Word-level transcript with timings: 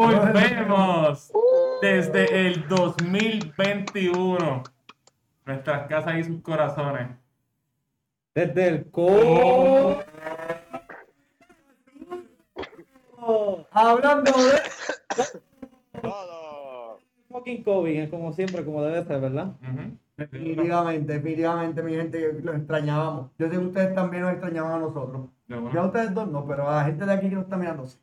volvemos 0.00 1.32
desde 1.82 2.46
el 2.46 2.66
2021. 2.68 4.62
Nuestras 5.44 5.88
casas 5.88 6.18
y 6.18 6.24
sus 6.24 6.40
corazones. 6.42 7.08
Desde 8.34 8.68
el 8.68 8.90
co. 8.90 10.02
Hablando 13.72 14.32
de 14.32 14.62
Todo. 16.00 16.98
fucking 17.28 17.62
COVID, 17.62 18.00
es 18.00 18.08
como 18.08 18.32
siempre, 18.32 18.64
como 18.64 18.82
debe 18.82 19.04
ser, 19.04 19.20
¿verdad? 19.20 19.52
Definitivamente, 20.16 21.12
definitivamente, 21.14 21.82
mi 21.82 21.94
gente, 21.94 22.40
los 22.42 22.56
extrañábamos. 22.56 23.30
Yo 23.38 23.46
sé 23.46 23.52
que 23.52 23.58
ustedes 23.58 23.94
también 23.94 24.22
nos 24.22 24.32
extrañaban 24.32 24.72
a 24.72 24.78
nosotros. 24.78 25.28
Yo, 25.48 25.60
bueno, 25.60 25.86
ustedes 25.86 26.14
dos 26.14 26.28
no, 26.28 26.46
pero 26.46 26.68
a 26.68 26.76
la 26.76 26.84
gente 26.84 27.04
de 27.04 27.12
aquí 27.12 27.28
que 27.28 27.34
nos 27.34 27.44
está 27.44 27.56
mirando, 27.56 27.86
sí. 27.86 27.98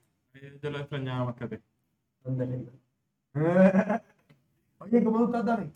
yo 0.61 0.69
lo 0.69 0.79
extrañaba 0.79 1.25
más 1.25 1.35
que 1.35 1.43
a 1.45 1.49
ti. 1.49 1.57
¿Dónde 2.27 2.45
le- 2.45 2.65
Oye, 4.79 5.03
¿cómo 5.03 5.19
tú 5.19 5.25
estás, 5.27 5.45
Dani? 5.45 5.71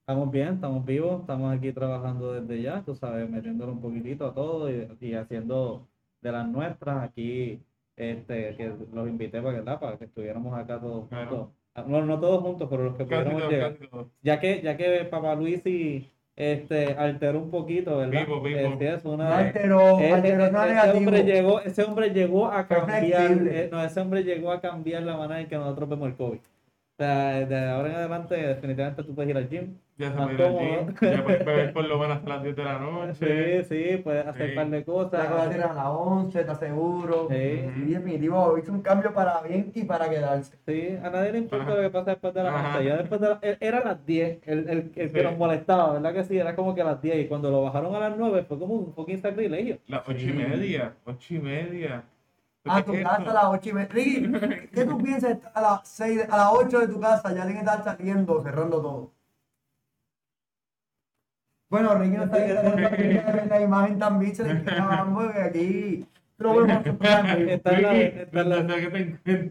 Estamos 0.00 0.30
bien, 0.30 0.54
estamos 0.54 0.86
vivos, 0.86 1.20
estamos 1.22 1.52
aquí 1.52 1.72
trabajando 1.72 2.32
desde 2.34 2.62
ya, 2.62 2.82
tú 2.84 2.94
sabes, 2.94 3.28
metiéndole 3.28 3.72
un 3.72 3.80
poquitito 3.80 4.26
a 4.28 4.32
todo 4.34 4.70
y, 4.70 4.86
y 5.00 5.14
haciendo 5.14 5.88
de 6.22 6.32
las 6.32 6.48
nuestras 6.48 7.02
aquí, 7.02 7.60
este, 7.96 8.54
que 8.56 8.72
los 8.92 9.08
invité 9.08 9.42
para 9.42 9.54
que, 9.54 9.58
¿verdad? 9.60 9.80
para 9.80 9.98
que 9.98 10.04
estuviéramos 10.04 10.56
acá 10.56 10.80
todos 10.80 11.08
Claro. 11.08 11.30
juntos. 11.30 11.48
Ah, 11.74 11.84
No, 11.86 12.04
no 12.06 12.20
todos 12.20 12.42
juntos, 12.42 12.68
pero 12.70 12.84
los 12.84 12.96
que 12.96 13.04
pudiéramos 13.04 13.48
llegar. 13.50 13.76
todo. 13.90 14.10
Ya 14.22 14.38
que, 14.38 14.62
ya 14.62 14.76
que 14.76 15.04
Papá 15.10 15.34
Luis 15.34 15.66
y 15.66 16.08
este 16.38 16.92
alteró 16.94 17.40
un 17.40 17.50
poquito, 17.50 17.96
¿verdad? 17.98 18.24
Vivo, 18.26 18.40
vivo. 18.40 18.60
Este, 18.60 18.94
es 18.94 19.04
No 19.04 19.20
alteró, 19.22 19.98
Eh, 19.98 20.12
alteró 20.12 20.44
eh, 20.46 20.50
no 20.52 20.58
ese, 20.62 20.68
negativo. 20.68 20.98
hombre 20.98 21.22
llegó, 21.24 21.60
ese 21.60 21.82
hombre 21.82 22.10
llegó 22.10 22.46
a 22.46 22.66
cambiar, 22.68 23.32
eh, 23.48 23.68
no, 23.72 23.84
ese 23.84 24.00
hombre 24.00 24.22
llegó 24.22 24.52
a 24.52 24.60
cambiar 24.60 25.02
la 25.02 25.16
manera 25.16 25.40
en 25.40 25.48
que 25.48 25.56
nosotros 25.56 25.88
vemos 25.88 26.08
el 26.08 26.14
COVID. 26.16 26.38
O 26.98 27.00
sea, 27.04 27.46
de 27.46 27.56
ahora 27.68 27.90
en 27.90 27.94
adelante, 27.94 28.34
definitivamente 28.34 29.04
tú 29.04 29.14
puedes 29.14 29.30
ir 29.30 29.36
al 29.36 29.48
gym. 29.48 29.76
Ya 29.98 30.10
se 30.10 30.16
cómodo. 30.16 30.30
el 30.48 30.86
gym, 30.86 30.96
Ya 31.12 31.22
puedes 31.24 31.44
beber 31.44 31.72
por 31.72 31.84
lo 31.84 31.96
menos 31.96 32.16
hasta 32.16 32.28
las 32.28 32.42
10 32.42 32.56
de 32.56 32.64
la 32.64 32.78
noche. 32.80 33.62
Sí, 33.62 33.68
sí, 33.92 33.96
puedes 34.02 34.26
hacer 34.26 34.46
Sí. 34.46 34.50
un 34.50 34.54
par 34.56 34.70
de 34.70 34.84
cosas. 34.84 35.26
cosa 35.28 35.48
tiene 35.48 35.62
a 35.62 35.72
las 35.74 35.86
11, 35.86 36.40
¿estás 36.40 36.58
seguro? 36.58 37.28
Sí. 37.30 37.36
Y 37.36 37.92
definitivo, 37.94 38.58
hizo 38.58 38.72
un 38.72 38.82
cambio 38.82 39.14
para 39.14 39.40
bien 39.42 39.70
y 39.76 39.84
para 39.84 40.10
quedarse. 40.10 40.56
Sí, 40.66 40.98
a 41.00 41.08
nadie 41.08 41.30
le 41.30 41.38
importa 41.38 41.72
lo 41.72 41.80
que 41.82 41.90
pasa 41.90 42.10
después 42.10 42.34
de 42.34 42.42
las 42.42 42.52
Ajá. 42.54 42.78
11. 42.78 42.88
Ya 42.88 42.96
después 42.96 43.20
de 43.20 43.28
la- 43.28 43.38
e- 43.42 43.58
era 43.60 43.84
las 43.84 44.04
10, 44.04 44.40
el, 44.46 44.58
el, 44.58 44.68
el 44.68 44.90
que 44.90 45.08
Sí. 45.08 45.20
nos 45.22 45.38
molestaba, 45.38 45.92
¿verdad 45.92 46.12
que 46.12 46.24
sí? 46.24 46.36
Era 46.36 46.56
como 46.56 46.74
que 46.74 46.80
a 46.82 46.84
las 46.84 47.00
10 47.00 47.16
y 47.16 47.28
cuando 47.28 47.48
lo 47.52 47.62
bajaron 47.62 47.94
a 47.94 48.00
las 48.00 48.16
9 48.18 48.42
fue 48.42 48.58
como 48.58 48.74
un 48.74 48.92
fucking 48.92 49.18
sacrilegio. 49.18 49.78
Las 49.86 50.02
8 50.08 50.18
y 50.30 50.32
media. 50.32 50.94
8 51.04 51.34
y 51.34 51.38
media. 51.38 52.02
A 52.70 52.84
tu 52.84 52.92
¿Qué 52.92 53.00
es 53.00 53.06
casa 53.06 53.30
a 53.30 53.34
las 53.34 53.44
8 53.46 53.68
y 53.68 53.72
media. 53.72 53.88
Ricky, 53.90 54.68
¿qué 54.72 54.84
tú 54.84 54.98
piensas 54.98 55.38
a 55.54 55.60
las 55.60 55.88
6, 55.88 56.26
a 56.30 56.36
las 56.36 56.48
8 56.52 56.78
de 56.80 56.88
tu 56.88 57.00
casa? 57.00 57.32
Ya 57.34 57.46
que 57.46 57.58
estar 57.58 57.84
saliendo, 57.84 58.42
cerrando 58.42 58.80
todo. 58.80 59.12
Bueno, 61.70 61.94
Ricky 61.96 62.16
no 62.16 62.24
está 62.24 62.38
viendo 62.38 62.62
la, 62.76 63.46
la 63.46 63.60
imagen 63.60 63.98
tan 63.98 64.18
bicha 64.18 64.42
de 64.42 64.62
que 64.64 65.40
aquí 65.42 66.06
lo 66.38 66.54
vemos 66.54 66.86
Está 66.86 67.80
la- 67.80 67.96
está 67.96 68.44
la- 68.44 68.66
que 68.66 68.84
te 69.24 69.50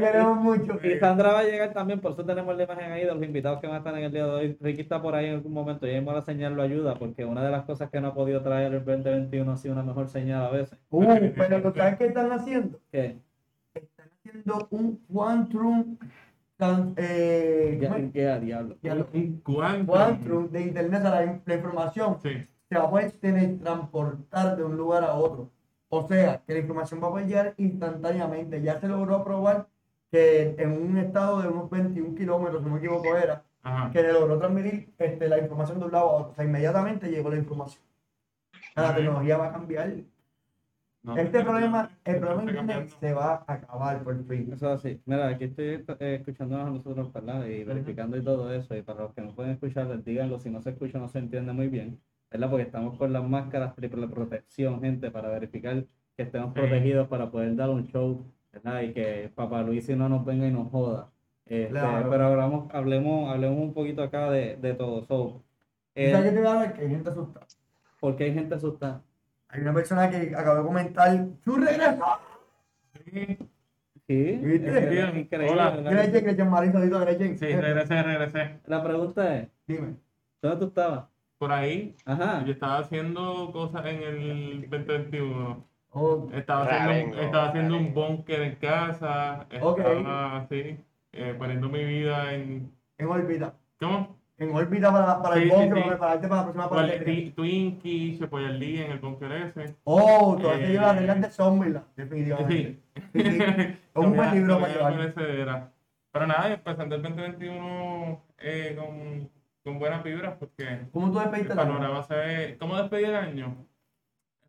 queremos 0.00 0.36
mucho. 0.40 0.78
Y 0.82 0.98
Sandra 0.98 1.32
va 1.32 1.40
a 1.40 1.44
llegar 1.44 1.72
también, 1.72 2.00
por 2.00 2.12
eso 2.12 2.24
tenemos 2.24 2.56
la 2.56 2.64
imagen 2.64 2.92
ahí 2.92 3.04
de 3.04 3.14
los 3.14 3.22
invitados 3.22 3.60
que 3.60 3.66
van 3.66 3.76
a 3.76 3.78
estar 3.78 3.96
en 3.96 4.04
el 4.04 4.12
día 4.12 4.24
de 4.26 4.30
hoy. 4.30 4.58
Ricky 4.60 4.80
está 4.82 5.00
por 5.00 5.14
ahí 5.14 5.26
en 5.26 5.34
algún 5.34 5.52
momento 5.52 5.86
y 5.86 5.90
ahí 5.90 6.04
la 6.04 6.22
señal 6.22 6.54
lo 6.54 6.62
ayuda, 6.62 6.94
porque 6.96 7.24
una 7.24 7.44
de 7.44 7.50
las 7.50 7.64
cosas 7.64 7.90
que 7.90 8.00
no 8.00 8.08
ha 8.08 8.14
podido 8.14 8.42
traer 8.42 8.74
el 8.74 8.84
2021 8.84 9.52
ha 9.52 9.56
sido 9.56 9.74
una 9.74 9.82
mejor 9.84 10.08
señal 10.08 10.44
a 10.44 10.50
veces. 10.50 10.78
Uh, 10.90 11.04
pero 11.36 11.58
lo 11.58 11.72
sabes 11.74 11.96
qué 11.96 12.06
están 12.06 12.32
haciendo? 12.32 12.80
Que 12.90 13.16
Están 13.74 14.06
haciendo 14.18 14.66
un 14.70 14.96
quantum, 15.12 15.96
tan- 16.56 16.94
eh, 16.96 17.78
ya, 17.80 17.94
que 18.12 18.28
a 18.28 18.38
diablo. 18.40 18.76
Ya 18.82 18.94
lo- 18.96 19.06
Un 19.12 19.40
quantum 19.86 20.50
de 20.50 20.60
internet, 20.62 21.02
sea, 21.02 21.10
la, 21.10 21.40
la 21.44 21.54
información 21.54 22.16
Sí. 22.22 22.30
se 22.68 22.78
va 22.78 22.84
a 22.84 22.90
poder 22.90 23.12
teletransportar 23.12 24.56
de 24.56 24.64
un 24.64 24.76
lugar 24.76 25.04
a 25.04 25.14
otro. 25.14 25.50
O 25.96 26.08
sea, 26.08 26.42
que 26.46 26.52
la 26.54 26.58
información 26.60 27.02
va 27.02 27.08
a 27.08 27.10
poder 27.10 27.26
llegar 27.26 27.54
instantáneamente. 27.56 28.60
Ya 28.62 28.80
se 28.80 28.88
logró 28.88 29.24
probar 29.24 29.68
que 30.10 30.54
en 30.58 30.72
un 30.72 30.98
estado 30.98 31.42
de 31.42 31.48
unos 31.48 31.70
21 31.70 32.14
kilómetros, 32.14 32.62
si 32.62 32.68
no 32.68 32.74
me 32.74 32.78
equivoco, 32.80 33.16
era, 33.16 33.44
Ajá. 33.62 33.90
que 33.92 34.02
le 34.02 34.12
logró 34.12 34.38
transmitir 34.38 34.92
este, 34.98 35.28
la 35.28 35.38
información 35.38 35.78
de 35.78 35.86
un 35.86 35.92
lado 35.92 36.10
a 36.10 36.12
otro. 36.14 36.32
O 36.32 36.34
sea, 36.34 36.44
inmediatamente 36.44 37.10
llegó 37.10 37.30
la 37.30 37.36
información. 37.38 37.82
La 38.76 38.90
Ok. 38.90 38.96
tecnología 38.96 39.36
va 39.36 39.46
a 39.48 39.52
cambiar. 39.52 39.94
No, 41.02 41.16
Este 41.18 41.38
no, 41.40 41.44
problema, 41.44 41.90
el 42.04 42.14
no 42.20 42.26
problema 42.26 42.50
internet 42.50 42.88
se 42.98 43.12
va 43.12 43.44
a 43.46 43.52
acabar 43.52 44.02
por 44.02 44.24
fin. 44.26 44.50
Eso 44.52 44.72
es 44.72 44.78
así. 44.80 45.02
Mira, 45.04 45.28
aquí 45.28 45.44
estoy 45.44 45.84
eh, 46.00 46.14
escuchándonos 46.18 46.66
a 46.66 46.70
nosotros, 46.70 47.12
¿verdad? 47.12 47.44
Y 47.46 47.62
verificando 47.64 48.16
y 48.16 48.24
todo 48.24 48.52
eso. 48.52 48.74
Y 48.74 48.82
para 48.82 49.02
los 49.02 49.12
que 49.12 49.20
no 49.20 49.34
pueden 49.34 49.52
escuchar, 49.52 49.86
les 49.86 50.02
díganlo. 50.04 50.38
Si 50.38 50.48
no 50.50 50.62
se 50.62 50.70
escucha, 50.70 50.98
no 50.98 51.08
se 51.08 51.18
entiende 51.18 51.52
muy 51.52 51.68
bien. 51.68 52.00
¿Verdad? 52.34 52.50
Porque 52.50 52.64
estamos 52.64 52.98
con 52.98 53.12
las 53.12 53.22
máscaras 53.22 53.76
triple 53.76 54.08
protección, 54.08 54.80
gente, 54.80 55.08
para 55.12 55.28
verificar 55.28 55.84
que 56.16 56.22
estemos 56.24 56.48
Sí. 56.52 56.54
protegidos 56.60 57.06
para 57.06 57.30
poder 57.30 57.54
dar 57.54 57.70
un 57.70 57.86
show, 57.86 58.24
¿verdad? 58.52 58.82
Y 58.82 58.92
que 58.92 59.30
Papá 59.32 59.62
Luis 59.62 59.88
no 59.90 60.08
nos 60.08 60.24
venga 60.24 60.44
y 60.44 60.50
nos 60.50 60.68
joda. 60.68 61.12
Este, 61.46 61.68
Claro. 61.68 62.10
Pero 62.10 62.26
hablamos, 62.26 62.74
hablemos, 62.74 63.30
hablemos 63.32 63.58
un 63.60 63.72
poquito 63.72 64.02
acá 64.02 64.32
de, 64.32 64.56
de 64.56 64.74
todo. 64.74 65.04
So, 65.04 65.44
¿Y 65.94 66.06
eh, 66.06 66.10
¿Sabes 66.12 66.30
qué 66.32 66.36
te 66.36 66.42
va 66.42 66.60
a? 66.60 66.72
Que 66.72 66.82
hay 66.82 66.88
gente 66.90 67.10
asustada. 67.10 67.46
¿Por 68.00 68.16
qué 68.16 68.24
hay 68.24 68.34
gente 68.34 68.54
asustada? 68.56 69.00
Hay 69.50 69.60
una 69.60 69.72
persona 69.72 70.10
que 70.10 70.34
acabó 70.34 70.56
de 70.58 70.64
comentar, 70.64 71.26
¡Chu 71.44 71.56
regresó! 71.56 72.04
Sí, 73.04 73.38
Sí, 74.08 74.22
¿Viste? 74.42 75.18
increíble. 75.20 75.50
Hola. 75.52 75.70
Gretchen, 75.76 76.24
Gretchen 76.24 76.50
Marín, 76.50 76.72
saludito 76.72 76.98
a 76.98 77.00
Gretchen. 77.04 77.38
sí, 77.38 77.46
regresé, 77.46 78.02
regresé. 78.02 78.58
La 78.66 78.82
pregunta 78.82 79.36
es, 79.38 79.48
Dime. 79.68 79.94
¿dónde 80.42 80.58
tú 80.58 80.64
estabas? 80.66 81.04
Por 81.44 81.52
ahí, 81.52 81.94
Ajá. 82.06 82.42
yo 82.46 82.52
estaba 82.52 82.78
haciendo 82.78 83.50
cosas 83.52 83.84
en 83.84 84.02
el 84.02 84.60
2021. 84.70 85.62
Oh, 85.90 86.30
Estaba 86.32 86.64
haciendo, 86.64 87.20
estaba 87.20 87.48
haciendo 87.50 87.76
un 87.76 87.92
búnker 87.92 88.40
en 88.40 88.54
casa. 88.54 89.44
Estaba 89.50 90.36
así, 90.38 90.78
eh, 91.12 91.34
poniendo 91.38 91.68
mi 91.68 91.84
vida 91.84 92.32
en. 92.32 92.72
en 92.96 93.06
órbita. 93.08 93.52
¿Cómo? 93.78 94.16
En 94.38 94.54
órbita 94.54 94.90
para, 94.90 95.20
para 95.22 95.36
Sí, 95.36 95.42
el 95.42 95.50
sí, 95.50 95.54
búnker, 95.54 95.74
sí. 95.74 95.82
para 95.82 95.90
prepararte 95.90 96.28
para 96.28 96.40
la 96.46 96.70
próxima. 96.70 97.04
Twi- 97.04 97.34
Twinkie, 97.34 98.16
se 98.16 98.24
el 98.24 98.58
día 98.58 98.86
en 98.86 98.92
el 98.92 98.98
búnker 99.00 99.32
ese. 99.32 99.76
Oh, 99.84 100.38
has 100.38 100.44
Eh, 100.46 100.60
seguido 100.64 100.80
las 100.80 100.96
reglas 100.96 101.20
de 101.20 101.28
Zombieland, 101.30 101.84
definitivamente. 101.94 102.80
Sí. 103.12 103.20
Sí, 103.22 103.30
sí. 103.32 103.38
Es 103.94 104.02
un 104.02 104.16
buen 104.16 104.16
Todavía- 104.16 104.32
libro 104.32 104.54
todavía 104.56 105.14
para 105.14 105.28
llevar. 105.28 105.70
Pero 106.10 106.26
nada, 106.26 106.54
empezando 106.54 106.94
el 106.96 107.02
2021 107.02 108.22
eh, 108.38 108.74
con, 108.78 109.28
con 109.64 109.78
buenas 109.78 110.04
vibras, 110.04 110.36
porque 110.38 110.82
¿Cómo 110.92 111.10
tú 111.10 111.18
el 111.18 111.24
despediste 111.24 111.54
la 111.54 111.62
panorama 111.62 112.02
se 112.02 112.14
ve. 112.14 112.56
¿Cómo 112.60 112.76
despedir 112.76 113.06
el 113.06 113.16
año? 113.16 113.66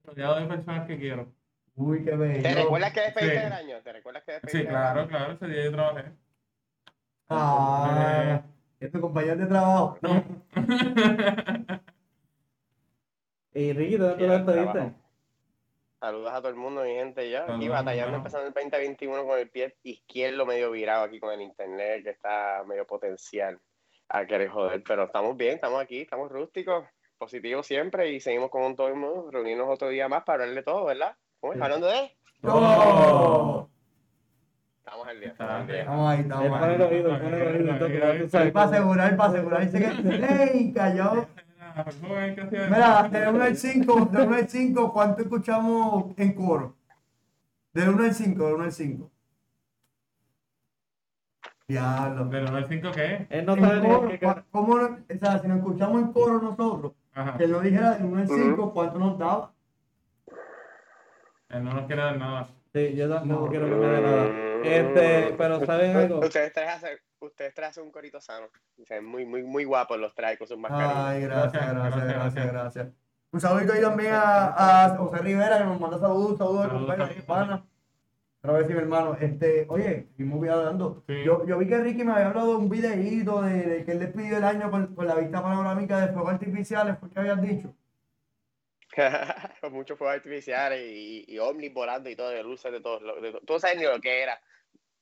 Rodeado 0.04 0.40
de 0.40 0.46
personas 0.46 0.86
que 0.86 1.00
quiero. 1.00 1.28
Uy, 1.76 2.04
qué 2.04 2.16
bello. 2.16 2.44
¿Te 2.44 2.54
recuerdas 2.54 2.94
que 2.94 3.02
despediste 3.02 3.40
Sí. 3.40 3.46
el 3.46 3.54
año? 3.54 3.82
¿Te 3.82 3.94
recuerdas 3.94 4.24
que 4.24 4.32
despediste 4.34 4.58
Sí, 4.58 4.64
el 4.66 4.70
claro, 4.70 5.00
año? 5.02 5.10
claro, 5.10 5.34
ese 5.34 5.48
día 5.48 5.64
yo 5.64 5.72
trabajé. 5.72 6.12
Ah, 7.30 8.42
es 8.80 8.92
tu 8.92 9.02
compañero 9.02 9.38
de 9.38 9.46
trabajo. 9.48 9.98
No. 10.02 10.24
Y 13.54 13.72
Ricky, 13.72 13.96
¿dónde 13.96 14.18
tú 14.26 14.32
despediste? 14.32 14.92
Saludos 16.02 16.34
a 16.34 16.40
todo 16.40 16.50
el 16.50 16.56
mundo, 16.56 16.84
mi 16.84 16.90
gente, 16.94 17.30
ya. 17.30 17.46
Aquí 17.56 17.70
batallando, 17.70 18.18
empezando 18.18 18.48
el 18.48 18.54
2021 18.54 19.26
con 19.26 19.40
el 19.40 19.50
pie 19.50 19.74
izquierdo 19.84 20.46
medio 20.46 20.72
virado 20.72 21.06
aquí 21.06 21.22
con 21.22 21.32
el 21.34 21.42
internet, 21.42 22.04
que 22.04 22.10
está 22.10 22.64
medio 22.68 22.86
potencial 22.86 23.58
a 24.10 24.26
querer 24.26 24.50
joder. 24.50 24.84
Pero 24.84 25.04
estamos 25.06 25.36
bien, 25.38 25.56
estamos 25.56 25.82
aquí, 25.82 26.02
estamos 26.02 26.32
rústicos, 26.32 26.86
positivos 27.18 27.66
siempre 27.66 28.12
y 28.12 28.20
seguimos 28.20 28.50
con 28.50 28.76
todo 28.76 28.88
el 28.88 28.96
mundo, 28.96 29.30
reunirnos 29.32 29.70
otro 29.70 29.90
día 29.90 30.08
más 30.08 30.24
para 30.24 30.44
hablar 30.44 30.56
de 30.56 30.64
todo, 30.64 30.86
¿verdad? 30.86 31.16
¿Cómo 31.40 31.54
es? 31.54 31.62
Hablando 31.62 31.88
de... 31.88 32.12
¡Oh! 32.44 33.70
Estamos 34.80 35.08
al 35.08 35.20
día, 35.20 35.30
estamos 35.30 35.54
al 35.54 35.68
día. 35.68 35.80
Estamos 35.80 36.12
ahí, 36.12 36.20
estamos 36.20 36.60
pone 36.60 36.76
el 36.76 36.82
ahí. 36.82 36.88
oído, 36.88 37.10
pone 37.10 37.38
el 37.38 37.48
oído. 37.58 37.72
entonces, 37.72 38.00
ya 38.00 38.20
tú 38.20 38.30
sabes 38.30 38.52
Para 38.52 38.66
asegurar, 38.68 39.18
para 39.18 39.30
asegurar. 39.30 39.66
Dice 39.66 39.80
que, 39.80 40.54
¡Ey, 40.54 40.74
cayó! 40.74 41.28
Mira, 42.52 43.10
de 43.10 43.28
1 43.28 43.44
al 43.44 43.58
5, 43.58 44.06
de 44.06 44.22
1 44.22 44.36
al 44.36 44.50
5, 44.50 44.94
¿cuánto 44.94 45.22
escuchamos 45.24 46.14
en 46.18 46.34
coro? 46.34 46.78
De 47.74 47.90
1 47.90 48.04
al 48.04 48.14
5, 48.14 48.48
de 48.48 48.54
1 48.54 48.64
al 48.64 48.72
5. 48.72 49.12
Diablo. 51.68 52.26
¿Del 52.26 52.44
1 52.48 52.58
al 52.58 52.68
5 52.68 52.92
qué? 52.92 53.28
Él 53.30 53.46
no 53.46 53.56
¿cómo 54.52 54.78
no- 54.78 55.00
o 55.10 55.18
sea, 55.18 55.40
si 55.40 55.48
nos 55.48 55.58
escuchamos 55.58 56.02
en 56.02 56.14
coro 56.14 56.40
nosotros, 56.42 56.94
Ajá. 57.14 57.38
que 57.38 57.46
él 57.46 57.52
nos 57.52 57.64
dijera 57.64 57.92
de 57.96 58.06
1 58.06 58.22
al 58.22 58.28
5, 58.28 58.74
¿cuánto 58.74 59.00
nos 59.00 59.18
daba? 59.18 59.52
Él 61.50 61.64
no 61.64 61.74
nos 61.74 61.86
quiere 61.88 62.02
dar 62.04 62.18
nada. 62.18 62.48
Sí, 62.74 62.94
yo 62.96 63.10
tampoco 63.10 63.46
No. 63.46 63.50
quiero 63.50 63.66
que 63.68 63.76
me 63.76 63.88
dé 63.88 64.02
nada. 64.02 64.26
Este, 64.64 65.36
pero 65.38 65.66
¿saben 65.66 65.96
algo? 65.96 66.20
Ustedes 66.20 66.52
tres 66.54 66.70
hacen, 66.70 66.98
ustedes 67.20 67.54
tres 67.54 67.70
hacen 67.70 67.84
un 67.84 67.92
corito 67.92 68.20
sano. 68.20 68.48
Ven 68.90 69.06
muy, 69.06 69.26
muy, 69.26 69.44
muy 69.44 69.64
guapos 69.64 69.98
los 70.00 70.14
trae 70.14 70.38
con 70.38 70.48
sus 70.48 70.58
mascarillas. 70.58 70.96
Ay, 70.98 71.22
gracias, 71.22 71.74
Gracias, 71.74 72.08
gracias, 72.08 72.48
gracias. 72.52 72.88
Un 73.32 73.42
saludito 73.42 73.74
ahí 73.74 73.82
también 73.82 74.14
a, 74.14 74.86
a 74.86 74.98
José 74.98 75.18
Rivera, 75.20 75.58
que 75.60 75.66
nos 75.66 75.80
manda 75.80 75.98
saludos, 76.00 76.38
saludos 76.38 76.64
de 76.64 76.70
compañero, 76.70 77.26
pana. 77.26 77.66
Pero 78.46 78.58
a 78.58 78.60
ver 78.60 78.68
si 78.68 78.74
mi 78.74 78.80
hermano, 78.80 79.18
este, 79.20 79.66
oye, 79.70 80.08
seguimos 80.16 80.48
hablando. 80.48 81.04
Sí. 81.08 81.24
Yo, 81.26 81.46
yo 81.48 81.58
vi 81.58 81.68
que 81.68 81.78
Ricky 81.80 82.04
me 82.04 82.12
había 82.14 82.28
hablado 82.28 82.52
de 82.52 82.58
un 82.58 82.70
videíto 82.70 83.42
de, 83.42 83.64
de 83.64 83.86
que 83.86 83.92
él 83.94 84.00
despidió 84.00 84.38
el 84.38 84.44
año 84.44 84.70
con, 84.70 84.94
con 84.94 85.08
la 85.08 85.16
vista 85.16 85.42
panorámica 85.42 86.00
de 86.00 86.14
fuegos 86.14 86.34
artificiales, 86.34 86.96
¿por 86.98 87.10
qué 87.10 87.20
habías 87.20 87.42
dicho? 87.42 87.74
Con 89.62 89.74
muchos 89.74 89.98
fuegos 89.98 90.16
artificiales 90.16 90.80
y, 90.80 91.26
y 91.28 91.40
ovnis 91.40 91.74
volando 91.74 92.10
y 92.10 92.16
todo, 92.16 92.30
de 92.30 92.44
luces 92.44 92.72
de 92.72 92.80
todos. 92.80 93.02
tú 93.46 93.54
no 93.54 93.60
sabes 93.60 93.78
ni 93.78 93.84
lo 93.84 94.00
que 94.00 94.24
era. 94.24 94.40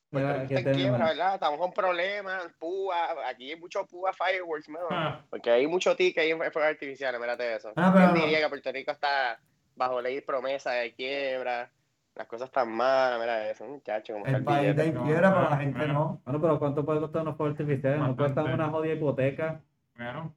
Mira, 0.10 0.44
en 0.44 0.48
tenemos. 0.48 0.78
quiebra, 0.78 1.06
¿verdad? 1.08 1.34
Estamos 1.36 1.60
con 1.60 1.74
problemas, 1.74 2.48
púa, 2.60 3.28
aquí 3.28 3.52
hay 3.52 3.60
mucho 3.60 3.86
púa 3.86 4.14
fireworks, 4.14 4.70
mano. 4.70 4.88
Ah, 4.90 5.26
Porque 5.30 5.50
hay 5.50 5.66
mucho 5.68 5.96
ticket 5.96 6.24
ahí 6.24 6.32
en 6.32 6.38
fuegos 6.38 6.72
artificiales, 6.72 7.20
mírate 7.20 7.56
eso. 7.56 7.74
Ah, 7.76 7.92
pero 7.94 8.14
¿Quién 8.14 8.24
diría 8.24 8.40
que 8.42 8.50
Puerto 8.50 8.72
Rico 8.72 8.92
está 8.92 9.40
bajo 9.76 10.02
ley 10.02 10.16
de 10.16 10.22
promesa 10.22 10.72
de 10.72 10.94
quiebra? 10.94 11.72
Las 12.16 12.28
cosas 12.28 12.48
están 12.50 12.72
malas, 12.72 13.20
mira 13.20 13.50
eso, 13.50 13.66
muchacho. 13.66 14.14
Como 14.14 14.26
está 14.26 14.38
El 14.38 14.44
país 14.44 14.68
está 14.70 14.84
billete. 14.84 14.98
en 15.00 15.04
quiebra, 15.06 15.34
pero 15.34 15.50
la 15.50 15.50
no, 15.50 15.58
gente 15.58 15.78
bueno. 15.80 15.94
no. 15.94 16.22
Bueno, 16.26 16.42
pero 16.42 16.60
¿cuánto 16.60 16.86
puede 16.86 17.00
costar 17.00 17.22
unos 17.24 17.38
fuegos 17.38 17.60
artificiales? 17.60 18.00
No 18.00 18.16
cuestan 18.16 18.52
una 18.54 18.70
jodida 18.70 18.94
hipoteca. 18.94 19.62
bueno. 19.96 20.36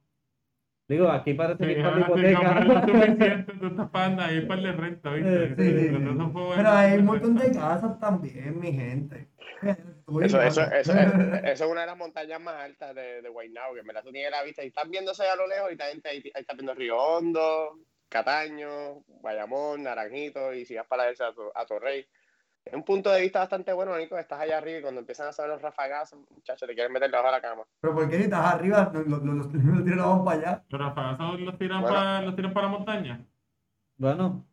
Digo, 0.87 1.09
aquí 1.09 1.33
parece 1.33 1.65
Sí, 1.65 1.75
que 1.75 1.81
con 1.81 1.83
la 1.83 1.89
ahora 2.07 2.13
sí, 2.13 2.25
hipoteca. 2.25 2.37
comprando 2.37 2.81
suficiente, 2.87 3.43
tú 3.59 3.67
estás 3.67 3.89
pagando 3.89 4.21
ahí 4.23 4.41
para 4.45 4.61
de 4.61 4.71
renta, 4.71 5.11
¿viste? 5.11 5.55
Sí, 5.55 5.55
sí, 5.55 5.95
esos 5.95 6.31
fuegos 6.31 6.55
Pero 6.55 6.69
hay 6.69 6.97
un 6.99 7.05
montón 7.05 7.35
de 7.35 7.51
casas 7.51 7.99
también, 7.99 8.59
mi 8.59 8.71
gente. 8.73 9.27
Eso, 9.61 10.41
eso, 10.41 10.61
eso, 10.71 10.93
eso 10.93 10.93
es 11.43 11.61
una 11.61 11.81
de 11.81 11.87
las 11.87 11.97
montañas 11.97 12.39
más 12.39 12.55
altas 12.63 12.95
de, 12.95 13.21
de 13.21 13.29
Guaynabo, 13.29 13.73
que 13.73 13.81
en 13.81 13.87
verdad 13.87 14.03
tú 14.03 14.11
tienes 14.11 14.31
la 14.31 14.43
vista 14.43 14.63
y 14.63 14.67
estás 14.67 14.89
viéndose 14.89 15.27
a 15.27 15.35
lo 15.35 15.45
lejos 15.47 15.71
y 15.73 15.75
también 15.77 16.01
ahí, 16.05 16.17
ahí 16.33 16.41
estás 16.41 16.55
viendo 16.55 16.73
Río 16.73 16.97
Hondo, 16.97 17.79
Cataño, 18.09 19.03
Bayamón, 19.21 19.83
Naranjito 19.83 20.53
y 20.53 20.65
si 20.65 20.75
vas 20.75 20.87
para 20.87 21.09
irse 21.09 21.23
a, 21.23 21.33
Tu- 21.33 21.51
a 21.53 21.65
Torrey. 21.65 22.05
Es 22.65 22.73
un 22.73 22.83
punto 22.83 23.09
de 23.11 23.21
vista 23.21 23.39
bastante 23.39 23.71
bueno, 23.71 23.97
Nico, 23.97 24.17
estás 24.17 24.41
allá 24.41 24.57
arriba 24.57 24.79
y 24.79 24.81
cuando 24.81 24.99
empiezan 24.99 25.27
a 25.27 25.31
salir 25.31 25.53
los 25.53 25.61
rafagazos, 25.61 26.19
muchachos, 26.29 26.67
te 26.67 26.73
quieren 26.75 26.91
meter 26.91 27.09
debajo 27.09 27.27
de 27.27 27.31
la 27.31 27.41
cama. 27.41 27.63
Pero 27.79 27.93
¿por 27.95 28.09
qué 28.09 28.17
si 28.17 28.23
estás 28.23 28.53
arriba, 28.53 28.91
los 28.93 29.07
lo, 29.07 29.17
lo, 29.19 29.33
lo- 29.35 29.43
lo 29.75 29.83
tiraban 29.85 30.25
para 30.25 30.37
allá? 30.37 30.63
Los 30.67 30.81
rafagazos 30.81 31.39
los 31.39 31.57
tiran, 31.57 31.81
Bueno. 31.81 31.95
para, 31.95 32.21
los 32.23 32.35
tiran 32.35 32.53
para 32.53 32.65
la 32.67 32.71
montaña. 32.73 33.25
Bueno, 33.97 34.45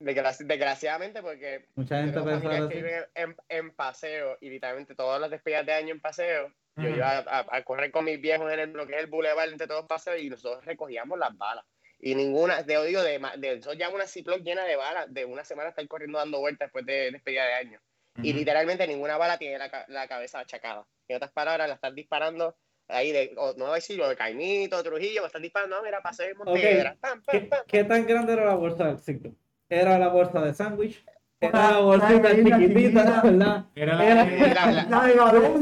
Desgraci- 0.00 0.46
desgraciadamente, 0.46 1.22
porque 1.22 1.66
mucha 1.74 1.98
gente 2.02 2.20
piensa 2.22 2.68
que 2.68 2.74
viven 2.74 3.04
en, 3.14 3.36
en 3.48 3.70
paseo 3.74 4.36
y 4.40 4.48
literalmente 4.50 4.94
todas 4.94 5.20
las 5.20 5.30
despedidas 5.30 5.66
de 5.66 5.74
año 5.74 5.94
en 5.94 6.00
paseo. 6.00 6.52
Yo 6.76 6.88
iba 6.88 7.18
a, 7.18 7.18
a- 7.18 7.46
a 7.50 7.62
correr 7.62 7.90
con 7.92 8.04
mis 8.06 8.18
viejos 8.20 8.50
en 8.50 8.58
el, 8.58 8.72
lo 8.72 8.86
que 8.86 8.94
es 8.94 9.00
el 9.00 9.08
bulevar 9.10 9.48
entre 9.48 9.66
todos 9.66 9.80
los 9.82 9.88
paseos 9.88 10.18
y 10.20 10.30
nosotros 10.30 10.64
recogíamos 10.64 11.18
las 11.18 11.36
balas. 11.36 11.64
Y 12.02 12.14
ninguna, 12.14 12.64
te 12.64 12.82
digo, 12.86 13.02
de, 13.02 13.20
de 13.36 13.52
eso 13.54 13.72
ya 13.74 13.90
una 13.90 14.06
Ziploc 14.06 14.40
llena 14.42 14.64
de 14.64 14.76
balas, 14.76 15.12
de 15.12 15.24
una 15.26 15.44
semana 15.44 15.68
estar 15.68 15.86
corriendo 15.86 16.18
dando 16.18 16.40
vueltas 16.40 16.66
después 16.68 16.86
de 16.86 17.10
despedida 17.10 17.44
de 17.46 17.54
año. 17.54 17.80
Y 18.22 18.30
Ujú. 18.30 18.38
literalmente 18.38 18.86
ninguna 18.86 19.16
bala 19.18 19.38
tiene 19.38 19.58
la, 19.58 19.84
la 19.88 20.08
cabeza 20.08 20.40
achacada. 20.40 20.86
En 21.08 21.16
otras 21.16 21.32
palabras, 21.32 21.68
la 21.68 21.74
estás 21.74 21.94
disparando 21.94 22.56
ahí 22.88 23.12
de, 23.12 23.32
o, 23.36 23.52
no 23.56 23.66
voy 23.66 23.72
a 23.72 23.74
decir 23.76 23.96
yo, 23.98 24.08
de 24.08 24.16
Caimito, 24.16 24.82
Trujillo, 24.82 25.20
la 25.20 25.26
estás 25.28 25.42
disparando, 25.42 25.76
no, 25.76 25.82
mira, 25.82 26.00
paseo 26.02 26.26
de 26.26 26.34
Montevideo. 26.34 26.96
Pam, 27.00 27.22
¿Qué, 27.30 27.50
qué 27.66 27.84
tan 27.84 28.06
grande 28.06 28.32
era 28.32 28.46
la 28.46 28.54
bolsa 28.54 28.86
del 28.86 28.98
ciclo? 28.98 29.32
¿Era 29.68 29.98
la 29.98 30.08
bolsa 30.08 30.40
de 30.40 30.54
sándwich? 30.54 31.04
¿Era 31.40 31.70
la 31.70 31.78
bolsita 31.78 32.34
chiquitita, 32.34 33.22
verdad? 33.22 33.64
Era 33.74 33.94
la 33.94 34.04
La- 34.04 34.14
la- 34.14 34.72
La 34.72 35.06
la 35.06 35.06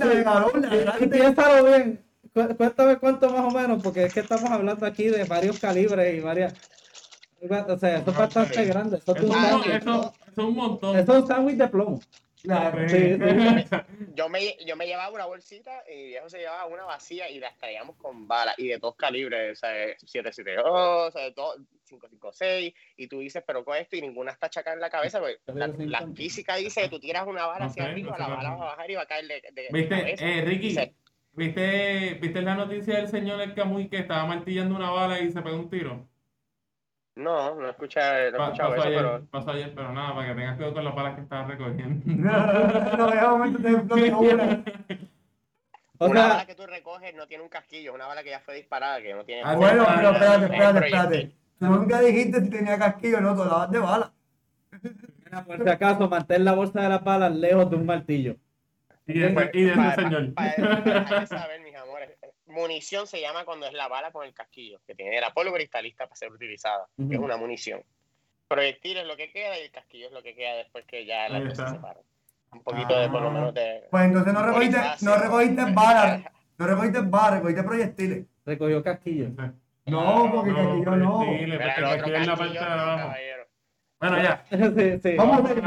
de 0.08 0.23
galón, 0.25 0.62
la 0.62 0.76
Y 0.76 0.81
grande. 0.81 1.06
piénsalo 1.08 1.64
bien. 1.64 1.96
Cu- 1.96 2.07
Cuéntame 2.56 2.96
cuánto 2.99 3.31
más 3.31 3.44
o 3.44 3.50
menos, 3.50 3.82
porque 3.82 4.05
es 4.06 4.12
que 4.12 4.20
estamos 4.20 4.50
hablando 4.50 4.87
aquí 4.87 5.08
de 5.08 5.25
varios 5.25 5.58
calibres 5.58 6.14
y 6.14 6.20
varias. 6.20 6.55
O 7.40 7.79
sea, 7.79 7.99
eso 7.99 8.11
es 8.11 8.17
bastante 8.17 8.64
grande. 8.64 8.96
Eso 8.99 9.12
es 9.12 9.23
Eso, 9.23 9.26
un 9.26 9.32
es 9.32 9.43
un- 9.43 9.49
sándwich. 9.62 9.76
eso- 9.82 10.14
eso 10.23 10.40
es 10.43 10.46
un 10.49 10.55
montón. 10.55 10.96
Eso 10.99 11.12
es 11.17 11.23
un 11.23 11.26
sándwich 11.29 11.56
de 11.56 11.69
plomo. 11.69 12.02
Claro. 12.43 12.88
Sí, 12.88 13.19
Yo 14.14 14.29
me, 14.29 14.56
yo 14.64 14.76
me 14.76 14.87
llevaba 14.87 15.12
una 15.14 15.26
bolsita 15.26 15.82
y 15.90 15.94
mi 15.96 16.06
viejo 16.08 16.29
se 16.31 16.38
llevaba 16.38 16.67
una 16.67 16.85
vacía 16.85 17.29
y 17.31 17.38
las 17.40 17.56
traíamos 17.58 17.96
con 17.96 18.26
balas 18.26 18.55
y 18.58 18.69
de 18.69 18.79
todos 18.79 18.96
calibres, 18.96 19.58
o 19.58 19.61
sea, 19.61 19.70
772, 19.99 20.64
o 21.08 21.11
sea, 21.11 21.23
de 21.25 21.32
todo, 21.32 21.55
556, 21.88 22.75
y 22.96 23.06
tú 23.08 23.19
dices, 23.20 23.43
pero 23.46 23.64
con 23.64 23.76
esto 23.76 23.96
y 23.96 24.00
ninguna 24.00 24.32
está 24.32 24.49
chacada 24.50 24.75
en 24.75 24.81
la 24.81 24.91
cabeza, 24.91 25.19
porque 25.20 25.38
la, 25.46 25.67
la 25.69 26.06
física 26.14 26.56
dice 26.56 26.82
que 26.82 26.88
tú 26.88 26.99
tiras 27.00 27.26
una 27.26 27.46
bala 27.46 27.67
hacia 27.67 27.84
arriba, 27.84 28.12
no 28.12 28.19
la 28.19 28.29
bala 28.29 28.50
va 28.50 28.56
a 28.56 28.67
bajar 28.70 28.91
y 28.91 28.94
va 28.94 29.02
a 29.02 29.06
caer 29.06 29.26
de, 29.26 29.34
de, 29.41 29.62
de 29.62 29.69
¿Viste, 29.73 29.88
cabeza. 30.00 30.25
eh, 30.26 30.43
Ricky? 30.43 30.70
Sí. 30.75 30.94
¿Viste, 31.38 32.19
¿Viste 32.20 32.43
la 32.43 32.56
noticia 32.56 32.96
del 32.96 33.08
señor 33.08 33.40
El 33.40 33.55
Camuy 33.55 33.88
que 33.88 33.99
estaba 33.99 34.26
martillando 34.26 34.75
una 34.75 34.90
bala 34.90 35.20
y 35.20 35.31
se 35.31 35.40
pegó 35.40 35.56
un 35.56 35.70
tiro? 35.70 36.05
No, 37.14 37.55
no 37.55 37.67
he 37.67 37.70
escuchado, 37.70 38.31
no 38.32 38.38
Pa- 38.38 38.50
eso, 38.52 38.82
ayer, 38.82 38.96
pero 38.99 39.26
pasó 39.31 39.50
ayer, 39.52 39.73
pero 39.75 39.93
nada, 39.93 40.14
para 40.14 40.29
que 40.29 40.35
tengas 40.35 40.56
cuidado 40.56 40.75
con 40.75 40.85
las 40.85 40.94
balas 40.94 41.14
que 41.14 41.20
estabas 41.23 41.49
recogiendo. 41.49 42.05
No, 42.99 43.11
de 43.11 43.20
momento 43.23 43.69
explotó 43.69 44.19
una. 44.20 44.64
O 46.00 46.06
una 46.06 46.20
sea, 46.20 46.29
bala 46.29 46.46
que 46.46 46.55
tú 46.56 46.67
recoges 46.67 47.14
no 47.14 47.26
tiene 47.26 47.43
un 47.44 47.49
casquillo, 47.49 47.91
es 47.91 47.94
una 47.94 48.06
bala 48.06 48.23
que 48.25 48.31
ya 48.31 48.41
fue 48.41 48.55
disparada, 48.55 49.00
que 49.00 49.14
no 49.14 49.25
tiene... 49.25 49.43
Ah, 49.44 49.55
Bueno, 49.55 49.84
pero 49.96 50.11
espérate, 50.11 50.44
Es 50.44 50.50
espérate, 50.50 50.79
espérate. 50.87 51.32
Tú 51.58 51.67
nunca 51.67 52.00
dijiste 52.00 52.41
si 52.41 52.50
tenía 52.50 52.79
casquillo, 52.79 53.20
no, 53.20 53.34
tú 53.34 53.43
hablabas 53.43 53.70
de 53.70 53.79
bala. 53.79 54.12
por 55.46 55.62
si 55.62 55.69
acaso, 55.69 56.08
mantén 56.08 56.44
la 56.44 56.52
bolsa 56.52 56.82
de 56.82 56.88
las 56.88 57.02
balas 57.05 57.34
lejos 57.34 57.69
de 57.70 57.76
un 57.76 57.87
martillo. 57.87 58.37
Y 59.08 59.19
de, 59.20 59.31
Pues, 59.31 59.50
y 59.55 59.62
de 59.64 59.72
para- 59.75 59.94
señor. 59.96 60.34
para- 60.34 60.55
para 60.55 60.81
dejarles 60.84 61.28
saber, 61.31 61.60
mis 61.62 61.75
amores, 61.75 62.10
munición 62.46 63.06
se 63.06 63.20
llama 63.20 63.44
cuando 63.44 63.66
es 63.66 63.72
la 63.72 63.88
bala 63.88 64.12
con 64.12 64.25
el 64.26 64.34
casquillo, 64.34 64.81
que 64.87 64.94
tiene 64.94 65.20
la 65.20 65.32
pólvora 65.32 65.62
y 65.62 65.64
está 65.64 65.81
lista 65.82 66.05
para 66.06 66.16
ser 66.16 66.31
utilizada, 66.31 66.87
que 66.96 67.14
es 67.14 67.19
una 67.20 67.37
munición. 67.37 67.82
Proyectil 68.49 68.99
es 68.99 69.06
lo 69.06 69.16
que 69.16 69.31
queda 69.32 69.58
y 69.58 69.62
el 69.64 69.70
casquillo 69.70 70.06
es 70.06 70.12
lo 70.12 70.22
que 70.22 70.34
queda 70.34 70.55
después 70.56 70.84
que 70.87 71.05
ya 71.06 71.28
las 71.28 71.40
Ahí 71.40 71.49
dos 71.49 71.56
se 71.56 71.69
separan. 71.69 72.02
Un 72.52 72.62
poquito 72.62 72.99
de, 72.99 73.08
por 73.10 73.20
lo 73.22 73.31
menos, 73.31 73.52
de... 73.55 73.84
Pues 73.90 74.05
entonces 74.05 74.32
no 74.32 74.43
recogiste, 74.43 74.78
no 75.02 75.16
recogiste 75.16 75.64
balas, 75.75 76.22
no 76.58 76.66
recogiste 76.66 77.00
balas, 77.02 77.34
recogiste 77.40 77.62
proyectiles. 77.62 78.26
Recogió 78.46 78.82
casquillo. 78.82 79.28
No, 79.87 80.31
porque 80.34 80.55
casquillo 80.55 80.96
no. 80.96 81.19
proyectiles, 81.19 81.58
Mira, 81.58 81.75
porque 81.75 81.81
el 81.81 81.84
otro 81.84 81.96
casquillo 81.99 82.16
es 82.20 82.26
la 82.26 82.37
parte 82.37 82.55
casquillo, 82.55 82.75
de 82.76 82.82
abajo. 82.82 82.99
caballero. 83.08 83.44
Bueno, 84.00 84.22
ya. 84.22 84.44
sí, 84.50 85.00
sí. 85.02 85.16
Vamos 85.16 85.38
a 85.38 85.43
ver, 85.43 85.60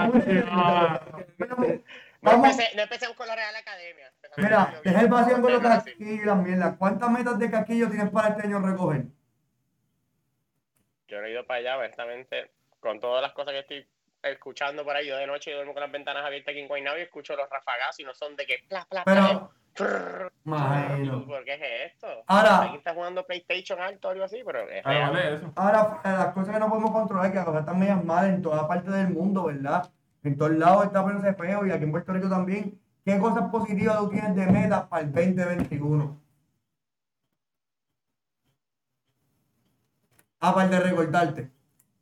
No, 2.22 2.32
Vamos. 2.32 2.50
empecé- 2.52 2.76
no 2.76 2.84
empecemos 2.84 3.16
con 3.18 3.28
la 3.28 3.36
Real 3.36 3.56
Academia. 3.56 4.12
Mira, 4.38 4.80
deja 4.84 5.02
el 5.02 5.08
vacío 5.08 5.42
con 5.42 5.52
los 5.54 5.62
casquillos 5.62 6.00
y 6.22 6.26
las 6.26 6.38
mierdas. 6.38 6.76
¿Cuántas 6.78 7.10
metas 7.10 7.40
de 7.40 7.50
casquillo 7.50 7.90
tienes 7.90 8.10
para 8.12 8.30
este 8.30 8.44
año 8.44 8.60
recoger? 8.60 9.06
Yo 11.08 11.20
no 11.20 11.26
he 11.28 11.32
ido 11.32 11.46
para 11.46 11.60
allá, 11.60 11.78
honestamente, 11.78 12.52
con 12.80 13.00
todas 13.00 13.22
las 13.22 13.34
cosas 13.34 13.54
que 13.54 13.60
estoy 13.60 13.88
escuchando 14.24 14.84
por 14.84 14.96
ahí. 14.96 15.08
Yo 15.08 15.18
de 15.18 15.26
noche 15.28 15.52
duermo 15.52 15.74
con 15.74 15.82
las 15.82 15.92
ventanas 15.92 16.24
abiertas 16.24 16.52
aquí 16.52 16.60
en 16.62 16.68
Guaynabo 16.68 16.98
y 17.00 17.02
escucho 17.02 17.36
los 17.36 17.50
rafagazos 17.50 18.00
y 18.00 18.04
no 18.04 18.14
son 18.14 18.36
de 18.36 18.46
que 18.46 18.60
pla, 18.70 18.86
pla. 18.90 19.04
Pero, 19.74 20.32
imagino. 20.46 21.26
¿Por 21.26 21.44
qué 21.44 21.54
es 21.54 21.94
esto? 21.94 22.08
Ahora- 22.28 22.58
¿Alguien 22.60 22.76
está 22.76 22.94
jugando 22.94 23.26
PlayStation 23.26 23.82
alto 23.82 24.10
o 24.10 24.12
algo 24.12 24.26
así? 24.26 24.42
Pero 24.46 24.70
es 24.70 24.86
Ah, 24.86 24.90
real. 24.90 25.12
vale, 25.12 25.36
eso. 25.36 25.54
Ahora, 25.56 26.02
eh, 26.04 26.10
las 26.10 26.34
cosas 26.34 26.54
que 26.54 26.60
no 26.60 26.70
podemos 26.70 26.92
controlar, 26.92 27.32
que 27.32 27.38
las 27.38 27.46
cosas 27.46 27.62
están 27.62 27.80
medias 27.80 28.04
mal 28.04 28.26
en 28.30 28.42
toda 28.42 28.68
parte 28.68 28.92
del 28.92 29.10
mundo, 29.10 29.46
¿verdad? 29.46 29.90
En 30.24 30.38
todos 30.38 30.52
lados 30.52 30.86
está 30.86 31.02
poniéndose 31.02 31.34
feo 31.34 31.66
y 31.66 31.72
aquí 31.72 31.84
en 31.84 31.92
Puerto 31.92 32.14
Rico 32.14 32.30
también. 32.30 32.80
¿Qué 33.04 33.18
cosas 33.18 33.50
positivas 33.50 33.98
tú 33.98 34.10
tienes 34.10 34.36
de 34.36 34.46
meta 34.46 34.88
para 34.88 35.04
el 35.04 35.12
2021? 35.12 36.22
Aparte 40.40 40.80
de. 40.80 41.50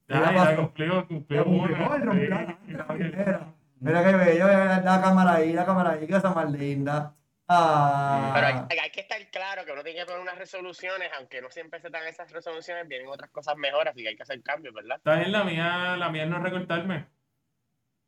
Ya, 0.07 0.33
Ya 0.33 0.55
cumplió, 0.55 1.07
cumplió 1.07 1.45
una. 1.45 2.01
primera. 2.01 3.53
Mira 3.81 4.03
qué 4.03 4.15
bello, 4.15 4.47
la 4.47 5.01
cámara 5.01 5.35
ahí, 5.35 5.53
la 5.53 5.65
cámara 5.65 5.91
ahí, 5.91 6.05
que 6.07 6.15
esa 6.15 6.33
más 6.33 6.51
linda. 6.51 7.15
Ah. 7.47 8.31
Pero 8.33 8.47
hay, 8.47 8.79
hay 8.79 8.89
que 8.91 9.01
estar 9.01 9.19
claro 9.31 9.63
que 9.65 9.71
uno 9.71 9.83
tiene 9.83 9.99
que 9.99 10.05
poner 10.05 10.21
unas 10.21 10.37
resoluciones, 10.37 11.09
aunque 11.17 11.41
no 11.41 11.49
siempre 11.49 11.79
se 11.79 11.89
dan 11.89 12.05
esas 12.05 12.31
resoluciones, 12.31 12.87
vienen 12.87 13.07
otras 13.07 13.29
cosas 13.29 13.55
mejores, 13.55 13.91
así 13.91 14.03
que 14.03 14.09
hay 14.09 14.15
que 14.15 14.23
hacer 14.23 14.43
cambios, 14.43 14.73
¿verdad? 14.73 14.97
Está 14.97 15.15
bien, 15.15 15.31
la 15.31 15.43
mía, 15.43 15.95
la 15.97 16.09
mía 16.09 16.23
es 16.23 16.29
no 16.29 16.39
recortarme. 16.39 17.07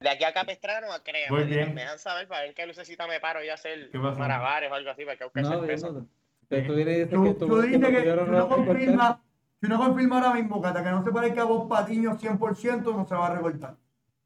De 0.02 0.10
aquí 0.10 0.24
a 0.24 0.34
Capestrano 0.34 0.92
a 0.92 1.04
Crea, 1.04 1.30
Muy 1.30 1.42
me, 1.42 1.46
bien. 1.46 1.76
me 1.76 1.82
dejan 1.82 2.00
saber 2.00 2.28
para 2.28 2.42
ver 2.42 2.56
qué 2.56 2.66
lucecita 2.66 3.06
me 3.06 3.20
paro 3.20 3.44
y 3.44 3.50
hacer 3.50 3.92
¿Qué 3.92 4.00
pasó? 4.00 4.18
malabares 4.18 4.72
o 4.72 4.74
algo 4.74 4.90
así, 4.90 5.06
para 5.06 5.16
que 5.16 5.26
busque 5.26 5.42
No, 5.42 5.62
peso. 5.66 5.94
viendo. 5.94 6.10
Que 6.50 6.62
tú 6.64 6.74
dices 6.76 7.10
Tú, 7.10 7.24
que 7.24 7.34
tú 7.36 7.48
tú- 7.48 7.62
dices 7.62 7.80
que 7.80 7.98
pudieron 8.00 8.26
si 8.26 8.30
uno 8.32 8.42
recortar. 8.42 8.66
confirma, 8.66 9.22
si 9.60 9.66
uno 9.68 9.78
confirma 9.78 10.16
ahora 10.18 10.34
mismo, 10.34 10.60
Cata, 10.60 10.84
que 10.84 10.90
no 10.90 11.04
se 11.04 11.12
parezca 11.12 11.42
a 11.44 11.46
vos 11.46 11.70
Patiño 11.70 12.18
100%, 12.18 12.94
no 12.98 13.06
se 13.06 13.14
va 13.14 13.28
a 13.28 13.36
recortar. 13.36 13.76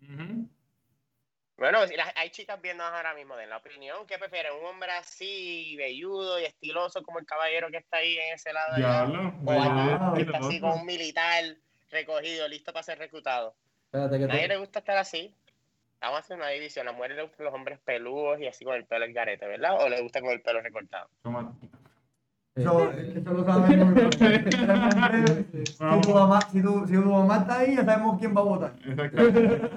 Ujú. 0.01 0.47
Bueno, 1.57 1.85
si 1.87 1.95
las- 1.97 2.11
hay 2.15 2.29
chicas 2.29 2.61
viendo 2.61 2.83
ahora 2.85 3.13
mismo, 3.13 3.35
den 3.35 3.49
la 3.49 3.57
opinión, 3.57 4.07
¿qué 4.07 4.17
prefieren? 4.17 4.53
¿Un 4.59 4.65
hombre 4.65 4.91
así, 4.91 5.75
velludo 5.77 6.39
y 6.39 6.45
estiloso 6.45 7.03
como 7.03 7.19
el 7.19 7.25
caballero 7.25 7.69
que 7.69 7.77
está 7.77 7.97
ahí 7.97 8.17
en 8.17 8.33
ese 8.35 8.53
lado? 8.53 8.75
allá? 8.75 9.05
Diablo. 9.05 9.33
O 9.45 9.51
alguien 9.51 9.97
Ah, 10.01 10.13
que 10.15 10.21
está 10.23 10.37
así 10.37 10.59
con 10.61 10.71
un 10.71 10.85
militar 10.85 11.43
recogido, 11.91 12.47
listo 12.47 12.71
para 12.71 12.83
ser 12.83 12.97
reclutado. 12.97 13.55
Espérate, 13.85 14.17
que 14.17 14.23
A 14.23 14.27
nadie 14.27 14.43
tú- 14.43 14.47
le 14.49 14.57
gusta 14.57 14.79
estar 14.79 14.97
así. 14.97 15.33
Vamos 16.05 16.17
a 16.17 16.19
hacer 16.19 16.37
una 16.37 16.49
división. 16.49 16.87
A 16.87 16.91
las 16.91 16.97
mujeres 16.97 17.17
le 17.17 17.23
gustan 17.23 17.45
los 17.45 17.53
hombres 17.55 17.79
peludos 17.83 18.39
y 18.39 18.45
así 18.45 18.63
con 18.63 18.75
el 18.75 18.85
pelo 18.85 19.05
el 19.05 19.13
garete, 19.13 19.47
¿verdad? 19.47 19.81
¿O 19.81 19.89
le 19.89 20.01
gusta 20.03 20.21
con 20.21 20.29
el 20.29 20.39
pelo 20.39 20.61
recortado? 20.61 21.09
Toma. 21.23 21.51
Eso, 22.53 22.91
eso 22.91 23.31
lo 23.31 23.43
sabemos. 23.43 24.13
si, 24.13 26.01
tu 26.01 26.13
mamá, 26.13 26.39
si, 26.51 26.61
tu, 26.61 26.87
si 26.87 26.93
tu 26.93 27.01
mamá 27.01 27.37
está 27.37 27.57
ahí, 27.57 27.75
ya 27.75 27.83
sabemos 27.83 28.19
quién 28.19 28.37
va 28.37 28.41
a 28.41 28.43
votar. 28.43 28.73
Exactamente. 28.85 29.69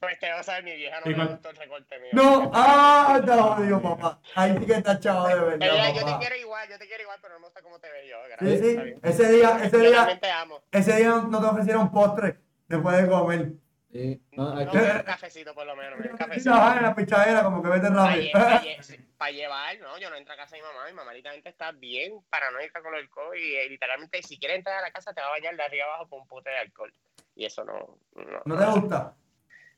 Pues 0.00 0.18
que 0.18 0.30
vas 0.30 0.46
a 0.50 0.52
ver, 0.56 0.64
mi 0.64 0.76
vieja 0.76 1.00
no 1.02 1.10
¿Y 1.10 1.14
me 1.14 1.24
gustó 1.28 1.48
el 1.48 1.56
recorte 1.56 1.98
mío. 1.98 2.10
No, 2.12 2.50
ah, 2.52 3.22
te 3.24 3.36
lo 3.36 3.42
jodido, 3.42 3.80
papá. 3.80 4.18
Ahí 4.34 4.54
sí 4.58 4.66
que 4.66 4.72
está 4.74 5.00
chavo 5.00 5.26
de 5.28 5.34
verdad, 5.34 5.56
Ella, 5.62 5.94
yo 5.94 6.04
te 6.04 6.18
quiero 6.18 6.36
igual, 6.36 6.68
yo 6.68 6.78
te 6.78 6.86
quiero 6.86 7.02
igual, 7.04 7.18
pero 7.22 7.32
no 7.32 7.40
me 7.40 7.46
gusta 7.46 7.62
cómo 7.62 7.78
te 7.78 7.88
veo 7.90 8.04
yo. 8.04 8.16
Sí, 8.22 8.28
Gracias, 8.28 8.60
sí. 8.60 8.82
bien. 8.82 9.00
Ese 9.02 9.32
día, 9.32 9.58
ese 9.64 9.82
Yo 9.82 9.90
día, 9.90 10.20
te 10.20 10.30
amo. 10.30 10.60
ese 10.70 10.96
día 10.98 11.08
no 11.26 11.40
te 11.40 11.46
ofrecieron 11.46 11.90
postre 11.90 12.36
después 12.68 13.02
de 13.02 13.08
comer. 13.08 13.63
Sí, 13.94 14.20
no, 14.32 14.50
da 14.50 14.72
un 14.72 15.02
cafecito 15.04 15.54
por 15.54 15.64
lo 15.64 15.76
menos, 15.76 16.00
un 16.00 16.16
cafecito. 16.16 16.50
En 16.50 16.82
la 16.82 16.96
pichadera, 16.96 17.44
como 17.44 17.62
que 17.62 17.68
vete 17.68 17.88
Para 17.92 18.08
rápido. 18.08 19.30
llevar, 19.32 19.78
no, 19.78 19.96
yo 20.00 20.10
no 20.10 20.16
entro 20.16 20.34
a 20.34 20.36
casa 20.36 20.56
de 20.56 20.62
mi 20.62 20.66
mamá, 20.66 20.86
mi 20.88 20.92
mamá 20.94 21.12
literalmente 21.14 21.48
está 21.48 21.70
bien 21.70 22.18
paranoica 22.28 22.82
con 22.82 22.92
el 22.92 23.02
alcohol 23.02 23.38
y 23.38 23.54
eh, 23.54 23.68
literalmente 23.68 24.20
si 24.24 24.36
quiere 24.36 24.56
entrar 24.56 24.78
a 24.78 24.82
la 24.82 24.90
casa 24.90 25.14
te 25.14 25.20
va 25.20 25.28
a 25.28 25.30
bañar 25.30 25.56
de 25.56 25.62
arriba 25.62 25.84
abajo 25.84 26.08
con 26.08 26.20
un 26.22 26.26
pote 26.26 26.50
de 26.50 26.58
alcohol. 26.58 26.92
Y 27.36 27.44
eso 27.44 27.64
no, 27.64 27.98
no, 28.16 28.42
¿No 28.44 28.58
te 28.58 28.80
gusta? 28.80 29.14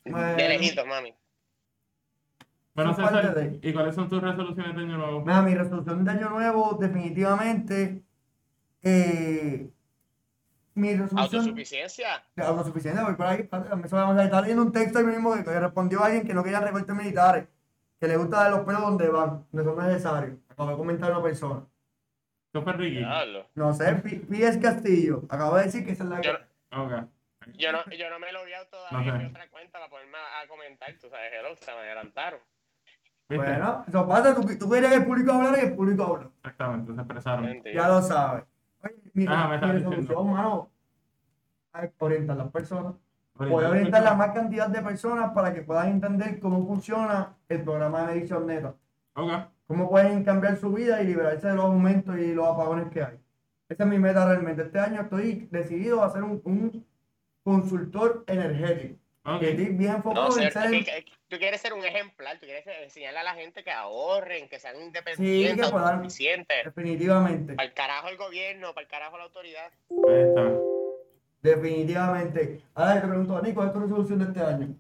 De 0.05 0.49
lejito, 0.49 0.87
mami. 0.87 1.15
Bueno, 2.75 2.95
César, 2.95 3.35
de- 3.35 3.69
¿y 3.69 3.73
cuáles 3.75 3.95
son 3.95 4.09
tus 4.09 4.23
resoluciones 4.23 4.75
de 4.75 4.81
año 4.83 4.97
nuevo? 4.97 5.21
Mira, 5.21 5.43
mi 5.43 5.55
resolución 5.55 6.05
de 6.07 6.11
año 6.11 6.31
nuevo, 6.31 6.79
definitivamente, 6.81 8.03
eh, 8.83 9.71
mi 10.77 10.95
resolución 10.95 11.41
Autosuficiencia. 11.41 12.23
de 12.35 12.45
autosuficiencia, 12.45 13.03
voy 13.03 13.15
por 13.15 13.27
ahí, 13.27 13.49
a 13.51 14.25
estar 14.25 14.43
leyendo 14.43 14.63
un 14.63 14.73
texto 14.73 14.99
ahí 14.99 15.05
mismo 15.05 15.35
que, 15.35 15.43
respondió 15.43 16.05
alguien 16.05 16.27
que 16.27 16.35
no 16.35 16.45
quería 16.45 16.61
recortes 16.61 16.95
militares, 16.95 17.49
que 17.99 18.07
le 18.07 18.17
gusta 18.17 18.41
dar 18.41 18.51
los 18.51 18.61
pelos 18.61 18.83
donde 18.83 19.09
van, 19.09 19.47
donde 19.51 19.65
son 19.65 19.87
necesarios. 19.87 20.39
Acabo 20.51 20.71
de 20.71 20.77
comentar 20.77 21.11
una 21.11 21.23
persona. 21.23 21.67
¿Qué 22.53 22.61
fue 22.61 22.73
Ricky? 22.75 23.05
No 23.55 23.73
sé, 23.73 23.95
Pi- 23.97 24.19
Pies 24.19 24.59
Castillo, 24.59 25.23
acabo 25.29 25.57
de 25.57 25.65
decir 25.65 25.85
que 25.85 25.93
esa 25.93 26.05
es 26.05 26.11
la 26.11 26.21
Yo, 26.21 26.33
yo 27.59 27.73
no, 27.73 27.85
yo 27.91 28.11
no 28.11 28.19
me 28.19 28.33
lo 28.33 28.45
vi 28.45 28.53
todavía 28.71 29.13
No 29.13 29.17
en 29.17 29.19
mi 29.23 29.31
otra 29.31 29.49
cuenta 29.49 29.79
para 29.79 29.89
ponerme 29.89 30.19
a, 30.19 30.41
a 30.43 30.49
comentar, 30.49 30.93
tú 31.01 31.09
sabes, 31.09 31.33
hello, 31.33 31.57
se 31.57 31.71
me 31.73 31.79
adelantaron. 31.79 32.41
¿Viste? 33.29 33.45
Bueno, 33.45 33.85
eso 33.89 34.07
pasa, 34.07 34.35
tú, 34.35 34.59
tú 34.59 34.71
querías 34.71 34.93
que 34.93 34.99
el 34.99 35.07
público 35.07 35.33
hablara 35.33 35.59
y 35.59 35.67
el 35.67 35.75
público 35.75 36.05
habla. 36.05 36.31
Exactamente, 36.39 36.95
se 36.95 37.01
expresaron. 37.01 37.63
Ya 37.65 37.89
lo 37.89 38.03
sabes. 38.03 38.45
Oye, 38.87 39.11
mi, 39.15 39.27
Ah, 39.29 39.45
me 39.45 39.49
mi 39.51 39.55
estás 39.57 39.73
resolución, 39.73 40.01
diciendo. 40.01 40.25
mano, 40.25 40.71
es 41.83 41.91
orientar 41.99 42.37
a 42.41 42.45
las 42.45 42.53
personas. 42.53 42.95
Poder 43.37 43.71
orientar 43.71 44.03
la 44.03 44.15
más 44.15 44.31
cantidad 44.33 44.69
de 44.69 44.81
personas 44.81 45.33
para 45.33 45.53
que 45.53 45.61
puedan 45.63 45.89
entender 45.89 46.41
cómo 46.41 46.67
funciona 46.67 47.37
el 47.49 47.63
programa 47.63 48.01
de 48.07 48.15
medición 48.15 48.47
neta. 48.47 48.75
Ok. 49.15 49.31
Cómo 49.67 49.91
pueden 49.91 50.25
cambiar 50.25 50.57
su 50.57 50.73
vida 50.73 51.03
y 51.03 51.07
liberarse 51.07 51.49
de 51.49 51.55
los 51.55 51.65
aumentos 51.67 52.17
y 52.19 52.33
los 52.35 52.47
apagones 52.47 52.89
que 52.89 53.03
hay. 53.03 53.19
Esa 53.69 53.83
es 53.85 53.91
mi 53.91 53.99
meta 53.99 54.25
realmente. 54.27 54.63
Este 54.63 54.79
año 54.79 55.03
estoy 55.03 55.49
decidido 55.51 56.03
a 56.05 56.11
ser 56.11 56.23
un, 56.23 56.41
un 56.45 56.87
consultor 57.43 58.25
energético. 58.27 58.99
Ok. 59.27 59.41
Que 59.41 59.51
estoy 59.51 59.65
bien 59.67 60.03
No, 60.15 60.31
ser... 60.31 60.53
que- 60.53 60.85
que- 60.85 61.05
tú 61.29 61.37
quieres 61.39 61.61
ser 61.61 61.73
un 61.73 61.85
ejemplar, 61.85 62.39
tú 62.39 62.47
quieres 62.47 62.65
enseñarle 62.85 63.19
a 63.19 63.25
la 63.25 63.35
gente 63.35 63.65
que 63.65 63.71
ahorren, 63.73 64.49
que 64.49 64.59
sean 64.61 64.77
Sí, 64.77 64.83
independientes, 64.85 65.67
que 65.67 65.73
puedan- 65.73 65.89
autosuficientes. 65.95 66.65
Definitivamente. 66.65 67.55
Para 67.55 67.69
el 67.69 67.75
carajo 67.75 68.09
el 68.09 68.17
gobierno, 68.17 68.73
para 68.73 68.85
el 68.85 68.91
carajo 68.91 69.19
la 69.19 69.25
autoridad. 69.25 69.71
Ahí 70.05 70.21
está. 70.23 70.63
Definitivamente. 71.43 72.61
Ahora 72.75 73.01
te 73.01 73.07
pregunto, 73.09 73.41
Nico, 73.43 73.55
¿cuál 73.57 73.69
es 73.69 73.73
tu 73.75 73.81
resolución 73.81 74.19
de 74.21 74.25
este 74.27 74.41
año? 74.41 74.75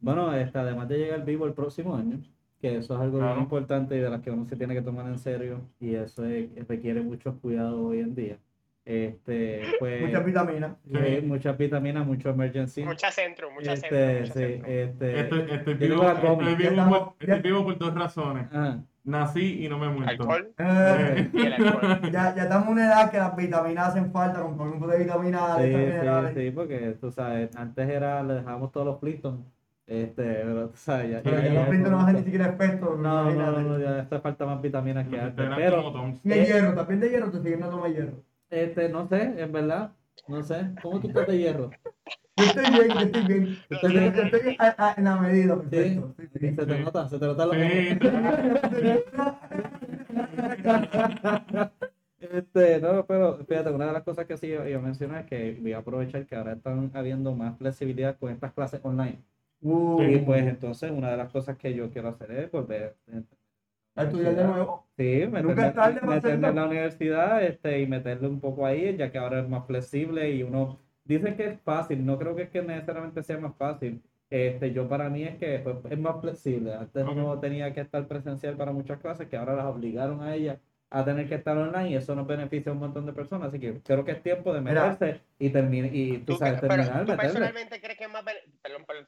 Bueno, 0.00 0.34
este, 0.34 0.58
además 0.58 0.88
de 0.88 0.98
llegar 0.98 1.24
vivo 1.24 1.46
el 1.46 1.52
próximo 1.52 1.94
año, 1.94 2.20
que 2.60 2.76
eso 2.76 2.94
es 2.94 3.00
algo 3.00 3.18
Claro. 3.18 3.40
importante 3.40 3.96
y 3.96 4.00
de 4.00 4.08
las 4.10 4.20
que 4.22 4.30
uno 4.30 4.46
se 4.48 4.56
tiene 4.56 4.74
que 4.74 4.82
tomar 4.82 5.06
en 5.06 5.18
serio, 5.18 5.60
y 5.78 5.94
eso 5.94 6.24
es- 6.24 6.48
requiere 6.68 7.00
muchos 7.02 7.34
cuidados 7.40 7.78
hoy 7.80 8.00
en 8.00 8.14
día. 8.14 8.38
Este, 8.84 9.62
pues, 9.78 10.02
Muchas 10.02 10.24
vitaminas. 10.24 10.72
eh, 10.92 11.22
muchas 11.24 11.56
vitaminas, 11.58 12.06
mucho 12.06 12.30
emergency. 12.30 12.82
Mucha 12.82 13.10
centro, 13.10 13.50
mucha 13.50 13.74
Este, 13.74 13.88
centro, 13.88 14.20
mucha 14.20 14.32
sí, 14.32 14.40
centro. 14.40 14.70
este, 14.70 15.20
Estoy, 15.20 15.40
estoy 15.50 15.74
vivo, 15.74 16.02
estoy 16.10 16.28
gomi. 16.28 16.44
vivo 16.46 16.56
por, 16.56 16.64
estamos- 16.72 17.08
estoy 17.20 17.26
ya- 17.28 17.36
vivo 17.42 17.64
por 17.64 17.78
dos 17.78 17.94
razones. 17.94 18.46
Ajá. 18.50 18.78
Nací 19.04 19.64
y 19.64 19.68
no 19.68 19.78
me 19.78 19.86
he 19.86 19.88
muerto. 19.90 20.10
Alcohol 20.10 20.52
Eh, 20.58 21.30
y 21.32 21.40
el 21.46 21.52
alcohol. 21.54 22.00
ya, 22.12 22.34
ya 22.34 22.42
estamos 22.42 22.66
en 22.66 22.72
una 22.72 22.86
edad 22.86 23.10
que 23.10 23.16
las 23.18 23.36
vitaminas 23.36 23.88
hacen 23.88 24.12
falta, 24.12 24.40
con 24.42 24.50
un 24.60 24.72
poco 24.78 24.88
de 24.88 24.98
vitaminas 24.98 25.56
Sí, 25.56 25.62
de 25.62 25.68
sí, 25.70 25.76
minerales. 25.76 26.34
sí, 26.34 26.50
porque 26.50 26.96
tú 27.00 27.10
sabes, 27.10 27.56
antes 27.56 27.88
era, 27.88 28.22
le 28.22 28.34
dejábamos 28.34 28.72
todos 28.72 28.86
los 28.86 29.00
Flintstones, 29.00 29.40
este, 29.86 30.22
pero 30.22 30.68
tú 30.68 30.76
sabes, 30.76 31.10
ya, 31.12 31.22
Pero 31.22 31.40
ya- 31.40 31.48
los 31.52 31.62
es 31.62 31.68
printos 31.68 31.90
no 31.92 32.00
hacen 32.00 32.16
ni 32.16 32.22
siquiera 32.24 32.46
efecto. 32.46 32.96
No, 32.96 33.24
no, 33.24 33.30
imagínate. 33.30 33.62
no, 33.62 33.78
ya 33.78 33.98
esto 34.00 34.20
falta 34.20 34.46
más 34.46 34.60
vitaminas 34.60 35.08
que 35.08 35.18
antes, 35.20 35.48
pero. 35.56 36.12
Y 36.24 36.32
el 36.32 36.46
hierro, 36.46 36.74
también 36.74 37.00
de 37.00 37.08
hierro, 37.10 37.30
te 37.30 37.38
siguen 37.42 37.60
dando 37.60 37.78
más 37.78 37.90
hierro. 37.92 38.22
Este, 38.50 38.88
no 38.88 39.08
sé, 39.08 39.22
en 39.42 39.52
verdad, 39.52 39.92
no 40.26 40.42
sé, 40.42 40.70
¿cómo 40.82 41.00
tú 41.00 41.08
estás 41.08 41.26
de 41.26 41.38
hierro? 41.38 41.70
Yo 42.36 42.44
estoy 42.46 42.66
bien, 42.70 42.88
yo 42.92 43.00
estoy 43.00 43.22
bien. 43.24 43.46
Yo 43.70 43.76
¿Estás 43.76 43.92
estoy, 43.94 44.00
bien? 44.00 44.14
yo 44.14 44.22
estoy 44.36 44.56
a- 44.58 44.88
a- 44.88 44.94
en 44.96 45.04
la 45.04 45.16
medida, 45.16 45.54
Sí, 45.56 45.60
perfecto. 45.70 46.14
Sí, 46.18 46.28
sí. 46.40 46.56
se 46.56 46.66
te 46.66 46.78
nota, 46.80 47.08
se 47.08 47.18
te 47.18 47.26
nota 47.26 47.46
la 47.46 47.54
Sí. 47.54 49.30
Este, 52.20 52.80
no, 52.80 53.06
pero 53.06 53.38
fíjate, 53.46 53.70
una 53.70 53.86
de 53.86 53.92
las 53.92 54.02
cosas 54.02 54.26
que 54.26 54.36
sí 54.36 54.48
yo, 54.48 54.66
yo 54.66 54.80
mencioné 54.80 55.20
es 55.20 55.26
que 55.26 55.58
voy 55.60 55.72
a 55.72 55.78
aprovechar 55.78 56.26
que 56.26 56.36
ahora 56.36 56.52
están 56.52 56.90
habiendo 56.94 57.34
más 57.34 57.56
flexibilidad 57.58 58.18
con 58.18 58.30
estas 58.30 58.52
clases 58.52 58.80
online. 58.82 59.22
Uh, 59.62 60.02
Y 60.02 60.18
pues 60.18 60.46
entonces 60.46 60.90
una 60.90 61.10
de 61.10 61.16
las 61.16 61.30
cosas 61.30 61.56
que 61.56 61.74
yo 61.74 61.90
quiero 61.90 62.08
hacer 62.08 62.30
es 62.32 62.50
volver 62.50 62.96
a 63.94 64.04
estudiar 64.04 64.34
de 64.36 64.44
nuevo. 64.44 64.86
Sí, 64.96 65.26
Nunca 65.26 65.68
es 65.68 65.74
tarde 65.74 66.00
para 66.00 66.14
meterme 66.16 66.48
en 66.48 66.54
la 66.56 66.66
universidad 66.66 67.42
este, 67.42 67.80
y 67.80 67.86
meterle 67.86 68.28
un 68.28 68.40
poco 68.40 68.66
ahí, 68.66 68.96
ya 68.96 69.10
que 69.10 69.18
ahora 69.18 69.40
es 69.40 69.48
más 69.48 69.66
flexible 69.66 70.30
y 70.30 70.42
uno 70.42 70.78
dice 71.04 71.34
que 71.36 71.46
es 71.46 71.60
fácil, 71.62 72.04
no 72.04 72.18
creo 72.18 72.36
que 72.36 72.42
es 72.42 72.50
que 72.50 72.62
necesariamente 72.62 73.22
sea 73.22 73.38
más 73.38 73.56
fácil. 73.56 74.02
Este, 74.28 74.72
yo 74.72 74.88
para 74.88 75.08
mí 75.10 75.24
es 75.24 75.36
que 75.38 75.58
pues, 75.60 75.76
es 75.90 75.98
más 75.98 76.20
flexible. 76.20 76.74
Antes 76.74 77.04
Ok. 77.04 77.10
uno 77.10 77.38
tenía 77.40 77.72
que 77.74 77.80
estar 77.80 78.06
presencial 78.06 78.56
para 78.56 78.72
muchas 78.72 79.00
clases 79.00 79.28
que 79.28 79.36
ahora 79.36 79.54
las 79.56 79.66
obligaron 79.66 80.22
a 80.22 80.34
ellas 80.34 80.58
a 80.90 81.04
tener 81.04 81.28
que 81.28 81.36
estar 81.36 81.56
online 81.56 81.90
y 81.90 81.94
eso 81.96 82.14
nos 82.14 82.26
beneficia 82.26 82.70
a 82.70 82.74
un 82.74 82.80
montón 82.80 83.06
de 83.06 83.12
personas. 83.12 83.48
Así 83.48 83.58
que 83.60 83.80
creo 83.82 84.04
que 84.04 84.12
es 84.12 84.22
tiempo 84.22 84.52
de 84.52 84.60
Mira. 84.60 84.90
meterse 84.92 85.20
y 85.38 85.50
terminar 85.50 85.94
y 85.94 86.18
tú 86.24 86.34
¿Tú, 86.34 86.36
sabes 86.36 86.60
terminar, 86.60 87.06
tú 87.06 87.12
meterle. 87.12 87.16
personalmente 87.16 87.80
crees 87.80 87.98
que 87.98 88.04
es 88.04 88.10
más, 88.10 88.24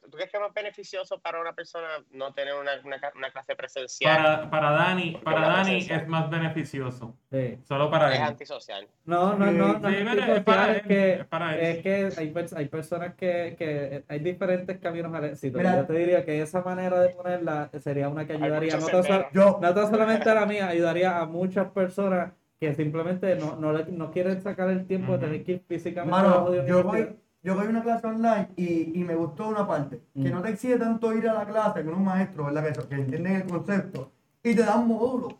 ¿tú 0.01 0.11
crees 0.11 0.29
que 0.31 0.37
es 0.37 0.41
más 0.41 0.53
beneficioso 0.53 1.19
para 1.19 1.39
una 1.41 1.53
persona 1.53 1.87
no 2.11 2.33
tener 2.33 2.53
una, 2.55 2.71
una, 2.83 2.99
una 3.15 3.31
clase 3.31 3.55
presencial? 3.55 4.15
Para, 4.17 4.49
para 4.49 4.71
Dani, 4.71 5.19
para 5.23 5.41
Dani 5.47 5.77
es 5.89 6.07
más 6.07 6.29
beneficioso. 6.29 7.15
Sí. 7.31 7.57
Solo 7.67 7.89
para 7.89 8.13
es 8.13 8.19
él. 8.19 8.25
antisocial. 8.25 8.87
No, 9.05 9.35
no, 9.35 9.51
no, 9.51 9.79
no, 9.79 9.89
sí, 9.89 9.95
es 9.95 10.27
es 10.37 10.43
para 10.43 10.71
es 10.71 10.77
él, 10.81 10.87
que 10.87 11.13
es 11.13 11.25
para 11.25 11.55
él. 11.55 11.61
Es 11.65 11.83
que 11.83 12.09
hay, 12.21 12.33
hay 12.55 12.67
personas 12.67 13.15
que, 13.15 13.55
que 13.57 14.03
hay 14.07 14.19
diferentes 14.19 14.77
caminos 14.79 15.13
al 15.13 15.25
éxito. 15.25 15.57
Mira. 15.57 15.75
Yo 15.77 15.85
te 15.85 15.93
diría 15.93 16.23
que 16.25 16.41
esa 16.41 16.61
manera 16.61 16.99
de 16.99 17.09
ponerla 17.09 17.69
sería 17.79 18.09
una 18.09 18.25
que 18.25 18.33
ayudaría, 18.33 18.77
no. 18.77 19.31
Yo, 19.31 19.59
no 19.61 19.73
tan 19.73 19.89
solamente 19.89 20.29
a 20.29 20.35
la 20.35 20.45
mía, 20.45 20.67
ayudaría 20.67 21.19
a 21.19 21.25
muchas 21.25 21.69
personas 21.71 22.33
que 22.59 22.73
simplemente 22.75 23.35
no, 23.35 23.55
no, 23.57 23.73
le- 23.73 23.85
no 23.91 24.09
quieren 24.11 24.41
sacar 24.41 24.69
el 24.69 24.87
tiempo 24.87 25.13
de 25.13 25.19
tener 25.19 25.43
que 25.43 25.51
ir 25.53 25.63
físicamente 25.67 26.11
mano, 26.15 26.65
yo 26.65 26.83
voy, 26.83 27.17
yo 27.43 27.55
voy 27.55 27.65
a 27.65 27.69
una 27.69 27.83
clase 27.83 28.07
online 28.07 28.49
y, 28.55 28.99
y 28.99 29.03
me 29.03 29.15
gustó 29.15 29.47
una 29.49 29.67
parte, 29.67 30.01
que 30.13 30.29
Mm. 30.29 30.31
no 30.31 30.41
te 30.41 30.49
exige 30.49 30.77
tanto 30.77 31.13
ir 31.13 31.27
a 31.27 31.33
la 31.33 31.45
clase 31.45 31.83
con 31.83 31.93
un 31.93 32.03
maestro, 32.05 32.45
¿verdad? 32.45 32.65
Que, 32.73 32.87
que 32.87 32.95
entienden 32.95 33.35
el 33.35 33.45
concepto 33.45 34.11
y 34.41 34.55
te 34.55 34.63
dan 34.63 34.87
módulos. 34.87 35.35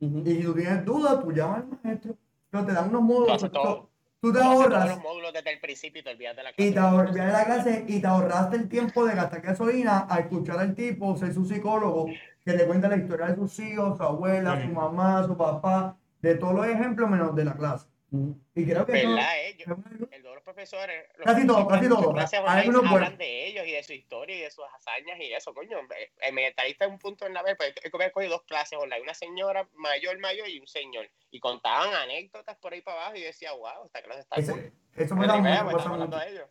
Y 0.00 0.08
si 0.24 0.42
tú 0.42 0.54
tienes 0.54 0.84
dudas, 0.84 1.20
tú 1.22 1.32
llamas 1.32 1.58
al 1.64 1.78
maestro, 1.84 2.14
pero 2.50 2.64
te 2.64 2.72
dan 2.72 2.88
unos 2.88 3.02
módulos. 3.02 3.40
tú- 3.42 3.48
todo. 3.50 3.88
Tú 4.20 4.32
te 4.32 4.42
ahorras 4.42 4.88
los 4.88 4.98
módulos 5.00 5.32
desde 5.32 5.52
el 5.52 5.60
principio 5.60 6.00
y 6.00 6.04
te 6.04 6.10
olvidas 6.10 6.34
de 6.34 6.42
la 6.42 6.50
y 6.50 6.54
clase. 6.54 6.72
te 6.72 6.78
ahorras 6.80 7.14
la 7.14 7.44
clase 7.44 7.84
y 7.86 8.00
te 8.00 8.06
ahorraste 8.08 8.56
el 8.56 8.68
tiempo 8.68 9.06
de 9.06 9.14
gastar 9.14 9.40
gasolina 9.42 10.06
a 10.10 10.18
escuchar 10.18 10.58
al 10.58 10.74
tipo, 10.74 11.16
ser 11.16 11.32
su 11.32 11.44
psicólogo, 11.44 12.06
que 12.44 12.52
le 12.52 12.66
cuenta 12.66 12.88
la 12.88 12.96
historia 12.96 13.26
de 13.26 13.36
sus 13.36 13.56
hijos, 13.60 13.96
su 13.96 14.02
abuela, 14.02 14.56
Sí. 14.60 14.66
su 14.66 14.72
mamá, 14.74 15.22
su 15.24 15.36
papá, 15.36 15.96
de 16.20 16.34
todos 16.34 16.54
los 16.54 16.66
ejemplos 16.66 17.08
menos 17.08 17.32
de 17.36 17.44
la 17.44 17.54
clase. 17.54 17.86
Y 18.10 18.64
creo 18.64 18.86
que 18.86 18.92
eh? 19.02 19.02
el 19.02 20.22
los 20.22 20.42
profesores. 20.42 21.04
los 21.18 21.26
Casi 21.26 21.46
todo, 21.46 21.66
profesores 21.66 21.68
casi 21.68 21.84
en 21.84 21.90
sus 21.92 22.00
todo. 22.00 22.14
clases 22.14 22.38
Hay 22.38 22.44
online 22.46 22.60
algunos 22.60 22.92
hablan 22.92 23.18
de 23.18 23.46
ellos 23.46 23.66
y 23.66 23.72
de 23.72 23.82
su 23.82 23.92
historia 23.92 24.36
y 24.36 24.40
de 24.40 24.50
sus 24.50 24.64
hazañas 24.74 25.18
y 25.20 25.32
eso, 25.32 25.52
coño. 25.52 25.78
El 26.20 26.32
militarista 26.32 26.86
es 26.86 26.90
un 26.90 26.98
punto 26.98 27.26
en 27.26 27.34
la 27.34 27.42
vez, 27.42 27.56
pues 27.56 27.74
he 27.82 27.90
cogido 27.90 28.32
dos 28.32 28.42
clases 28.44 28.78
online, 28.78 29.02
una 29.02 29.14
señora 29.14 29.68
mayor, 29.74 30.18
mayor 30.20 30.48
y 30.48 30.58
un 30.58 30.66
señor. 30.66 31.10
Y 31.30 31.38
contaban 31.40 31.92
anécdotas 31.94 32.56
por 32.56 32.72
ahí 32.72 32.80
para 32.80 32.98
abajo 33.02 33.16
y 33.16 33.20
yo 33.20 33.26
decía, 33.26 33.52
wow, 33.52 33.84
esta 33.84 34.00
clase 34.02 34.20
está 34.20 34.36
ese- 34.36 34.52
cool. 34.52 34.72
eso 34.96 35.14
ni 35.14 35.20
vea, 35.42 35.64
mucho, 35.64 36.08
pues, 36.10 36.26
ellos. 36.28 36.48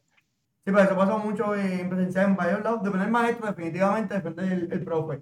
Sí, 0.66 0.74
pero 0.74 0.82
eso 0.82 0.96
pasa 0.98 1.18
mucho 1.18 1.56
en 1.56 1.90
presencial 1.90 2.26
en 2.26 2.36
varios 2.36 2.62
lados. 2.62 2.84
Depende 2.84 3.06
del 3.06 3.12
maestro, 3.12 3.48
definitivamente 3.48 4.14
depende 4.14 4.44
del 4.44 4.72
el 4.72 4.84
profe. 4.84 5.22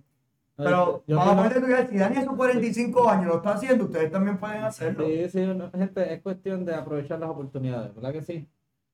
No, 0.57 0.63
Pero 0.63 0.75
yo- 0.75 1.03
yo 1.07 1.15
vamos 1.17 1.27
a 1.27 1.31
opino- 1.33 1.43
poner 1.43 1.53
de 1.53 1.59
estudiar, 1.59 1.87
si 1.89 1.97
Dani 1.97 2.15
a 2.17 2.23
sus 2.23 2.35
45 2.35 3.09
años 3.09 3.25
lo 3.27 3.35
está 3.37 3.53
haciendo, 3.53 3.83
ustedes 3.85 4.11
también 4.11 4.37
pueden 4.37 4.63
hacerlo. 4.63 5.05
Sí, 5.05 5.29
sí, 5.29 5.45
no, 5.47 5.69
gente, 5.71 6.13
es 6.13 6.21
cuestión 6.21 6.63
de 6.65 6.75
aprovechar 6.75 7.19
las 7.19 7.29
oportunidades, 7.29 7.93
¿verdad 7.93 8.13
que 8.13 8.21
sí? 8.21 8.47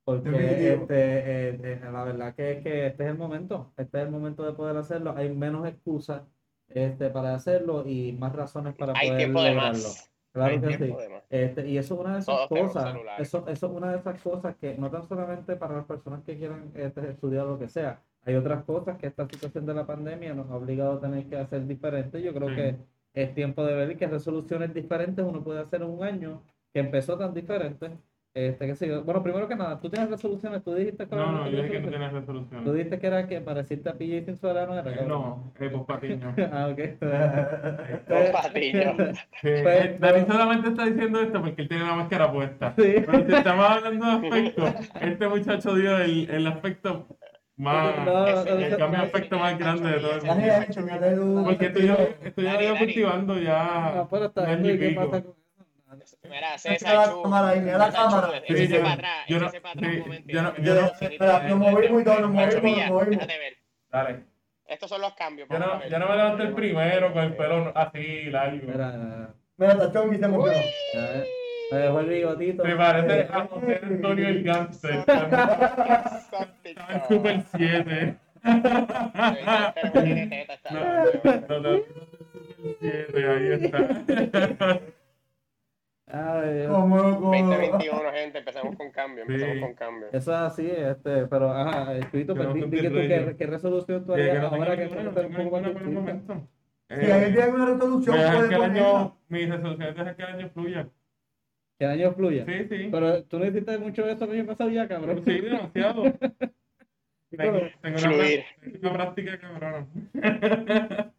Porque 0.03 0.73
este, 0.73 0.95
eh, 0.95 1.59
eh, 1.63 1.79
la 1.91 2.03
verdad 2.03 2.33
que 2.33 2.51
es 2.53 2.63
que 2.63 2.87
este 2.87 3.03
es 3.03 3.09
el 3.11 3.17
momento, 3.17 3.71
este 3.77 3.99
es 3.99 4.05
el 4.05 4.11
momento 4.11 4.43
de 4.43 4.53
poder 4.53 4.75
hacerlo, 4.77 5.13
hay 5.15 5.29
menos 5.29 5.67
excusas 5.67 6.23
este, 6.69 7.09
para 7.11 7.35
hacerlo 7.35 7.83
y 7.87 8.13
más 8.13 8.33
razones 8.35 8.73
para 8.75 8.93
Hay 8.95 9.09
poder 9.09 9.17
tiempo 9.19 9.41
de 9.43 9.49
lograrlo. 9.51 9.77
más. 9.83 10.07
Claro 10.33 10.53
Hay 10.53 10.61
que 10.61 10.77
sí. 10.77 10.95
Este, 11.29 11.67
y 11.67 11.77
eso 11.77 11.93
es 11.95 11.99
una 11.99 12.13
de 12.13 12.19
esas 12.21 12.47
Todos 12.47 12.47
cosas, 12.71 12.95
eso, 13.19 13.45
eso 13.47 13.65
es 13.67 13.71
una 13.73 13.91
de 13.91 13.97
esas 13.99 14.21
cosas 14.21 14.55
que 14.55 14.75
no 14.77 14.89
tan 14.89 15.03
solamente 15.07 15.55
para 15.57 15.75
las 15.75 15.85
personas 15.85 16.21
que 16.23 16.37
quieran 16.37 16.71
este, 16.73 17.09
estudiar 17.09 17.45
lo 17.45 17.59
que 17.59 17.67
sea, 17.67 17.99
hay 18.25 18.35
otras 18.35 18.63
cosas 18.63 18.97
que 18.97 19.07
esta 19.07 19.25
situación 19.27 19.65
de 19.65 19.73
la 19.73 19.85
pandemia 19.85 20.33
nos 20.33 20.49
ha 20.49 20.55
obligado 20.55 20.93
a 20.93 21.01
tener 21.01 21.25
que 21.27 21.37
hacer 21.37 21.65
diferentes. 21.67 22.23
Yo 22.23 22.33
creo 22.33 22.49
Sí. 22.49 22.55
que 22.55 22.75
es 23.13 23.33
tiempo 23.33 23.65
de 23.65 23.75
ver 23.75 23.97
qué 23.97 24.07
resoluciones 24.07 24.73
diferentes 24.73 25.23
uno 25.25 25.43
puede 25.43 25.59
hacer 25.61 25.81
en 25.81 25.89
un 25.89 26.03
año 26.03 26.43
que 26.73 26.79
empezó 26.79 27.17
tan 27.17 27.33
diferente. 27.33 27.91
Este, 28.33 28.73
sé 28.75 28.87
yo. 28.87 29.03
Bueno, 29.03 29.21
primero 29.21 29.45
que 29.49 29.57
nada, 29.57 29.77
tú 29.81 29.89
tienes 29.89 30.09
resoluciones, 30.09 30.63
tú 30.63 30.73
dijiste 30.73 31.05
que 31.05 31.13
No, 31.17 31.29
no, 31.33 31.49
yo 31.49 31.63
dije 31.63 31.81
que 31.81 31.81
no 31.81 31.89
resoluciones? 31.89 31.89
tienes 31.89 32.09
Tú 32.11 32.15
resolución. 32.31 32.75
dijiste 32.77 32.99
que 32.99 33.07
era 33.07 33.27
que 33.27 33.41
pareciste 33.41 33.89
a 33.89 33.93
PJ 33.97 34.23
sin 34.23 34.37
suela, 34.37 34.65
¿no 34.65 34.73
era? 34.73 34.83
cabrón? 34.85 35.07
No, 35.09 35.53
eh, 35.59 35.69
pues 35.69 35.83
Patiño. 35.83 36.33
ah, 36.53 36.69
ok. 36.71 36.79
Con 38.07 38.31
patillo. 38.31 38.93
Sí, 39.41 39.47
eh, 39.49 39.97
David 39.99 40.23
solamente 40.27 40.69
está 40.69 40.85
diciendo 40.85 41.19
esto 41.21 41.41
porque 41.41 41.61
él 41.63 41.67
tiene 41.67 41.83
la 41.85 41.95
máscara 41.95 42.31
puesta. 42.31 42.73
Sí. 42.77 42.93
Pero 43.05 43.25
si 43.25 43.33
estamos 43.35 43.65
hablando 43.69 44.05
de 44.05 44.11
aspecto, 44.27 44.63
este 45.01 45.27
muchacho 45.27 45.75
dio 45.75 45.97
el, 45.97 46.29
el 46.29 46.47
aspecto 46.47 47.07
más. 47.61 48.05
No, 48.05 48.27
el 48.27 48.77
cambio 48.77 48.99
de 48.99 49.05
aspecto 49.05 49.37
más 49.39 49.57
grande 49.57 49.89
de 49.91 49.99
todo 49.99 50.11
el 50.15 51.15
mundo. 51.19 51.43
Porque 51.45 51.65
estoy 51.67 51.87
yo, 51.87 51.97
llevo 52.37 52.73
Dani. 52.73 52.77
cultivando 52.79 53.37
ya. 53.39 53.91
No, 53.95 54.07
pero 54.09 54.25
está 54.25 54.41
un 54.41 54.47
bien, 54.47 54.59
año 54.59 54.69
y 54.69 54.73
¿y 54.73 54.79
¿qué 54.79 54.87
pico. 54.89 55.09
pasa 55.11 55.23
con 55.23 56.01
eso? 56.01 56.17
Mira, 56.29 56.57
César 56.57 57.09
cámara 57.23 57.49
ahí, 57.49 57.59
mira 57.61 57.77
la 57.77 57.91
cámara. 57.91 58.37
échese 58.37 58.67
yo- 58.67 58.81
para 58.81 58.93
atrás, 58.93 59.25
yo 59.27 59.39
no- 59.39 59.45
échese 59.45 59.61
para 59.61 59.73
atrás 59.73 59.91
sí, 59.91 59.97
un 59.97 60.03
momentito. 60.03 60.33
yo 60.33 60.41
no- 60.41 60.53
Mira, 60.57 60.63
yo 60.65 60.73
no- 60.73 60.81
mira, 60.81 61.11
espera, 61.13 61.39
mira, 61.39 61.49
nos 61.49 61.59
movimos 61.59 62.01
y 62.01 62.03
todo, 62.05 62.19
nos 62.19 62.31
mira, 62.31 62.45
movimos, 62.47 62.63
mira, 62.63 62.85
nos 62.87 62.89
movimos. 62.95 63.09
déjate 63.27 63.37
ver. 63.39 63.57
Dale. 63.91 64.23
Estos 64.67 64.89
son 64.89 65.01
los 65.01 65.13
cambios. 65.15 65.49
Yo 65.49 65.59
no, 65.59 65.85
yo 65.87 65.99
no 65.99 66.07
me 66.07 66.15
levanté 66.15 66.43
el 66.43 66.53
primero 66.53 67.11
con 67.13 67.23
el 67.23 67.35
pelo 67.35 67.71
así 67.75 68.23
largo. 68.29 68.57
Mira, 68.65 69.33
Mira, 69.57 69.77
Tachón. 69.77 70.09
Me 71.71 71.77
dejó 71.77 71.99
el 72.01 72.09
bigotito. 72.09 72.63
Me 72.63 72.75
parece 72.75 73.21
a 73.33 73.47
José 73.47 73.79
Antonio 73.81 74.27
el 74.27 74.43
Gangster. 74.43 74.91
Estaba 76.63 76.93
en 76.93 77.03
Super 77.07 77.43
7. 77.55 78.15
Pero 78.43 79.91
tiene 80.03 80.27
teta, 80.27 80.53
está 80.53 80.71
No, 80.71 80.79
no, 80.79 81.61
no, 81.61 81.77
no, 81.77 81.77
Super 81.77 82.75
7, 82.79 83.29
ahí 83.29 83.47
está. 83.53 84.79
Ay, 86.13 86.53
Dios. 86.55 86.67
Como, 86.73 86.97
como. 86.97 87.31
2021, 87.37 88.11
gente, 88.11 88.37
empezamos 88.39 88.75
con 88.75 88.91
cambio, 88.91 89.21
empezamos 89.23 89.55
Sí. 89.55 89.61
con 89.61 89.73
cambio. 89.75 90.07
Eso 90.11 90.31
es 90.33 90.37
así, 90.39 90.69
este, 90.69 91.25
pero 91.27 91.51
ajá, 91.53 91.95
escrito, 91.95 92.35
pues, 92.35 92.47
Yo 92.49 92.53
di, 92.53 92.81
que 92.81 92.89
tú, 92.89 92.95
¿qué, 92.95 93.35
qué 93.37 93.45
resolución 93.47 94.05
tú 94.05 94.13
harías 94.13 94.43
ahora 94.43 94.75
que 94.75 94.89
ser 94.89 95.07
un 95.07 95.13
poco 95.13 95.61
más. 95.61 95.71
Si 96.89 97.09
alguien 97.09 97.31
tiene 97.31 97.43
alguna 97.43 97.65
resolución, 97.67 98.17
Dejar 98.17 98.35
puede 98.35 98.55
ponerla. 98.57 98.89
año, 98.99 99.17
mi 99.29 99.45
resolución 99.45 100.07
es 100.07 100.15
que 100.17 100.21
el 100.23 100.27
año 100.27 100.49
fluya. 100.49 100.87
Que 101.81 101.85
el 101.85 101.91
año 101.93 102.13
fluya. 102.13 102.45
Sí, 102.45 102.67
sí. 102.69 102.89
Pero 102.91 103.23
tú 103.23 103.39
no 103.39 103.45
hiciste 103.47 103.75
mucho 103.79 104.05
de 104.05 104.11
eso 104.11 104.25
el 104.25 104.31
año 104.33 104.45
pasado 104.45 104.69
ya, 104.69 104.87
cabrón. 104.87 105.23
Sí, 105.25 105.41
demasiado. 105.41 106.03
Tengo, 107.31 107.59
tengo 107.81 107.97
una, 107.97 108.11
Fluir. 108.11 108.43
práctica 108.81 109.39
cabrona. 109.39 109.87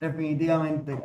Definitivamente. 0.00 0.96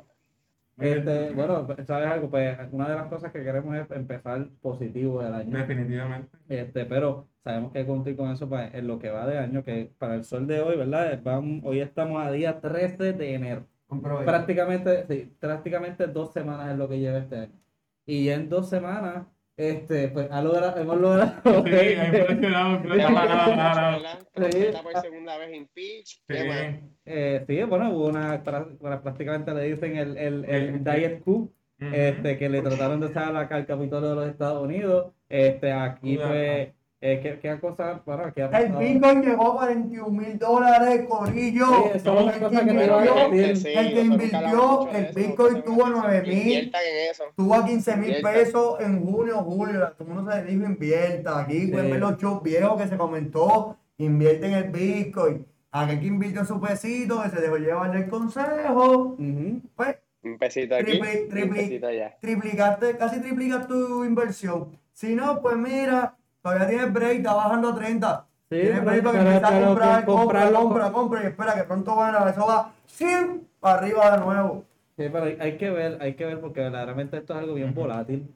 Este, 0.78 1.32
bueno, 1.32 1.68
¿sabes 1.86 2.08
algo? 2.08 2.30
Pues 2.30 2.58
una 2.72 2.88
de 2.88 2.96
las 2.96 3.08
cosas 3.08 3.34
que 3.34 3.44
queremos 3.44 3.76
es 3.76 3.92
empezar 3.92 4.48
positivo 4.62 5.22
del 5.22 5.34
año. 5.34 5.58
Definitivamente. 5.58 6.38
Este, 6.48 6.86
pero 6.86 7.28
sabemos 7.44 7.74
que 7.74 7.80
hay 7.80 7.84
que 7.86 7.92
cumplir 7.92 8.16
con 8.16 8.32
eso 8.32 8.48
pues, 8.48 8.74
en 8.74 8.88
lo 8.88 8.98
que 8.98 9.10
va 9.10 9.28
de 9.28 9.40
año, 9.40 9.62
que 9.62 9.92
para 9.98 10.16
el 10.16 10.24
sol 10.24 10.48
de 10.48 10.62
hoy, 10.62 10.78
¿verdad? 10.78 11.20
Vamos, 11.22 11.64
hoy 11.66 11.82
estamos 11.82 12.26
a 12.26 12.32
día 12.32 12.62
13 12.62 13.12
de 13.12 13.34
enero. 13.34 13.68
Comprovecho. 13.88 14.26
Prácticamente, 14.26 15.06
sí, 15.08 15.36
prácticamente 15.38 16.08
dos 16.08 16.32
semanas 16.32 16.72
es 16.72 16.78
lo 16.78 16.88
que 16.88 17.00
lleva 17.00 17.18
este 17.18 17.36
año. 17.36 17.61
Y 18.06 18.26
ya 18.26 18.36
en 18.36 18.50
dos 18.50 18.70
semanas, 18.70 19.28
este, 19.58 20.08
pues 20.10 20.28
ha 20.32 20.42
logrado- 20.42 20.80
hemos 20.80 21.00
logrado. 21.00 21.34
Sí, 21.66 21.76
ha 21.76 22.06
impresionado, 22.08 22.76
impresionado. 22.76 23.52
Está 24.36 24.84
por 24.84 24.98
segunda 25.02 25.38
vez. 25.38 25.50
Sí. 26.28 26.36
Eh, 27.06 27.44
sí, 27.48 27.64
bueno, 27.64 27.90
hubo 27.92 28.08
una, 28.08 28.38
bueno, 28.80 29.02
prácticamente 29.02 29.54
le 29.54 29.64
dicen 29.74 29.98
el, 29.98 30.18
el, 30.18 30.46
el 30.46 30.84
Diet 30.84 31.22
Coup, 31.24 31.52
este, 31.80 32.38
que 32.38 32.48
le 32.50 32.62
trataron 32.62 33.00
de 33.00 33.08
acá 33.08 33.56
al 33.56 33.66
Capitolio 33.66 34.10
de 34.10 34.16
los 34.16 34.28
Estados 34.30 34.64
Unidos. 34.64 35.14
Este, 35.30 35.72
aquí 35.72 36.16
Cuidado. 36.18 36.34
Eh, 37.04 37.20
¿qué, 37.22 37.40
qué 37.40 37.60
cosa? 37.60 38.00
Bueno, 38.06 38.32
¿qué 38.34 38.44
ha 38.44 38.60
El? 38.60 38.74
Bitcoin 38.74 39.22
llegó 39.24 39.52
a 39.52 39.56
41 39.56 40.10
mil 40.10 40.38
dólares, 40.38 41.06
Corillo. 41.10 41.66
Sí, 41.66 41.90
eso 41.96 42.20
El 42.20 42.32
que 42.32 42.72
invirtió-. 42.72 43.56
Sí, 43.56 43.68
el 43.76 43.94
que 43.94 44.02
invirtió, 44.02 44.90
el 44.92 45.06
eso, 45.06 45.14
Bitcoin 45.20 45.64
tuvo 45.64 45.86
hablamos 45.88 46.12
de 46.12 46.18
eso. 46.20 46.26
9.000. 46.28 46.34
Inviertan 46.38 46.82
en 46.82 47.12
eso. 47.12 47.24
Tuvo 47.36 47.56
a 47.56 47.66
15 47.66 47.98
mil 47.98 48.16
pesos 48.22 48.80
en 48.82 49.04
junio, 49.06 49.38
julio. 49.38 49.94
Todo 49.98 50.08
el 50.10 50.14
mundo 50.16 50.32
se 50.32 50.44
dijo 50.44 50.66
invierta. 50.66 51.40
Aquí, 51.40 51.60
Sí. 51.62 51.72
pues, 51.72 51.90
ver 51.90 52.00
los 52.00 52.18
shows 52.18 52.44
viejos 52.44 52.82
que 52.82 52.88
se 52.88 52.98
comentó. 52.98 53.78
Invierte 53.98 54.46
en 54.48 54.54
el 54.54 54.64
Bitcoin. 54.72 55.46
Aquel 55.72 56.00
que 56.02 56.06
invirtió 56.08 56.44
su 56.46 56.60
pesito, 56.60 57.24
que 57.24 57.30
se 57.30 57.42
dejó 57.42 57.58
llevar 57.58 57.92
del 57.92 58.08
consejo. 58.10 59.16
Ujú. 59.18 59.62
Pues, 59.76 59.96
Un 60.24 60.38
pesito 60.38 60.76
aquí, 60.76 61.00
un 61.00 61.50
pesito 61.50 61.88
allá. 61.88 62.16
triplicaste, 62.22 62.96
casi 62.98 63.22
triplicas 63.22 63.68
tu 63.68 64.04
inversión. 64.04 64.78
Si 64.94 65.16
no, 65.16 65.42
pues 65.42 65.56
mira, 65.58 66.16
todavía 66.42 66.68
tienes 66.68 66.94
break, 66.94 67.18
está 67.18 67.34
bajando 67.34 67.70
a 67.70 67.76
30. 67.76 68.26
Sí, 68.50 68.60
tienes 68.62 68.84
break 68.86 69.04
para 69.04 69.12
que 69.14 69.20
empieces 69.20 69.44
a 69.44 69.66
comprar, 69.68 70.06
compra, 70.06 70.52
compra, 70.52 70.92
compra, 70.92 71.24
y 71.24 71.28
espera 71.28 71.54
que 71.56 71.64
pronto 71.64 71.96
va, 71.96 72.30
eso 72.30 72.46
va 72.48 72.74
100 72.86 73.48
para 73.60 73.80
arriba 73.80 74.12
de 74.18 74.26
nuevo. 74.26 74.64
Sí, 74.98 75.08
pero 75.12 75.24
hay, 75.24 75.38
hay 75.40 75.58
que 75.58 75.70
ver, 75.72 75.98
hay 76.02 76.14
que 76.16 76.26
ver 76.26 76.40
porque 76.42 76.60
verdaderamente 76.60 77.18
esto 77.18 77.34
es 77.34 77.40
algo 77.40 77.54
bien 77.56 77.74
volátil. 77.74 78.30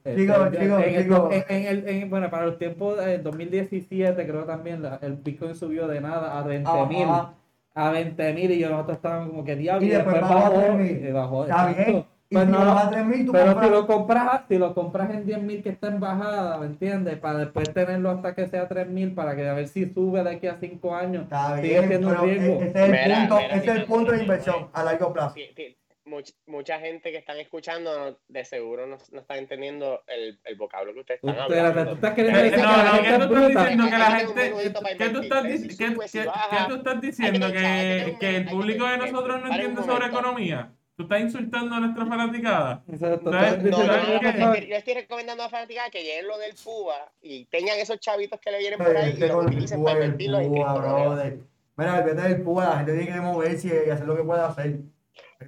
Bueno, 2.08 2.30
para 2.30 2.46
los 2.46 2.58
tiempos 2.58 2.96
de 3.04 3.18
2017 3.18 4.26
creo 4.26 4.44
también 4.44 4.82
la- 4.82 4.98
el 5.02 5.14
Bitcoin 5.16 5.54
subió 5.54 5.86
de 5.86 6.00
nada 6.00 6.38
a 6.38 6.42
20 6.42 6.86
mil. 6.86 7.02
Ajá. 7.08 7.34
A 7.74 7.90
20 7.90 8.32
mil 8.32 8.50
y 8.50 8.58
yo 8.58 8.70
nosotros 8.70 8.96
estábamos 8.96 9.28
como 9.28 9.44
que 9.44 9.54
diablo 9.54 9.86
Y 9.86 9.90
después 9.90 10.18
bajó 10.20 10.34
a 10.38 10.50
3.000. 10.50 11.08
y 11.08 11.12
bajó, 11.12 11.44
Está 11.44 11.66
bien. 11.66 12.04
Y 12.28 12.34
Pues 12.34 12.46
si 12.46 12.50
no, 12.52 12.58
baja 12.58 12.88
a 12.88 12.90
3.000, 12.90 13.24
tú 13.26 13.30
pero 13.32 13.44
compras. 13.46 13.64
si 13.66 13.70
lo 13.72 13.86
compras, 13.86 14.42
si 14.48 14.58
lo 14.58 14.74
compras 14.74 15.10
en 15.10 15.26
10 15.26 15.42
mil 15.42 15.62
que 15.62 15.68
está 15.68 15.86
en 15.86 16.00
bajada, 16.00 16.58
¿me 16.58 16.66
entiendes? 16.66 17.18
Para 17.18 17.38
después 17.38 17.72
tenerlo 17.72 18.10
hasta 18.10 18.34
que 18.34 18.48
sea 18.48 18.66
3 18.66 18.88
mil 18.88 19.14
para 19.14 19.36
que 19.36 19.48
a 19.48 19.54
ver 19.54 19.68
si 19.68 19.86
sube 19.92 20.24
de 20.24 20.30
aquí 20.30 20.48
a 20.48 20.56
5 20.58 20.96
años. 20.96 21.22
Está 21.24 21.56
Sigue 21.56 21.68
bien, 21.68 21.88
siendo 21.88 22.08
un 22.08 22.14
pero 22.16 22.26
e- 22.26 22.34
riesgo. 22.34 22.54
ese 22.62 22.68
es 22.68 22.74
el 22.76 22.90
Mira, 22.90 23.16
punto, 23.20 23.36
mira, 23.36 23.46
ese 23.48 23.56
es 23.58 23.66
el 23.68 23.74
mira, 23.74 23.86
punto 23.86 24.12
de 24.12 24.20
inversión 24.22 24.56
mira. 24.56 24.68
a 24.72 24.82
largo 24.84 25.12
plazo. 25.12 25.34
Sí, 25.36 25.42
sí, 25.54 25.76
much- 26.04 26.34
mucha 26.48 26.80
gente 26.80 27.12
que 27.12 27.18
están 27.18 27.38
escuchando 27.38 27.96
no- 28.10 28.18
de 28.26 28.44
seguro 28.44 28.88
no, 28.88 28.96
no 29.12 29.20
está 29.20 29.38
entendiendo 29.38 30.02
el, 30.08 30.40
el 30.42 30.56
vocablo 30.56 30.94
que 30.94 31.00
ustedes 31.00 31.20
están 31.22 31.36
Espérate, 31.44 31.60
hablando. 31.68 31.90
tú 31.90 31.94
estás 31.94 32.14
queriendo 32.14 32.40
Eh, 32.40 32.42
decir 32.42 32.58
no, 32.58 32.70
que 32.70 32.76
la 32.76 32.82
no, 32.84 32.90
gente 32.90 33.06
¿qué 33.08 33.14
es 33.14 33.16
tú 33.18 33.22
estás 33.22 33.44
bruta. 33.46 33.60
diciendo 33.60 33.84
que 33.84 33.90
la 33.98 34.06
Hay 34.06 34.12
que 34.12 34.18
tener 34.18 34.26
un 34.26 34.34
gente, 34.34 34.50
menudito 34.50 34.80
para 34.80 34.96
¿qué 34.96 34.98
tú 34.98 35.22
invertir. 35.22 35.32
estás, 35.32 35.42
Si 35.44 35.68
dic- 35.68 35.78
qué- 35.78 35.94
sube, 35.94 36.08
si 36.08 36.18
qué- 36.18 36.26
baja. 36.26 36.48
qué 36.50 36.68
tú 36.72 36.74
estás 36.76 36.94
Hay 36.94 37.00
que 37.00 37.06
diciendo? 37.06 37.46
el 37.46 38.44
público 38.48 38.86
de 38.88 38.96
nosotros 38.98 39.42
no 39.44 39.46
entiende 39.52 39.82
sobre 39.84 40.06
economía. 40.06 40.72
Tú 40.96 41.02
estás 41.02 41.20
insultando 41.20 41.74
a 41.74 41.80
nuestra 41.80 42.06
fanaticada. 42.06 42.82
Exacto, 42.88 43.30
No, 43.30 43.38
no, 43.38 44.56
yo 44.56 44.76
estoy, 44.76 44.94
recomendando 44.94 45.42
a 45.42 45.50
fanáticas 45.50 45.90
que 45.90 46.02
lleguen 46.02 46.26
lo 46.26 46.38
del 46.38 46.54
PUA 46.54 47.12
y 47.20 47.44
tengan 47.44 47.78
esos 47.78 48.00
chavitos 48.00 48.40
que 48.40 48.50
le 48.50 48.58
vienen 48.58 48.78
por 48.78 48.96
ahí 48.96 49.14
y 49.14 49.20
los 49.20 49.44
utilicen 49.44 49.80
púa, 49.80 49.92
para 49.92 49.98
el 49.98 50.04
invertirlos 50.04 50.40
en 50.40 50.48
púa, 50.48 50.74
criptomonedas. 50.74 51.34
Mira, 51.76 51.98
el 51.98 52.16
del 52.16 52.42
púa, 52.42 52.64
la 52.64 52.76
gente 52.78 52.96
tiene 52.96 53.12
que 53.12 53.20
moverse 53.20 53.84
y 53.86 53.90
hacer 53.90 54.06
lo 54.06 54.16
que 54.16 54.22
pueda 54.22 54.48
hacer. 54.48 54.78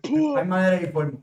Hay 0.03 0.45
manera 0.45 0.83
y 0.83 0.87
forma. 0.93 1.19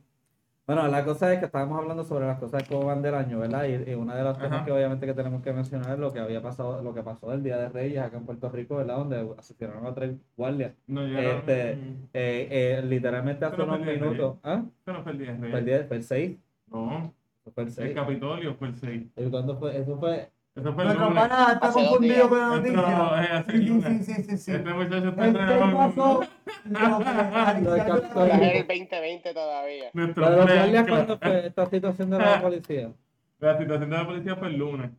Bueno, 0.67 0.88
la 0.88 1.06
cosa 1.06 1.32
es 1.32 1.38
que 1.39 1.45
estábamos 1.45 1.78
hablando 1.80 2.04
sobre 2.04 2.25
las 2.25 2.39
cosas 2.39 2.63
que 2.63 2.73
van 2.75 3.04
del 3.04 3.13
año, 3.13 3.38
¿verdad? 3.38 3.65
Y, 3.65 3.91
y 3.91 3.93
una 3.93 4.15
de 4.15 4.23
las 4.23 4.36
cosas 4.36 4.51
Ajá. 4.51 4.65
que 4.65 4.71
obviamente 4.71 5.06
que 5.06 5.13
tenemos 5.13 5.43
que 5.43 5.54
mencionar 5.54 5.91
es 5.91 5.99
lo 5.99 6.12
que 6.12 6.19
había 6.19 6.41
pasado, 6.41 6.82
lo 6.82 6.91
que 6.91 7.04
pasó 7.04 7.32
el 7.34 7.43
Día 7.43 7.58
de 7.58 7.69
Reyes 7.69 7.99
acá 8.01 8.17
en 8.17 8.25
Puerto 8.25 8.49
Rico, 8.49 8.78
¿verdad? 8.78 8.97
Donde 8.97 9.30
asesinaron 9.38 9.86
a 9.86 9.93
tres 9.93 10.15
guardias. 10.36 10.73
No 10.88 11.06
llegaron. 11.06 11.38
Este, 11.38 11.71
eh, 11.73 12.47
eh, 12.49 12.82
literalmente 12.84 13.45
hace 13.45 13.58
Pero 13.58 13.67
unos 13.67 13.80
el 13.80 13.86
Día 13.86 13.93
minutos. 13.93 14.38
¿Ah? 14.41 14.63
No 14.88 15.04
fue 15.04 15.12
el 15.12 15.17
10 15.19 15.41
de 15.41 15.49
Fue 15.49 15.60
el, 15.60 15.65
día, 15.65 15.86
fue 15.88 15.97
el 15.97 16.04
6. 16.04 16.38
No, 16.71 17.13
Fue 17.43 17.63
el 17.63 17.67
el 17.67 17.73
6. 17.73 17.93
Capitolio 17.93 18.56
fue 18.56 18.67
el 18.69 18.75
6. 18.75 19.04
¿Y 19.17 19.30
cuándo 19.30 19.58
fue? 19.58 19.78
Eso 19.78 19.99
fue. 19.99 20.32
Eso 20.55 20.73
fue 20.73 20.83
el 20.83 20.87
Nuestro 20.87 21.09
lunes. 21.09 21.23
pana 21.27 21.51
está 21.53 21.67
Hace 21.67 21.79
confundido 21.79 22.29
con 22.29 22.39
la 22.39 22.47
noticia. 22.47 22.79
eh, 22.79 23.29
hace 23.33 23.51
Sí, 23.51 23.67
sí, 23.67 24.03
sí, 24.03 24.23
sí, 24.23 24.37
sí. 24.37 24.51
Este 24.53 24.73
muchacho 24.73 25.09
está 25.09 25.21
El 25.23 25.29
entrenando. 25.29 26.21
Es 26.65 28.41
el 28.41 28.67
2020 28.67 29.33
todavía. 29.33 29.89
Nuestro 29.93 30.23
¿La 30.23 30.29
de 30.31 30.35
los 30.37 30.45
plan, 30.45 30.57
guardias 30.57 30.85
claro. 30.85 31.05
cuándo 31.05 31.17
fue 31.19 31.47
esta 31.47 31.65
situación 31.69 32.09
de 32.09 32.17
la 32.19 32.41
policía? 32.41 32.91
La 33.39 33.57
situación 33.57 33.89
de 33.89 33.97
la 33.97 34.05
policía 34.05 34.35
fue 34.37 34.47
el 34.47 34.57
lunes. 34.57 34.91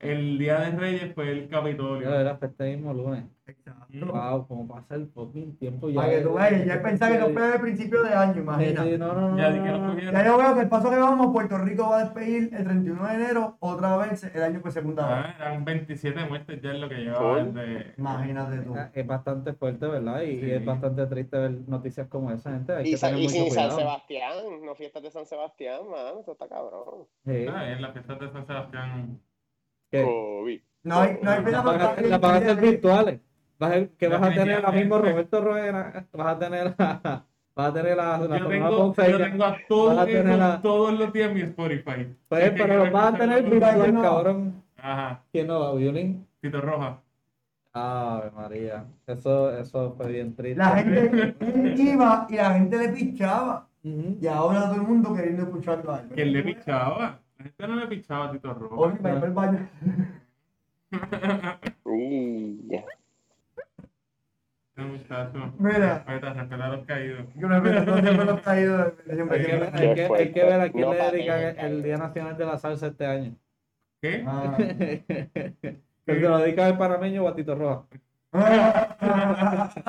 El 0.00 0.38
día 0.38 0.60
de 0.60 0.70
Reyes 0.78 1.12
fue 1.14 1.30
el 1.32 1.48
Capitolio. 1.48 2.14
Era 2.14 2.38
este 2.40 2.76
mismo 2.76 2.94
lunes. 2.94 3.24
Exacto. 3.48 4.06
Wow, 4.12 4.46
como 4.46 4.68
pasa 4.68 4.94
el 4.94 5.08
fucking 5.08 5.56
tiempo 5.56 5.88
ya. 5.88 5.96
Para 6.02 6.10
que 6.10 6.20
tú 6.20 6.34
veas, 6.34 6.66
ya 6.66 6.82
pensaba 6.82 7.12
que 7.12 7.18
no 7.18 7.28
fue 7.30 7.52
al 7.52 7.60
principio 7.60 8.02
de 8.02 8.10
año, 8.14 8.34
Sí, 8.34 8.38
imagina. 8.40 8.84
sí, 8.84 8.98
no, 8.98 9.12
no, 9.14 9.30
no, 9.30 9.38
Ya 9.38 9.50
no, 9.50 9.96
que. 9.96 10.04
Ya 10.04 10.24
yo 10.26 10.36
veo 10.38 10.54
que 10.54 10.60
el 10.60 10.68
paso 10.68 10.90
que 10.90 10.96
vamos, 10.98 11.32
Puerto 11.32 11.56
Rico 11.58 11.88
va 11.88 11.96
a 11.96 12.04
despedir 12.04 12.50
el 12.54 12.64
31 12.64 13.08
de 13.08 13.14
enero, 13.14 13.56
otra 13.60 13.96
vez 13.96 14.22
el 14.22 14.42
año 14.42 14.60
por 14.60 14.70
segunda 14.70 15.06
vez. 15.08 15.16
Ah, 15.30 15.34
eran 15.38 15.64
27 15.64 16.24
muertes 16.26 16.60
ya 16.62 16.72
es 16.72 16.78
lo 16.78 16.88
que 16.90 16.94
llevaba 16.96 17.42
desde. 17.42 17.94
Imagínate 17.96 18.58
tú. 18.58 18.74
Es 18.92 19.06
bastante 19.06 19.52
fuerte, 19.54 19.86
¿verdad? 19.86 20.20
Y, 20.22 20.30
y 20.32 20.40
Sí. 20.42 20.50
es 20.52 20.64
bastante 20.64 21.06
triste 21.06 21.38
ver 21.38 21.50
noticias 21.66 22.06
como 22.08 22.30
esa, 22.30 22.52
gente. 22.52 22.72
Hay 22.74 22.86
Y, 22.86 22.90
que 22.92 22.96
sa- 22.98 23.06
tener 23.08 23.22
y 23.22 23.26
mucho 23.28 23.34
sin 23.44 23.50
San. 23.50 23.70
Sebastián, 23.72 24.32
no 24.62 24.74
fiestas 24.74 25.02
de 25.02 25.10
San 25.10 25.24
Sebastián, 25.26 25.80
man, 25.90 26.18
eso 26.20 26.32
está 26.32 26.46
cabrón. 26.46 27.06
Sí. 27.24 27.46
Ah, 27.50 27.70
en 27.72 27.80
las 27.82 27.92
fiestas 27.94 28.20
de 28.20 28.30
San 28.30 28.46
Sebastián. 28.46 29.18
¿Qué? 29.90 30.02
COVID. 30.02 30.60
No 30.84 31.00
hay, 31.00 31.18
no 31.22 31.30
hay 31.30 31.38
pena 31.42 31.50
Las 31.58 31.64
van 31.64 31.80
a- 31.80 31.94
para 31.94 32.02
las 32.08 32.20
van 32.20 32.34
a 32.34 32.36
hacer 32.38 32.56
virtuales. 32.60 33.20
Vas 33.58 33.72
a, 33.72 33.86
que 33.98 34.08
vas 34.08 34.22
a 34.22 34.30
tener 34.32 34.64
ahora 34.64 34.72
mismo. 34.72 34.98
Roberto 34.98 35.40
Rueda, 35.40 36.06
vas 36.12 36.26
a 36.28 36.38
tener 36.38 36.74
a, 36.78 37.24
vas 37.56 37.68
a 37.68 37.72
tener 37.72 37.96
la, 37.96 38.18
la 38.18 38.38
Yo 38.38 38.46
tengo, 38.48 38.94
yo 38.94 39.18
tengo 39.18 39.44
a 39.44 39.56
todos 39.68 39.98
a 39.98 40.06
tener 40.06 40.62
todos 40.62 40.92
los 40.98 41.12
días 41.12 41.28
en 41.30 41.34
mi 41.34 41.40
Spotify. 41.42 42.14
pues, 42.28 42.52
pero 42.56 42.76
los 42.84 42.92
vas 42.92 43.14
a 43.14 43.18
tener 43.18 43.42
virtual, 43.42 43.94
no. 43.94 44.02
cabrón. 44.02 44.62
Ajá, 44.76 45.22
¿Quién 45.32 45.48
no 45.48 45.60
va? 45.60 45.74
¿Violín? 45.74 46.26
Tito 46.40 46.60
Roja. 46.60 47.00
Ave 47.72 48.30
María, 48.30 48.84
eso, 49.06 49.56
eso 49.56 49.94
fue 49.96 50.12
bien 50.12 50.34
triste. 50.34 50.56
La 50.58 50.70
gente 50.76 51.42
iba 51.82 52.26
y 52.28 52.36
la 52.36 52.54
gente 52.54 52.78
le 52.78 52.88
pichaba. 52.90 53.68
Y 53.82 54.26
ahora 54.26 54.62
todo 54.66 54.74
el 54.74 54.82
mundo 54.82 55.14
queriendo 55.14 55.42
escucharlo 55.44 55.92
a 55.94 56.00
él. 56.00 56.08
¿Quién 56.14 56.32
le 56.32 56.42
pichaba? 56.42 57.20
La 57.38 57.44
gente 57.44 57.68
no 57.68 57.76
le 57.76 57.86
pichaba 57.86 58.26
a 58.26 58.32
Tito 58.32 58.52
Roja. 58.52 58.74
Oye, 58.74 58.98
me 59.00 59.10
al 59.10 59.32
baño. 59.32 59.68
Y 61.90 62.66
ya. 62.68 62.84
Este 64.68 64.82
muchacho. 64.82 65.52
Mira. 65.58 66.04
Respeta, 66.06 66.68
los 66.68 66.86
caídos. 66.86 67.26
Yo 67.34 67.48
no 67.48 67.60
los 68.24 68.40
caídos. 68.40 68.92
Hay 69.06 69.16
que, 69.16 69.52
hay 69.52 69.94
que- 69.94 70.14
hay 70.14 70.32
que 70.32 70.44
ver 70.44 70.60
a 70.60 70.70
quién 70.70 70.82
No 70.84 70.94
le 70.94 71.10
dedican 71.10 71.58
el. 71.58 71.82
Día 71.82 71.96
Nacional 71.96 72.36
de 72.36 72.44
la 72.46 72.58
Salsa 72.58 72.86
este 72.88 73.06
año. 73.06 73.34
¿Qué? 74.00 74.24
Ah. 74.26 74.56
¿Que 74.58 75.80
se 76.06 76.20
lo 76.20 76.38
dedica 76.38 76.66
al 76.66 76.78
panameño 76.78 77.24
o 77.24 77.28
a 77.28 77.34
Tito 77.34 77.54
Roja? 77.54 77.84
Es 78.32 78.40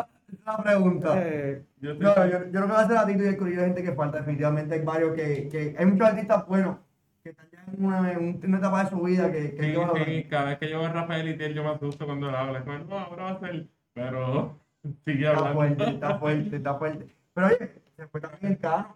una 0.46 0.58
pregunta. 0.64 1.14
Eh, 1.18 1.64
Yo 1.82 1.94
No, 1.94 2.16
yo, 2.26 2.46
yo 2.46 2.52
creo 2.52 2.66
que 2.66 2.72
va 2.74 2.82
a 2.82 2.88
ser 2.88 2.98
a 2.98 3.06
Tito 3.06 3.24
y 3.24 3.28
el 3.28 3.38
de 3.38 3.56
gente 3.66 3.84
que 3.84 3.94
falta. 3.94 4.18
Definitivamente 4.20 4.76
hay 4.76 4.82
varios 4.82 5.14
que, 5.16 5.48
que 5.50 5.76
hay 5.78 5.86
muchos 5.86 6.08
artistas 6.08 6.46
buenos 6.48 6.78
que 7.24 7.30
están 7.30 7.46
ya 7.46 7.49
en 7.49 7.49
una, 7.78 8.00
una 8.18 8.58
etapa 8.58 8.84
de 8.84 8.90
su 8.90 9.02
vida 9.02 9.32
que, 9.32 9.56
que 9.56 9.64
Sí, 9.64 9.76
valorar. 9.76 10.06
sí, 10.06 10.24
cada 10.26 10.46
vez 10.46 10.58
que 10.60 10.70
yo 10.70 10.80
veo 10.80 10.90
a 10.90 10.94
Rafael 10.94 11.28
Itiel 11.30 11.54
yo 11.54 11.64
me 11.64 11.70
asusto 11.72 12.06
cuando 12.06 12.30
él 12.30 12.36
habla. 12.36 12.60
Es 12.60 12.66
como, 12.66 12.78
no, 12.80 13.00
ahora 13.00 13.24
va 13.26 13.30
a 13.32 13.40
ser. 13.40 13.68
Pero 13.94 14.60
sigue 15.06 15.26
Está 15.28 15.38
hablando. 15.38 15.54
fuerte, 15.60 15.84
está 15.90 16.20
fuerte, 16.20 16.56
está 16.56 16.76
fuerte. 16.76 17.16
Pero 17.34 17.48
oye, 17.48 17.72
se 17.96 18.08
fue 18.08 18.22
también 18.22 18.54
el 18.54 18.60
cano. 18.60 18.96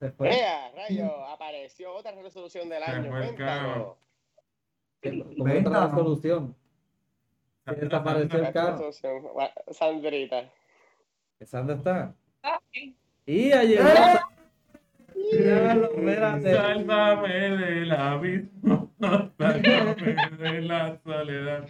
se 0.00 0.10
fue. 0.12 0.30
¡Ea, 0.36 0.70
rayo! 0.74 1.26
Apareció 1.26 1.94
otra 1.94 2.12
resolución 2.12 2.68
del 2.68 2.82
Se 2.82 2.90
año. 2.90 3.10
fue 3.10 3.28
el 5.02 5.36
Venta, 5.38 5.68
otra 5.70 5.88
¿no? 5.88 5.96
solución. 5.98 6.56
Que 7.64 7.72
desapareció 7.72 8.38
el 8.38 8.46
resolución. 8.46 9.22
Gua- 9.24 9.52
Sandrita. 9.72 10.50
¿Dónde 11.52 11.74
está? 11.74 12.14
Ok. 12.42 12.94
Y 13.26 13.48
ya 13.50 13.62
llegó. 13.64 13.84
Sálvame 16.42 17.28
del 17.56 17.92
abismo, 17.92 18.90
sálvame 19.00 20.16
de 20.38 20.60
la 20.62 20.98
soledad. 21.02 21.66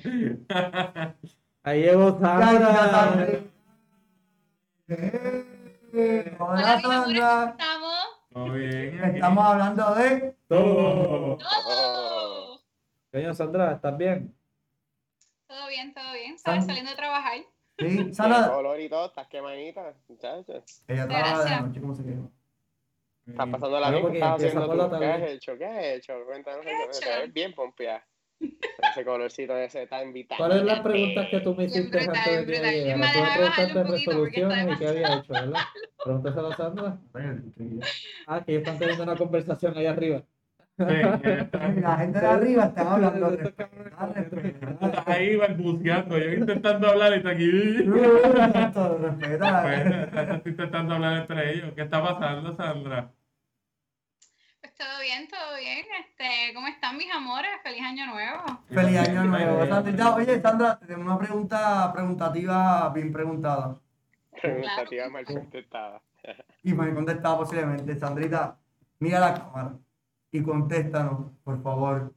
Ahí 1.62 1.82
llegó 1.82 2.18
Sandra. 2.18 3.38
Hola, 4.88 6.26
Hola, 6.38 6.76
mis 6.76 6.80
amores, 6.80 6.82
¿cómo 6.82 6.92
Sandra. 6.92 7.44
estamos? 7.50 7.98
Todo 8.32 8.52
bien. 8.52 9.14
Estamos 9.14 9.44
hablando 9.46 9.94
de. 9.94 10.36
Todo. 10.48 11.38
¡Todo! 11.38 12.60
Coño, 13.12 13.34
Sandra, 13.34 13.72
¿estás 13.72 13.96
bien? 13.96 14.34
Todo 15.48 15.68
bien, 15.68 15.94
todo 15.94 16.12
bien. 16.12 16.38
¿Sabes? 16.38 16.66
Saliendo 16.66 16.90
de 16.90 16.96
trabajar. 16.96 17.38
Sí, 17.78 18.12
Sandra. 18.12 18.50
color 18.52 18.80
y 18.80 18.88
todo, 18.88 19.06
estás 19.06 19.26
quemadita, 19.28 19.94
muchachos. 20.08 20.82
Ella 20.88 21.06
trabaja 21.08 21.44
de 21.44 21.60
noche, 21.68 21.80
¿cómo 21.80 21.94
se 21.94 22.02
llama? 22.02 22.28
Estás 23.26 23.48
pasando 23.48 23.80
la 23.80 23.88
Claro, 23.88 23.90
bien, 23.90 23.96
¿qué 23.96 24.02
porque 24.02 24.18
estás 24.18 24.34
haciendo 24.34 24.88
tú? 24.88 24.98
¿Qué 24.98 25.06
has 25.06 25.30
hecho? 25.30 25.58
¿Qué 25.58 25.64
has 25.64 25.84
hecho? 25.84 26.14
Cuéntanos, 26.26 26.64
¿Qué 26.64 26.70
he 26.70 26.74
hecho? 26.74 27.00
te 27.00 27.26
bien 27.32 27.52
pompeada. 27.54 28.06
Ese 28.90 29.04
colorcito 29.04 29.56
ese 29.56 29.86
tan 29.86 30.12
vital. 30.12 30.38
¿Cuáles 30.38 30.58
son 30.58 30.66
las 30.66 30.80
preguntas 30.80 31.28
que 31.30 31.40
tú 31.40 31.54
me 31.54 31.64
hiciste 31.64 31.98
antes 31.98 32.24
de 32.24 32.46
que 32.46 32.60
brutal. 32.60 32.72
llegara? 32.72 32.96
Me 32.96 33.12
Tú 33.12 33.18
me 33.18 33.32
preguntaste 33.34 33.84
resoluciones 33.84 34.72
y 34.72 34.78
qué 34.78 34.88
había 34.88 35.14
hecho, 35.16 35.32
¿verdad? 35.32 35.60
Pregúntaselo 36.04 36.48
a 36.48 36.56
Sandra. 36.56 36.98
Ah, 38.26 38.44
que 38.44 38.52
ellos 38.52 38.60
están 38.62 38.78
teniendo 38.78 39.02
una 39.02 39.16
conversación 39.16 39.76
ahí 39.76 39.86
arriba. 39.86 40.22
La 40.76 41.96
gente 41.98 42.20
de 42.20 42.26
arriba 42.26 42.64
está 42.66 42.92
hablando. 42.92 43.32
Estás 43.32 45.08
ahí 45.08 45.36
balbuceando, 45.36 46.18
yo 46.18 46.32
intentando 46.32 46.88
hablar 46.88 47.12
y 47.12 47.16
está 47.16 47.30
aquí. 47.30 47.50
Respeta. 49.00 49.62
Pues, 49.62 50.28
Estoy 50.36 50.52
intentando 50.52 50.94
hablar 50.94 51.16
entre 51.22 51.54
ellos. 51.54 51.72
¿Qué 51.74 51.82
está 51.82 52.02
pasando, 52.02 52.54
Sandra? 52.56 53.10
Pues 54.60 54.74
todo 54.74 55.00
bien, 55.00 55.26
todo 55.28 55.56
bien. 55.58 55.86
Este, 56.00 56.52
¿Cómo 56.54 56.66
están 56.66 56.98
mis 56.98 57.10
amores? 57.10 57.50
Feliz 57.62 57.80
año 57.82 58.06
nuevo. 58.06 58.44
Feliz 58.68 58.98
año 58.98 59.24
nuevo. 59.24 60.16
Oye, 60.16 60.40
Sandra, 60.42 60.78
tenemos 60.78 61.06
una 61.06 61.18
pregunta 61.18 61.90
preguntativa 61.94 62.90
bien 62.90 63.12
preguntada. 63.12 63.78
Preguntativa 64.42 65.08
mal 65.08 65.24
contestada. 65.24 66.02
Y 66.62 66.74
me 66.74 66.92
contestada 66.92 67.38
posiblemente. 67.38 67.96
Sandrita, 67.96 68.58
mira 68.98 69.20
la 69.20 69.32
cámara 69.32 69.72
y 70.36 70.42
contéstanos, 70.42 71.30
por 71.44 71.62
favor. 71.62 72.14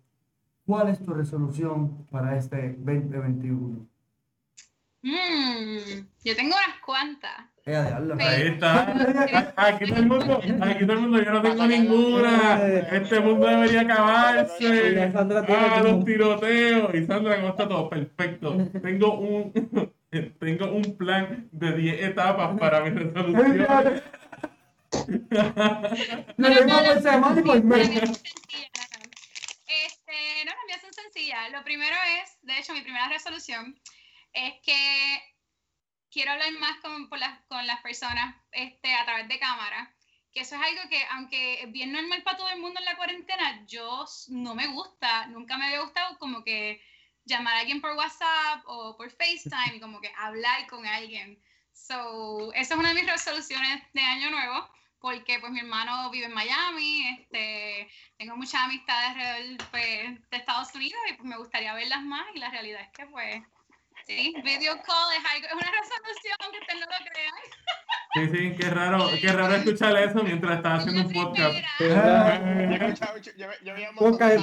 ¿Cuál 0.66 0.90
es 0.90 1.04
tu 1.04 1.14
resolución 1.14 2.06
para 2.12 2.38
este 2.38 2.76
2021? 2.78 3.88
Mm, 5.02 6.06
yo 6.24 6.36
tengo 6.36 6.56
unas 6.56 6.80
cuantas. 6.86 7.32
Habla. 7.66 8.16
Ahí 8.20 8.48
está. 8.48 9.54
Aquí 9.56 9.86
todo 9.86 10.00
el 10.00 10.08
mundo, 10.08 10.42
aquí 10.62 10.86
todo 10.86 10.94
el 10.94 11.00
mundo, 11.00 11.22
yo 11.22 11.32
no 11.32 11.42
tengo 11.42 11.68
ninguna. 11.68 12.68
Este 12.92 13.20
mundo 13.20 13.48
debería 13.48 13.82
acabarse. 13.82 15.12
Ah, 15.48 15.82
los 15.84 16.06
tiroteos. 16.06 16.94
Y 16.96 17.06
Sandra, 17.06 17.36
¿cómo 17.38 17.50
está 17.50 17.68
todo? 17.68 17.90
Perfecto. 17.90 18.58
Tengo 18.82 19.20
un, 19.20 19.54
tengo 20.40 20.72
un 20.72 20.98
plan 20.98 21.48
de 21.52 21.74
10 21.74 22.04
etapas 22.04 22.60
para 22.60 22.84
mi 22.84 22.90
resolución. 22.90 24.02
Lo 24.92 26.50
mismo 26.50 26.84
por 26.84 27.02
semana 27.02 27.40
y 27.40 27.44
por 27.44 27.58
Sí, 27.58 27.64
la 27.64 27.78
mes. 27.78 27.90
mía 27.90 28.06
son 28.06 28.16
sencillas, 28.16 28.90
no, 28.92 29.00
no. 29.00 29.12
Este, 29.68 30.46
no, 30.46 30.52
las 30.52 30.66
mías 30.68 30.82
son 30.82 30.94
sencillas. 30.94 31.52
Lo 31.52 31.64
primero 31.64 31.96
es, 32.22 32.38
de 32.42 32.58
hecho, 32.58 32.74
mi 32.74 32.82
primera 32.82 33.08
resolución 33.10 33.80
es 34.34 34.54
que 34.64 35.22
quiero 36.12 36.32
hablar 36.32 36.52
más 36.54 36.80
con, 36.82 37.10
por 37.10 37.20
las, 37.20 37.40
con 37.48 37.66
las 37.68 37.82
personas 37.82 38.36
este, 38.52 38.94
a 38.96 39.06
través 39.06 39.28
de 39.28 39.40
cámara. 39.40 39.94
Que 40.32 40.42
eso 40.42 40.56
es 40.56 40.62
algo 40.62 40.82
que, 40.90 41.04
aunque 41.12 41.64
es 41.64 41.72
bien 41.72 41.92
normal 41.92 42.22
para 42.24 42.38
todo 42.38 42.50
el 42.50 42.60
mundo 42.60 42.80
en 42.80 42.86
la 42.86 42.98
cuarentena, 42.98 43.66
yo 43.68 44.06
no 44.30 44.54
me 44.56 44.68
gusta, 44.68 45.26
nunca 45.28 45.58
me 45.58 45.66
había 45.66 45.82
gustado 45.82 46.18
como 46.20 46.44
que 46.44 46.82
llamar 47.26 47.56
a 47.56 47.60
alguien 47.60 47.82
por 47.82 47.92
WhatsApp 47.96 48.64
o 48.66 48.96
por 48.96 49.10
FaceTime 49.12 49.76
y 49.78 49.80
como 49.80 50.00
que 50.02 50.12
hablar 50.18 50.68
con 50.68 50.86
alguien. 50.86 51.42
So, 51.74 52.52
esa 52.54 52.74
es 52.74 52.80
una 52.80 52.90
de 52.90 52.96
mis 52.96 53.10
resoluciones 53.12 53.82
de 53.94 54.02
año 54.02 54.30
nuevo, 54.30 54.70
porque 55.00 55.40
pues 55.40 55.52
mi 55.52 55.60
hermano 55.60 56.10
vive 56.12 56.26
en 56.26 56.34
Miami, 56.34 57.04
este, 57.20 57.88
tengo 58.18 58.36
muchas 58.36 58.62
amistades 58.66 59.10
alrededor 59.10 59.58
pues, 59.72 60.30
de 60.30 60.38
Estados 60.38 60.74
Unidos 60.76 61.00
y 61.10 61.14
pues 61.14 61.30
me 61.30 61.38
gustaría 61.38 61.74
verlas 61.74 62.04
más 62.04 62.26
y 62.34 62.40
la 62.40 62.50
realidad 62.50 62.82
es 62.82 62.90
que 62.90 63.06
pues 63.08 63.42
sí, 64.06 64.34
video 64.44 64.74
call 64.82 65.14
es 65.18 65.24
algo, 65.34 65.48
es 65.48 65.54
una 65.54 65.72
resolución 65.82 66.36
aunque 66.44 66.60
ustedes 66.60 66.80
no 66.80 66.86
lo 66.86 66.98
crean. 67.12 67.36
Sí, 68.16 68.28
sí, 68.36 68.56
qué 68.58 68.70
raro, 68.72 69.10
qué 69.22 69.32
raro 69.32 69.56
escuchar 69.56 69.96
eso 69.98 70.24
mientras 70.24 70.58
estás 70.58 70.80
haciendo 70.80 71.08
un 71.08 71.14
podcast. 71.14 71.56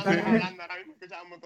primera. 0.05 0.47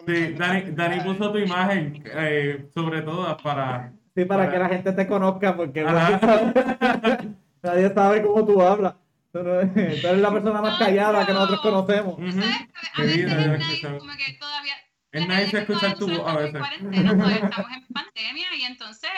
Sí. 0.06 0.34
Dani, 0.34 0.70
Dani 0.72 1.00
puso 1.00 1.32
tu 1.32 1.38
imagen 1.38 2.02
eh, 2.06 2.68
sobre 2.74 3.02
todas 3.02 3.40
para... 3.42 3.92
Sí, 4.14 4.24
para 4.24 4.50
que 4.50 4.58
la 4.58 4.68
gente 4.68 4.92
te 4.92 5.06
conozca, 5.06 5.56
porque 5.56 5.80
Ajá. 5.80 6.20
nadie 7.62 7.92
sabe 7.94 8.22
cómo 8.22 8.44
tú 8.46 8.60
hablas. 8.62 8.94
Tú 9.32 9.42
no- 9.42 9.60
tú 9.74 9.78
eres 9.80 10.18
la 10.18 10.30
persona 10.32 10.60
más 10.62 10.78
callada 10.78 11.24
que 11.26 11.32
nosotros 11.32 11.60
conocemos. 11.60 12.14
Ujú. 12.18 12.32
¿Sabes? 12.32 12.56
A 12.94 13.02
veces 13.02 13.16
vida, 13.16 13.54
es 13.54 13.58
nice, 13.68 13.98
como 13.98 14.16
que 14.16 14.32
todavía 14.34 14.74
Es 15.12 15.26
la 15.28 15.38
nice 15.40 15.58
escuchar 15.58 15.94
tu 15.98 16.08
voz 16.08 16.26
a 16.28 16.36
veces. 16.36 16.54
estamos 16.54 16.72
en 16.72 16.80
cuarentena, 16.90 17.10
todavía 17.16 17.44
estamos 17.50 17.72
en 17.72 17.86
pandemia 17.88 18.54
y 18.56 18.62
entonces, 18.64 19.10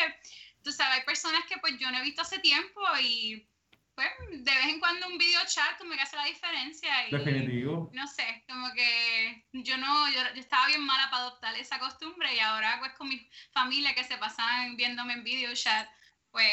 tú 0.63 0.71
sabes, 0.73 0.99
hay 0.99 1.05
personas 1.05 1.41
que 1.49 1.57
pues 1.59 1.79
yo 1.79 1.91
no 1.91 1.99
he 1.99 2.03
visto 2.03 2.23
hace 2.23 2.39
tiempo 2.41 2.81
y 3.03 3.49
pues 3.95 4.09
de 4.31 4.51
vez 4.51 4.65
en 4.69 4.81
cuando 4.81 5.07
un 5.07 5.19
video 5.19 5.41
chat 5.47 5.77
como 5.79 5.93
que 5.93 6.01
hace 6.01 6.17
la 6.17 6.25
diferencia 6.25 7.09
y 7.09 7.11
Definitivo. 7.11 7.91
no 7.93 8.07
sé, 8.07 8.43
como 8.49 8.73
que 8.73 9.45
yo 9.53 9.77
no, 9.77 10.09
yo, 10.11 10.21
yo 10.35 10.41
estaba 10.41 10.67
bien 10.69 10.81
mala 10.83 11.11
para 11.11 11.25
adoptar 11.25 11.55
esa 11.57 11.79
costumbre 11.79 12.35
y 12.35 12.39
ahora 12.39 12.77
pues 12.81 12.93
con 12.95 13.09
mi 13.11 13.29
familia 13.53 13.95
que 13.95 14.05
se 14.05 14.17
pasan 14.17 14.77
viéndome 14.77 15.13
en 15.13 15.25
video 15.25 15.55
chat, 15.55 15.87
pues 16.31 16.47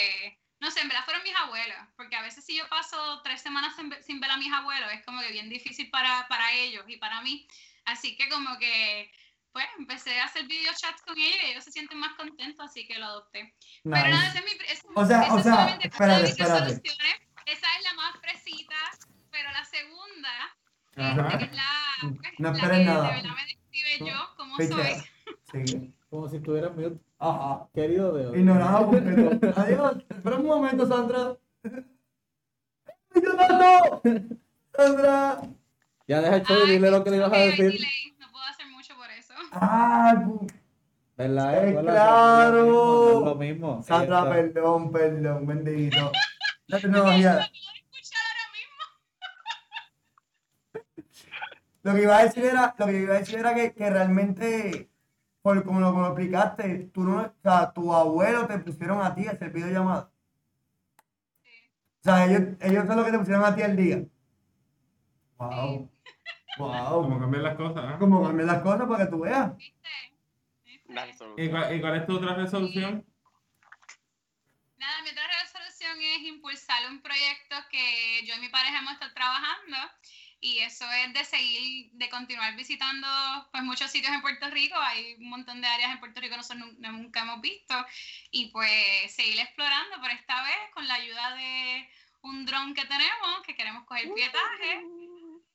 no 0.60 0.72
sé, 0.72 0.82
en 0.82 0.88
verdad 0.89 1.06
fueron 1.06 1.24
mis 1.24 1.36
abuelos, 1.36 1.78
porque 1.95 2.15
a 2.15 2.22
veces 2.22 2.45
si 2.45 2.58
yo 2.58 2.67
paso 2.69 3.22
tres 3.24 3.41
semanas 3.41 3.76
sin, 3.76 3.93
sin 4.04 4.19
ver 4.19 4.32
a 4.32 4.38
mis 4.38 4.52
abuelos 4.54 4.91
es 4.91 5.06
como 5.06 5.22
que 5.22 5.32
bien 5.32 5.50
difícil 5.50 5.89
para, 5.89 6.28
para 6.28 6.52
ellos 6.54 6.84
y 6.88 6.98
para 6.98 7.22
mí, 7.22 7.48
así 7.86 8.15
que 8.17 8.28
como 8.30 8.58
que 8.60 9.12
pues 9.52 9.65
empecé 9.80 10.19
a 10.19 10.26
hacer 10.26 10.45
video 10.45 10.72
chats 10.78 11.02
con 11.02 11.17
ellos 11.17 11.38
y 11.43 11.45
ellos 11.52 11.63
se 11.63 11.72
sienten 11.72 11.98
más 11.98 12.13
contentos, 12.15 12.63
así 12.63 12.88
que 12.88 13.00
lo 13.00 13.06
adopté. 13.08 13.56
Pero 13.84 13.95
nada, 13.95 14.08
Nice. 14.10 14.28
ese 14.28 14.38
es 14.38 14.45
mi, 14.45 14.65
ese- 14.67 14.88
O 14.93 15.06
sea, 15.06 15.34
o 15.34 15.41
sea, 15.41 15.80
espérate, 15.82 16.28
espérate. 16.30 16.82
Esa 17.45 17.67
es 17.78 17.84
la 17.84 17.93
más 17.95 18.15
fresita, 18.22 18.76
pero 19.32 19.50
la 19.52 19.65
segunda 19.65 20.56
Ajá. 20.98 21.28
este, 21.30 21.38
que 21.39 21.43
es 21.45 21.52
la, 21.54 21.74
pues, 22.02 22.34
No 22.39 22.52
la 22.52 22.62
que 22.69 22.84
nada. 22.86 23.08
de 23.10 23.15
verdad 23.15 23.36
me 23.36 23.45
describe 23.45 24.12
yo 24.12 24.36
como 24.38 24.58
Picha. 24.58 24.76
soy. 24.76 25.65
Sigue. 25.65 25.93
Como 26.10 26.28
si 26.28 26.38
estuvieras 26.38 26.76
mute. 26.76 26.98
Ajá. 27.19 27.67
Querido 27.74 28.17
Dios. 28.17 28.36
Ignorado 28.36 28.88
completo. 28.89 29.54
Adiós. 29.56 29.98
Espera 30.10 30.36
un 30.38 30.45
momento, 30.45 30.86
Sandra. 30.88 31.38
¡Yo 33.15 33.34
no! 33.34 34.02
¡Sandra! 34.76 35.41
Ya 36.08 36.22
deja 36.22 36.36
el 36.38 36.43
show 36.43 36.58
y 36.58 36.62
Ay, 36.62 36.72
dile 36.78 36.89
lo 36.91 37.04
que 37.04 37.10
le 37.12 37.17
ibas 37.17 37.34
a 37.34 37.38
decir. 37.38 37.72
delay, 37.74 38.15
No 38.19 38.32
puedo 38.32 38.45
hacer 38.45 38.67
mucho 38.67 38.95
por 38.95 39.10
eso. 39.12 39.34
¡Ah! 39.52 40.24
¿Verdad? 41.17 41.67
Eh, 41.67 41.78
claro. 41.82 43.26
lo 43.26 43.36
mismo. 43.36 43.84
Sandra, 43.84 44.28
perdón, 44.30 44.89
perdón, 44.91 45.45
bendito. 45.45 46.12
La 46.67 46.80
tecnología. 46.80 47.34
Lo 47.34 47.39
puedo 47.39 47.52
escuchar 47.76 48.22
ahora 48.32 48.48
mismo. 48.56 48.80
Lo 51.84 51.93
que 51.93 52.02
iba 52.04 52.17
a 52.17 52.24
decir 52.24 52.45
era, 52.45 52.74
lo 52.78 52.86
que 52.86 53.02
iba 53.02 53.15
a 53.15 53.19
decir 53.19 53.39
era 53.39 53.54
que, 53.54 53.74
que 53.74 53.89
realmente, 53.89 54.89
por 55.41 55.63
como 55.63 55.80
lo, 55.80 55.91
como 55.91 56.02
lo 56.02 56.08
explicaste, 56.08 56.89
tú 56.93 57.04
no, 57.04 57.21
o 57.21 57.34
sea, 57.41 57.71
tu 57.73 57.93
abuelo 57.93 58.45
te 58.47 58.60
pusieron 58.60 59.02
a 59.02 59.15
ti 59.15 59.28
a 59.28 59.32
hacer 59.32 59.52
videollamada. 59.52 60.12
O 61.99 62.04
sea, 62.04 62.25
ellos, 62.25 62.41
ellos 62.62 62.86
son 62.88 62.97
los 62.97 63.06
que 63.06 63.12
te 63.12 63.19
pusieron 63.19 63.43
a 63.45 63.56
ti 63.56 63.62
al 63.62 63.75
día. 63.75 64.06
Wow. 65.38 65.91
Como 66.58 67.02
Wow. 67.08 67.19
cambian 67.19 67.43
las 67.43 67.56
cosas, 67.56 67.84
¿ah? 67.88 67.97
Como 67.97 68.23
cambian 68.23 68.47
las 68.47 68.62
cosas 68.62 68.88
para 68.88 69.06
que 69.06 69.12
tú 69.12 69.19
veas. 69.21 69.56
¿Viste? 69.56 69.89
¿Viste? 70.65 70.93
La 70.93 71.08
¿Y 71.08 71.49
cuál, 71.49 71.75
y 71.75 71.82
cuál 71.82 71.95
es 71.95 72.06
tu 72.06 72.17
otra 72.17 72.36
resolución? 72.36 73.06
Nada, 74.78 75.02
mi 75.04 75.10
otra 75.10 75.23
resolución 75.41 75.97
es 76.02 76.21
impulsar 76.23 76.89
un 76.89 77.02
proyecto 77.02 77.56
que 77.69 78.25
yo 78.25 78.36
y 78.36 78.39
mi 78.39 78.49
pareja 78.49 78.80
hemos 78.80 78.93
estado 78.93 79.13
trabajando 79.13 79.78
y 80.41 80.60
eso 80.60 80.89
es 80.91 81.13
de 81.13 81.25
seguir, 81.25 81.91
de 81.91 82.10
continuar 82.10 82.56
visitando 82.56 83.08
pues 83.52 83.63
muchos 83.63 83.91
sitios 83.91 84.13
en 84.13 84.21
Puerto 84.21 84.49
Rico, 84.49 84.75
hay 84.80 85.15
un 85.15 85.30
montón 85.30 85.62
de 85.62 85.67
áreas 85.67 85.91
en 85.91 85.99
Puerto 85.99 86.21
Rico 86.21 86.32
que 86.34 86.38
nosotros 86.38 86.65
nun- 86.65 86.78
nunca 86.91 87.21
hemos 87.21 87.41
visto. 87.41 87.75
Y 88.32 88.47
pues 88.47 89.13
seguir 89.13 89.39
explorando, 89.39 89.97
pero 90.02 90.13
esta 90.13 90.41
vez 90.43 90.58
con 90.73 90.88
la 90.88 90.93
ayuda 90.95 91.36
de 91.36 91.89
un 92.21 92.45
dron 92.45 92.73
que 92.73 92.86
tenemos, 92.86 93.41
que 93.45 93.56
queremos 93.56 93.86
coger 93.86 94.13
pietaje. 94.13 94.82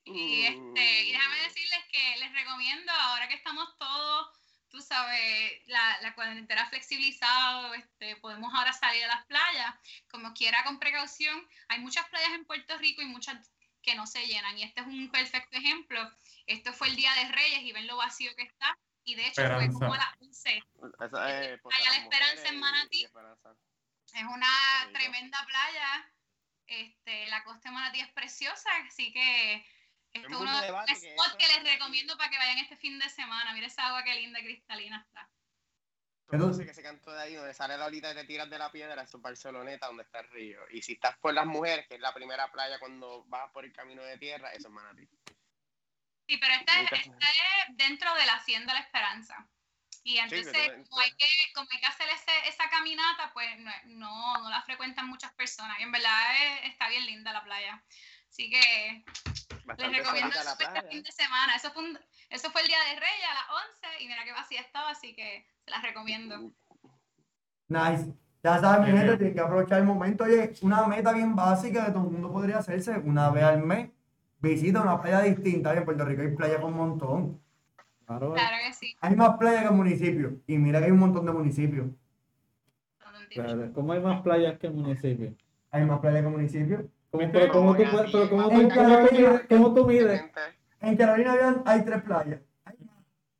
Y, 0.05 0.43
este, 0.43 1.01
y 1.03 1.11
déjame 1.13 1.39
decirles 1.41 1.79
que 1.91 2.17
les 2.17 2.31
recomiendo, 2.33 2.91
ahora 2.91 3.27
que 3.27 3.33
estamos 3.35 3.75
todos, 3.79 4.37
tú 4.69 4.79
sabes, 4.81 5.67
la, 5.67 5.99
la 6.01 6.13
cuarentena 6.13 6.67
flexibilizado, 6.69 7.73
este, 7.73 8.15
podemos 8.17 8.53
ahora 8.53 8.71
salir 8.73 9.03
a 9.05 9.07
las 9.07 9.25
playas, 9.25 9.73
como 10.09 10.31
quiera 10.33 10.63
con 10.63 10.77
precaución. 10.77 11.47
Hay 11.69 11.79
muchas 11.79 12.07
playas 12.09 12.33
en 12.33 12.45
Puerto 12.45 12.77
Rico 12.77 13.01
y 13.01 13.05
muchas 13.05 13.49
que 13.85 13.95
no 13.95 14.07
se 14.07 14.25
llenan. 14.25 14.57
Y 14.57 14.63
este 14.63 14.81
es 14.81 14.87
un 14.87 15.09
perfecto 15.11 15.57
ejemplo. 15.57 15.99
Esto 16.47 16.73
fue 16.73 16.87
el 16.89 16.95
Día 16.95 17.13
de 17.13 17.31
Reyes 17.31 17.61
y 17.61 17.71
ven 17.71 17.87
lo 17.87 17.97
vacío 17.97 18.35
que 18.35 18.43
está. 18.43 18.77
Y 19.03 19.13
de 19.15 19.27
hecho 19.27 19.35
fue 19.35 19.43
Esperanza. 19.65 19.79
como 19.79 19.93
a 19.93 19.97
las 19.97 20.21
11. 20.21 20.63
Esa 20.99 21.41
es, 21.43 21.61
pues, 21.61 21.75
Playa 21.75 21.89
a 21.89 21.93
La 21.93 21.97
las 21.97 22.03
Esperanza 22.03 22.47
en 22.49 22.59
Manatí. 22.59 23.03
Esperanza. 23.05 23.55
Es 24.13 24.23
una 24.23 24.89
tremenda 24.93 25.45
playa. 25.45 26.11
Este, 26.67 27.27
la 27.27 27.43
costa 27.43 27.69
de 27.69 27.75
Manatí 27.75 27.99
es 27.99 28.09
preciosa, 28.13 28.69
así 28.87 29.13
que 29.13 29.65
esto 30.13 30.27
es 30.29 30.35
uno 30.35 30.61
de 30.61 30.71
los 30.71 30.85
que 30.85 30.95
spots 30.95 31.27
eso 31.27 31.37
que 31.37 31.47
les 31.47 31.57
es- 31.57 31.63
recomiendo 31.63 32.17
para 32.17 32.29
que 32.31 32.37
vayan 32.37 32.57
este 32.57 32.75
fin 32.77 32.97
de 32.97 33.07
semana. 33.09 33.53
Mira 33.53 33.67
esa 33.67 33.85
agua 33.87 34.03
que 34.03 34.15
linda 34.15 34.39
cristalina 34.39 34.97
está. 35.07 35.29
Entonces, 36.31 36.65
que 36.65 36.71
ese 36.71 36.81
canto 36.83 37.11
de 37.11 37.21
ahí 37.21 37.35
donde 37.35 37.53
sale 37.53 37.77
la 37.77 37.85
olita 37.85 38.11
y 38.11 38.15
te 38.15 38.23
tiras 38.25 38.49
de 38.49 38.57
la 38.57 38.71
piedra, 38.71 39.01
eso 39.03 39.17
es 39.17 39.23
Barceloneta, 39.23 39.87
donde 39.87 40.03
está 40.03 40.19
el 40.21 40.29
río. 40.29 40.59
Y 40.71 40.81
si 40.81 40.93
estás 40.93 41.17
por 41.17 41.33
las 41.33 41.45
mujeres, 41.45 41.87
que 41.87 41.95
es 41.95 42.01
la 42.01 42.13
primera 42.13 42.51
playa 42.51 42.79
cuando 42.79 43.23
vas 43.25 43.51
por 43.51 43.63
el 43.63 43.71
camino 43.71 44.03
de 44.03 44.17
tierra, 44.17 44.51
eso 44.51 44.67
es 44.67 44.73
Manatí. 44.73 45.07
Sí, 46.27 46.37
pero 46.37 46.53
esta, 46.55 46.81
es- 46.81 46.91
esta 46.91 47.27
es 47.29 47.77
dentro 47.77 48.13
de 48.15 48.25
la 48.25 48.35
Hacienda 48.35 48.73
La 48.73 48.79
Esperanza. 48.79 49.47
Y 50.03 50.17
entonces, 50.17 50.51
pero- 50.53 50.83
como, 50.89 51.01
hay 51.01 51.11
que, 51.15 51.27
como 51.53 51.67
hay 51.71 51.79
que 51.79 51.85
hacer 51.85 52.07
ese- 52.09 52.47
esa 52.49 52.69
caminata, 52.69 53.31
pues 53.33 53.59
no, 53.59 53.71
no, 53.85 54.37
no 54.41 54.49
la 54.49 54.61
frecuentan 54.63 55.07
muchas 55.07 55.33
personas. 55.33 55.79
Y 55.79 55.83
en 55.83 55.91
verdad 55.91 56.35
es- 56.63 56.71
está 56.71 56.89
bien 56.89 57.05
linda 57.05 57.33
la 57.33 57.43
playa. 57.43 57.83
Así 58.35 58.49
que 58.49 59.05
les 59.77 59.97
recomiendo 59.97 60.35
este 60.35 60.65
playa. 60.65 60.83
fin 60.91 61.01
de 61.03 61.11
semana. 61.13 61.55
Eso 61.55 61.71
fue, 61.71 61.83
un- 61.83 61.97
eso 62.29 62.51
fue 62.51 62.61
el 62.63 62.67
día 62.67 62.77
de 62.89 62.99
Reyes 62.99 63.25
a 63.31 63.33
las 63.33 63.63
11 63.95 64.03
y 64.03 64.07
mira 64.07 64.25
qué 64.25 64.33
vacía 64.33 64.59
estaba, 64.59 64.89
así 64.89 65.15
que 65.15 65.47
se 65.63 65.71
las 65.71 65.81
recomiendo. 65.81 66.51
Nice. 67.69 68.13
Ya 68.43 68.59
sabes, 68.59 68.81
mi 68.81 68.87
gente, 68.87 69.05
bien. 69.05 69.17
tienes 69.17 69.35
que 69.35 69.39
aprovechar 69.41 69.79
el 69.79 69.85
momento. 69.85 70.25
Oye, 70.25 70.53
una 70.61 70.85
meta 70.85 71.13
bien 71.13 71.33
básica 71.33 71.85
que 71.85 71.91
todo 71.93 72.03
el 72.03 72.11
mundo 72.11 72.31
podría 72.31 72.57
hacerse 72.57 72.91
una 72.97 73.29
vez 73.29 73.43
al 73.45 73.63
mes. 73.63 73.89
Visita 74.39 74.81
una 74.81 75.01
playa 75.01 75.21
distinta. 75.21 75.73
En 75.73 75.85
Puerto 75.85 76.03
Rico 76.03 76.21
hay 76.21 76.35
playas 76.35 76.59
con 76.59 76.73
un 76.73 76.77
montón. 76.77 77.41
Claro, 78.05 78.33
Claro 78.33 78.57
que 78.67 78.73
sí. 78.73 78.95
Hay 78.99 79.15
más 79.15 79.37
playas 79.37 79.63
que 79.63 79.71
municipios. 79.71 80.33
Y 80.45 80.57
mira 80.57 80.79
que 80.79 80.85
hay 80.87 80.91
un 80.91 80.99
montón 80.99 81.25
de 81.25 81.31
municipios. 81.31 81.87
claro. 83.33 83.71
¿Cómo 83.73 83.93
hay 83.93 84.01
más 84.01 84.21
playas 84.21 84.59
que 84.59 84.69
municipios? 84.69 85.33
Hay 85.71 85.85
más 85.85 85.99
playas 86.01 86.21
que 86.21 86.27
municipios. 86.29 86.81
¿Cómo, 87.17 87.31
pero 87.31 87.51
cómo 87.53 87.75
tú, 87.75 87.83
pero 88.11 88.29
cómo 88.29 88.49
tú, 88.49 88.69
cómo 88.75 88.99
mides? 89.11 89.41
¿Cómo 89.49 89.73
tú 89.73 89.85
mides? 89.87 90.19
Gente, 90.21 90.39
En 90.81 90.95
Carolina 90.97 91.31
habían- 91.33 91.63
hay 91.65 91.81
tres 91.83 92.01
playas. 92.03 92.39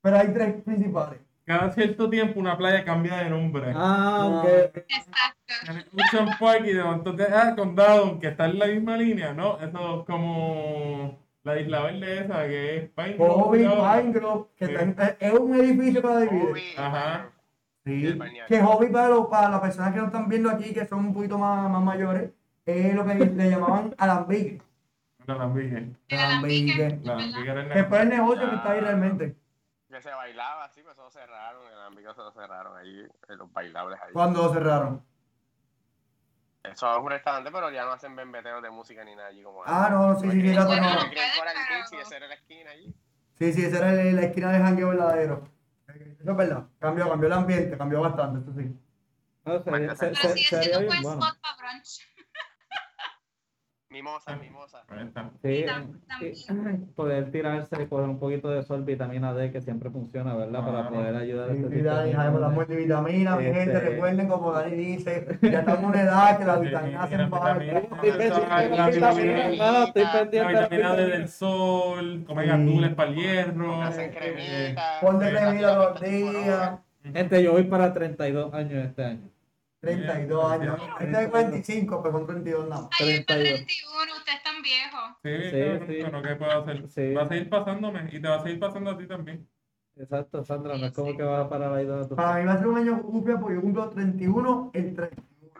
Pero 0.02 0.18
hay 0.18 0.28
tres 0.34 0.62
principales. 0.64 1.20
Cada 1.46 1.70
cierto 1.72 2.10
tiempo 2.10 2.40
una 2.40 2.58
playa 2.58 2.84
cambia 2.84 3.18
de 3.18 3.30
nombre. 3.30 3.72
Ah, 3.76 4.42
ok. 4.44 4.46
Exacto. 4.76 5.54
En 5.68 6.02
Ocean 6.02 6.38
Park 6.40 6.64
y 6.66 6.74
de 6.74 6.84
momento 6.84 7.16
te 7.16 7.24
ah, 7.24 7.54
condado, 7.56 8.04
aunque 8.06 8.30
está 8.30 8.46
en 8.46 8.58
la 8.60 8.66
misma 8.68 8.98
línea, 8.98 9.34
¿no? 9.34 9.58
Eso 9.60 10.00
es 10.00 10.06
como 10.06 11.20
la 11.44 11.60
isla 11.60 11.82
verde 11.84 12.22
esa 12.26 12.48
que 12.48 12.78
es 12.78 12.90
Pine 12.90 13.14
Grove, 13.14 13.60
¿no? 13.64 13.76
Pine 13.76 14.12
Grove, 14.12 14.46
que 14.58 14.66
Sí. 14.66 14.72
está 14.74 14.84
en- 14.84 15.18
es- 15.20 15.34
un 15.40 15.56
edificio 15.56 16.02
que 16.02 16.18
divide. 16.18 16.52
Uy, 16.52 16.62
Ajá. 16.78 17.30
Sí. 17.86 18.08
el. 18.08 18.20
Que 18.48 18.62
hobby 18.62 18.88
para, 18.88 19.10
los- 19.10 19.28
para 19.28 19.50
las 19.50 19.60
personas 19.62 19.92
que 19.94 19.98
nos 20.00 20.08
están 20.08 20.28
viendo 20.28 20.50
aquí, 20.50 20.74
que 20.74 20.86
son 20.88 21.00
un 21.06 21.14
poquito 21.14 21.38
más, 21.38 21.70
más 21.70 21.84
mayores, 21.84 22.32
es 22.66 22.94
lo 22.96 23.06
que 23.06 23.14
le 23.16 23.50
llamaban 23.50 23.94
alambique. 23.98 24.62
No. 25.28 25.34
El 25.36 25.40
alambique, 25.42 25.84
Alambique. 26.10 26.82
El 27.52 27.70
Que 27.74 27.84
fue 27.86 28.02
el 28.02 28.10
negocio 28.10 28.50
que 28.50 28.56
está 28.56 28.72
ahí 28.72 28.80
realmente. 28.80 29.36
Que 29.90 30.02
se 30.02 30.12
bailaba 30.12 30.66
así, 30.66 30.82
pues 30.84 30.94
eso 30.94 31.04
lo 31.04 31.12
cerraron, 31.12 31.62
el 31.72 31.80
ámbito 31.80 32.14
se 32.14 32.22
lo 32.22 32.32
cerraron 32.32 32.78
allí, 32.78 33.02
en 33.30 33.38
los 33.38 33.52
bailables 33.54 34.00
ahí. 34.02 34.12
Cuando 34.14 34.44
lo 34.44 34.54
cerraron. 34.54 35.04
Eso 36.64 36.92
es 36.92 36.98
un 37.04 37.10
restaurante, 37.10 37.52
pero 37.52 37.72
ya 37.72 37.86
no 37.86 37.92
hacen 37.94 38.16
bembeteos 38.16 38.62
de 38.62 38.70
música 38.72 39.04
ni 39.04 39.16
nada 39.16 39.28
allí 39.30 39.44
como 39.44 39.64
Ah, 39.66 39.88
no, 39.92 40.20
sí, 40.20 40.30
sí, 40.32 40.42
sí, 40.42 40.50
era 40.50 40.64
no. 40.64 40.70
Pero- 40.70 40.82
Beach 40.82 41.92
y 41.92 41.96
esa 41.98 42.18
era 42.18 42.28
la 42.28 42.34
esquina 42.34 42.72
allí. 42.72 42.94
Sí, 43.38 43.54
sí, 43.54 43.66
esa 43.66 43.78
era 43.78 43.92
la, 43.94 44.04
la 44.12 44.22
esquina 44.24 44.52
del 44.52 44.64
jangueo 44.64 44.90
verdadero. 44.90 45.48
Eso 45.88 46.32
es 46.32 46.38
verdad. 46.38 46.64
Cambió, 46.80 47.08
cambió 47.10 47.28
el 47.28 47.34
ambiente, 47.34 47.78
cambió 47.78 48.02
bastante, 48.02 48.40
eso 48.40 48.60
sí. 48.60 48.76
No, 49.46 49.64
sería, 49.64 49.96
se- 49.96 50.08
Pero 50.08 50.34
sigue 50.34 50.62
siendo 50.64 50.80
un 50.80 50.86
buen 50.88 51.20
spot 51.22 51.38
para 51.42 51.58
brunch. 51.58 52.00
Mimosa, 53.96 54.36
mimosa. 54.36 54.84
Ahí 54.90 55.08
está. 55.08 55.32
Sí, 56.20 56.36
sí, 56.36 56.54
poder 56.98 57.32
tirarse 57.32 57.82
y 57.82 57.86
coger 57.88 58.10
un 58.10 58.20
poquito 58.20 58.50
de 58.50 58.62
sol, 58.64 58.84
vitamina 58.84 59.34
D, 59.34 59.54
que 59.54 59.62
siempre 59.62 59.90
funciona, 59.90 60.36
¿verdad? 60.36 60.66
Para 60.66 60.80
Ah. 60.82 60.90
poder 60.90 61.16
ayudar 61.16 61.50
a 61.50 61.54
este 61.54 61.70
tipo 61.70 62.40
la 62.40 62.50
multivitamina, 62.50 63.38
mi 63.38 63.46
Este- 63.46 63.60
gente, 63.62 63.80
recuerden 63.80 64.28
como 64.28 64.52
Dani 64.52 64.76
dice, 64.76 65.26
ya 65.42 65.60
estamos 65.60 65.80
en 65.80 65.86
una 65.86 66.02
edad 66.02 66.38
que 66.38 66.44
La 66.44 66.58
vitamina 66.58 67.08
D. 67.08 67.18
no, 67.18 67.24
estoy 67.24 68.10
La 70.40 70.48
vitamina 70.50 70.96
D 70.96 71.08
del 71.08 71.30
sol, 71.30 72.24
comen 72.28 72.44
Sí. 72.44 72.50
gandules 72.52 72.94
para 72.96 73.10
el 73.12 73.16
hierro. 73.16 73.82
Hacen 73.82 74.12
cremita. 74.12 75.00
Ponte 75.00 75.30
cremita 75.32 75.74
todos 75.74 76.02
los 76.02 76.10
días, 76.12 76.80
Gente, 77.14 77.44
yo 77.44 77.52
voy 77.54 77.64
para 77.66 77.94
32 77.94 78.52
años 78.54 78.84
este 78.84 79.06
año. 79.06 79.30
32 79.86 80.52
años. 80.52 80.82
Este 81.00 81.24
es 81.24 81.32
25, 81.32 82.02
pero 82.04 82.18
son 82.18 82.28
32 82.28 82.70
nada 82.70 82.82
más. 82.84 82.92
Ay, 83.00 83.10
es 83.12 83.26
para 83.26 83.40
32. 83.40 83.66
31, 83.66 84.14
ustedes 84.18 84.38
están 84.38 84.62
viejos. 84.62 85.02
Sí, 85.24 85.50
Sí, 85.50 85.86
sí. 85.88 86.04
pero 86.04 86.22
¿qué 86.22 86.36
puedo 86.36 86.52
hacer? 86.62 86.90
Sí. 86.90 87.14
Va 87.14 87.22
a 87.24 87.28
seguir 87.28 87.50
pasándome 87.50 88.10
y 88.12 88.20
te 88.22 88.28
va 88.28 88.36
a 88.36 88.44
seguir 88.44 88.60
pasando 88.60 88.92
a 88.92 88.98
ti 88.98 89.08
también. 89.08 89.48
Exacto, 89.98 90.44
Sandra, 90.44 90.78
no 90.78 90.88
es 90.88 90.92
como 90.94 91.16
que 91.16 91.24
vas 91.24 91.46
a 91.46 91.50
parar 91.50 91.74
ahí 91.74 91.86
donde 91.86 92.10
tú 92.10 92.16
Para 92.18 92.40
mí 92.42 92.46
va 92.46 92.54
a 92.54 92.58
ser 92.58 92.68
un 92.68 92.78
año 92.78 93.02
cupia 93.02 93.40
porque 93.40 93.56
yo 93.56 93.62
cumplo 93.62 93.90
31 93.90 94.72
el 94.74 94.94
31. 94.96 95.54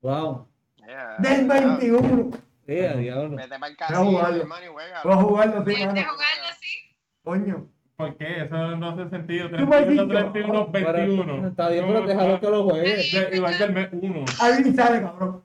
Wow. 0.00 0.48
Yeah. 0.78 1.16
Del 1.18 1.46
21. 1.48 2.30
Sí, 2.66 2.78
a 2.80 2.94
diablo. 2.96 3.36
Vete 3.36 3.48
para 3.58 3.66
el 3.68 3.76
Voy 3.76 3.84
a 3.84 3.86
casino, 3.86 4.04
jugarlo. 4.10 4.40
hermano, 4.42 4.64
y 4.64 4.68
juega. 4.68 5.00
Voy 5.04 5.12
a 5.12 5.16
jugarlo, 5.16 5.58
sí, 5.58 5.64
¿Quieres 5.74 5.86
mano. 5.86 6.00
jugarlo 6.12 6.44
así? 6.50 6.96
Coño. 7.22 7.68
¿Por 7.96 8.16
qué? 8.16 8.42
Eso 8.42 8.76
no 8.76 8.88
hace 8.90 9.08
sentido. 9.10 9.48
Tú 9.50 9.66
me 9.66 9.76
has 9.76 9.84
31, 9.84 10.04
dicho. 10.06 10.08
31, 10.32 10.72
Pero- 10.72 10.92
21. 10.92 11.48
Está 11.48 11.68
bien, 11.68 11.84
pero 11.86 12.06
déjalo 12.06 12.40
que 12.40 12.50
lo 12.50 12.64
juegue. 12.64 13.02
Igual 13.36 13.56
que 13.56 13.64
el 13.64 13.72
mes 13.72 13.88
1. 13.92 14.24
Ahí 14.40 14.74
sale, 14.74 15.00
cabrón. 15.02 15.42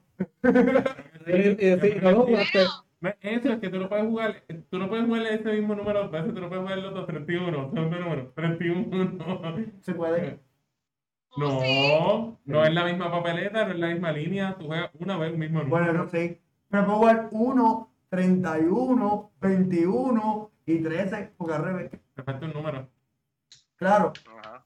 Y, 1.26 1.32
y 1.32 1.54
decir, 1.54 2.02
no 2.02 2.10
lo 2.12 2.22
jugaste. 2.26 2.58
Eso 3.22 3.52
es 3.52 3.60
que 3.60 3.68
tú 3.70 3.78
no 3.78 3.88
puedes 3.88 4.04
jugar, 4.04 4.42
tú 4.68 4.78
no 4.78 4.88
puedes 4.88 5.06
jugar 5.06 5.22
ese 5.26 5.52
mismo 5.52 5.74
número 5.74 6.02
dos 6.02 6.10
veces, 6.10 6.34
tú 6.34 6.40
no 6.40 6.48
puedes 6.48 6.62
jugar 6.64 6.78
los 6.78 6.92
dos 6.92 7.06
31, 7.06 7.70
segundo 7.72 7.98
número, 7.98 8.32
31. 8.34 9.18
Se 9.80 9.94
puede. 9.94 10.38
oh, 11.30 11.60
sí. 11.62 11.88
No, 11.88 12.38
no 12.44 12.64
es 12.64 12.74
la 12.74 12.84
misma 12.84 13.10
papeleta, 13.10 13.64
no 13.64 13.72
es 13.72 13.78
la 13.78 13.86
misma 13.88 14.12
línea, 14.12 14.56
tú 14.58 14.66
juegas 14.66 14.90
una 14.98 15.16
vez 15.16 15.32
el 15.32 15.38
mismo 15.38 15.62
número. 15.62 15.84
Bueno, 15.84 15.92
no 16.04 16.08
sé. 16.10 16.40
Pero 16.68 16.84
puedo 16.84 16.98
jugar 16.98 17.28
1, 17.30 17.90
31, 18.10 19.30
21 19.40 20.50
y 20.66 20.78
13, 20.82 21.30
porque 21.38 21.54
al 21.54 21.64
revés. 21.64 21.90
Te 22.20 22.32
falta 22.32 22.46
un 22.46 22.52
número. 22.52 22.88
Claro. 23.76 24.12
Ajá. 24.38 24.62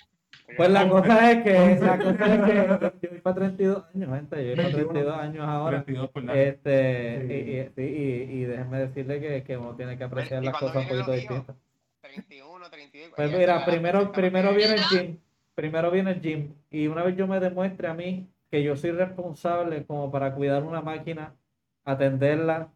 Pues 0.57 0.69
la 0.71 0.89
cosa 0.89 1.31
es 1.33 1.43
que, 1.43 1.79
la 1.81 1.99
cosa 1.99 2.35
es 2.35 2.43
que 2.43 2.55
yo 3.03 3.11
voy 3.11 3.21
para 3.21 3.37
32 3.37 3.85
años, 3.95 4.11
gente, 4.15 4.37
yo 4.45 4.49
voy 4.49 4.57
para 4.57 4.69
21. 4.69 4.91
32 4.93 5.17
años 5.19 5.49
ahora. 5.49 5.85
32 5.85 6.11
por 6.11 6.25
la- 6.25 6.35
Este, 6.35 7.27
Sí. 7.27 7.81
y, 7.81 7.83
y, 7.83 7.87
y, 7.87 8.23
y 8.41 8.45
déjenme 8.45 8.79
decirle 8.79 9.21
que, 9.21 9.43
que 9.43 9.57
uno 9.57 9.75
tiene 9.75 9.97
que 9.97 10.05
apreciar 10.05 10.43
¿Y 10.43 10.47
las 10.47 10.59
cosas 10.59 10.77
un 10.83 10.89
poquito 10.89 11.13
distintas. 11.13 11.57
31, 12.03 12.69
32. 12.71 13.13
Pues 13.17 13.33
mira, 13.33 13.65
primero, 13.65 14.13
primero 14.13 14.53
viene 14.53 14.75
el 14.75 14.83
gym, 14.91 15.17
primero 15.55 15.91
viene 15.91 16.11
el 16.11 16.21
gym, 16.21 16.55
y 16.71 16.87
una 16.89 17.03
vez 17.03 17.17
yo 17.17 17.27
me 17.27 17.41
demuestre 17.41 17.89
a 17.89 17.95
mí 17.95 18.29
que 18.51 18.63
yo 18.63 18.77
soy 18.77 18.91
responsable 18.91 19.85
como 19.87 20.11
para 20.13 20.35
cuidar 20.35 20.63
una 20.65 20.83
máquina, 20.83 21.35
atenderla, 21.85 22.69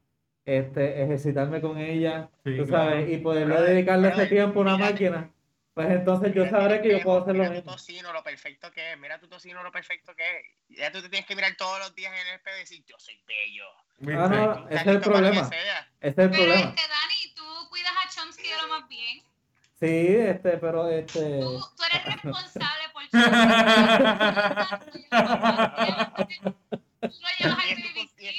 este, 0.57 1.03
ejercitarme 1.03 1.61
con 1.61 1.79
ella, 1.79 2.29
Sí, 2.45 2.57
tú 2.57 2.67
claro. 2.67 2.91
sabes, 2.91 3.11
y 3.11 3.19
poderle 3.19 3.61
dedicarle 3.61 4.09
ese 4.09 4.27
tiempo 4.27 4.61
a 4.61 4.63
una 4.63 4.77
mírate. 4.77 4.93
máquina, 4.93 5.31
pues 5.75 5.91
entonces 5.91 6.35
yo 6.35 6.49
sabré 6.49 6.81
que 6.83 6.91
yo 6.93 7.01
puedo 7.03 7.21
hacer 7.23 7.35
lo 7.37 7.43
mira 7.43 7.49
tu 7.51 7.55
mismo. 7.57 7.73
tocino, 7.73 8.13
lo 8.13 8.23
perfecto 8.23 8.71
que 8.73 8.93
es. 8.93 8.99
Mira 8.99 9.19
tu 9.21 9.29
tocino, 9.29 9.63
lo 9.63 9.71
perfecto 9.71 10.15
que 10.17 10.25
es. 10.39 10.79
Ya 10.79 10.91
tú 10.91 11.01
te 11.03 11.09
tienes 11.09 11.27
que 11.27 11.37
mirar 11.37 11.55
todos 11.57 11.79
los 11.81 11.95
días 11.95 12.13
en 12.13 12.27
el 12.27 12.35
espejo 12.35 12.57
y 12.57 12.61
decir, 12.61 12.83
yo 12.87 12.97
soy 12.99 13.21
bello. 13.27 13.65
Ah, 14.19 14.29
no, 14.29 14.69
ese 14.69 14.81
es 14.81 14.87
el 14.87 15.01
problema, 15.01 15.41
ese 15.43 15.57
es 16.01 16.19
el 16.19 16.31
Pero 16.31 16.31
problema. 16.31 16.55
este, 16.71 16.83
Dani, 16.89 17.35
tú 17.35 17.45
cuidas 17.69 17.93
a 17.93 18.09
Chomsky 18.09 18.49
de 18.49 18.57
lo 18.63 18.69
más 18.69 18.89
bien. 18.89 19.23
Sí, 19.81 20.17
este, 20.17 20.59
pero 20.59 20.89
este... 20.89 21.39
Tú, 21.41 21.61
tú 21.77 21.83
eres 21.85 22.05
responsable 22.15 22.85
por 22.93 23.03
Chomsky. 26.29 26.79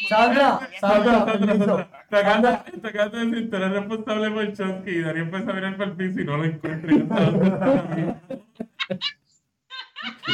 Sandra, 0.10 1.26
permiso. 1.26 1.88
Te 2.10 2.18
acabas 2.18 3.12
de- 3.12 3.26
decir, 3.26 3.50
eres 3.56 3.72
responsable 3.72 4.32
por 4.32 4.54
Chomsky 4.54 4.92
y 4.92 5.02
Darío 5.02 5.24
empezó 5.24 5.50
a 5.52 5.54
mirar 5.54 5.78
para 5.78 5.92
el 5.92 5.96
piso 5.98 6.20
y 6.20 6.26
no 6.26 6.38
lo 6.38 6.46
encuentra. 6.46 8.18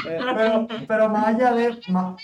Pero, 0.04 0.68
pero 0.88 1.10
más 1.10 1.28
allá 1.28 1.52
de. 1.54 1.70
¿Por 1.70 1.80
qué 1.80 1.92
Más, 1.92 2.16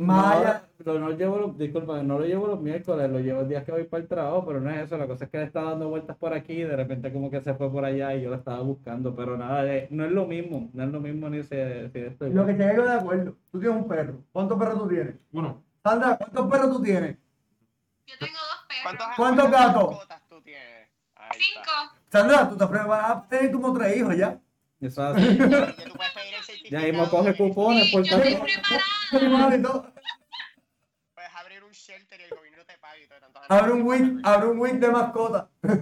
más 0.00 0.34
No, 0.34 0.40
allá. 0.40 0.62
no 0.98 1.10
llevo 1.10 1.36
los, 1.38 1.58
disculpa, 1.58 2.02
no 2.02 2.18
lo 2.18 2.24
llevo 2.24 2.46
los 2.46 2.60
miércoles, 2.60 3.10
lo 3.10 3.20
llevo 3.20 3.42
el 3.42 3.48
día 3.48 3.64
que 3.64 3.72
voy 3.72 3.84
para 3.84 4.02
el 4.02 4.08
trabajo, 4.08 4.44
pero 4.46 4.60
no 4.60 4.70
es 4.70 4.84
eso, 4.86 4.96
la 4.96 5.06
cosa 5.06 5.24
es 5.24 5.30
que 5.30 5.36
él 5.36 5.42
está 5.44 5.62
dando 5.62 5.88
vueltas 5.88 6.16
por 6.16 6.32
aquí 6.32 6.54
y 6.54 6.62
de 6.62 6.74
repente 6.76 7.12
como 7.12 7.30
que 7.30 7.40
se 7.42 7.54
fue 7.54 7.70
por 7.70 7.84
allá 7.84 8.14
y 8.14 8.22
yo 8.22 8.30
lo 8.30 8.36
estaba 8.36 8.60
buscando, 8.60 9.14
pero 9.14 9.36
nada, 9.36 9.66
eh, 9.72 9.88
no 9.90 10.04
es 10.04 10.10
lo 10.12 10.26
mismo, 10.26 10.70
no 10.72 10.84
es 10.84 10.90
lo 10.90 11.00
mismo 11.00 11.28
ni 11.28 11.42
si, 11.42 11.48
si 11.92 11.98
esto 11.98 12.26
Lo 12.28 12.46
que 12.46 12.54
te 12.54 12.70
digo 12.70 12.82
de 12.84 12.94
acuerdo. 12.94 13.36
Tú 13.52 13.60
tienes 13.60 13.76
un 13.76 13.88
perro. 13.88 14.24
¿Cuántos 14.32 14.58
perros 14.58 14.78
tú 14.78 14.88
tienes? 14.88 15.14
Uno. 15.32 15.62
Sandra, 15.82 16.16
¿cuántos 16.16 16.50
perros 16.50 16.70
tú 16.76 16.82
tienes? 16.82 17.16
Yo 18.06 18.14
tengo 18.18 18.38
dos 18.38 18.66
perros. 18.68 18.82
¿Cuántos, 18.82 19.06
¿Cuántos 19.16 19.48
cuántas 19.48 19.74
gatos? 19.74 20.08
tú 20.28 20.40
tienes? 20.42 20.88
Ahí 21.16 21.38
Cinco. 21.38 21.60
está. 21.60 22.18
Sandra, 22.18 22.48
tú 22.48 22.56
te 22.56 22.64
a 22.64 23.26
tener 23.28 23.52
como 23.52 23.72
tres 23.74 23.96
hijos 23.96 24.16
ya. 24.16 24.40
Eso 24.80 25.14
es 25.14 25.16
así. 25.16 25.38
Ya 26.70 26.80
mismo 26.80 27.08
coge 27.10 27.36
cupones 27.36 27.90
por 27.90 28.04
Yo 28.04 28.16
estoy 28.16 28.32
tanto. 28.32 28.44
preparada. 28.44 28.99
Puedes 31.14 31.34
abrir 31.34 31.64
un 31.64 31.72
shelter 31.72 32.20
y 32.20 32.24
el 32.24 32.30
gobierno 32.30 32.64
te 32.64 32.78
paga 32.78 32.96
y 32.98 33.06
todo. 33.08 33.20
tantos 33.20 33.42
Abre 33.48 33.72
un 33.72 33.82
week, 33.82 34.20
abre 34.26 34.46
un 34.46 34.58
week 34.58 34.74
de 34.74 34.88
mascota. 34.90 35.50
Eso 35.62 35.74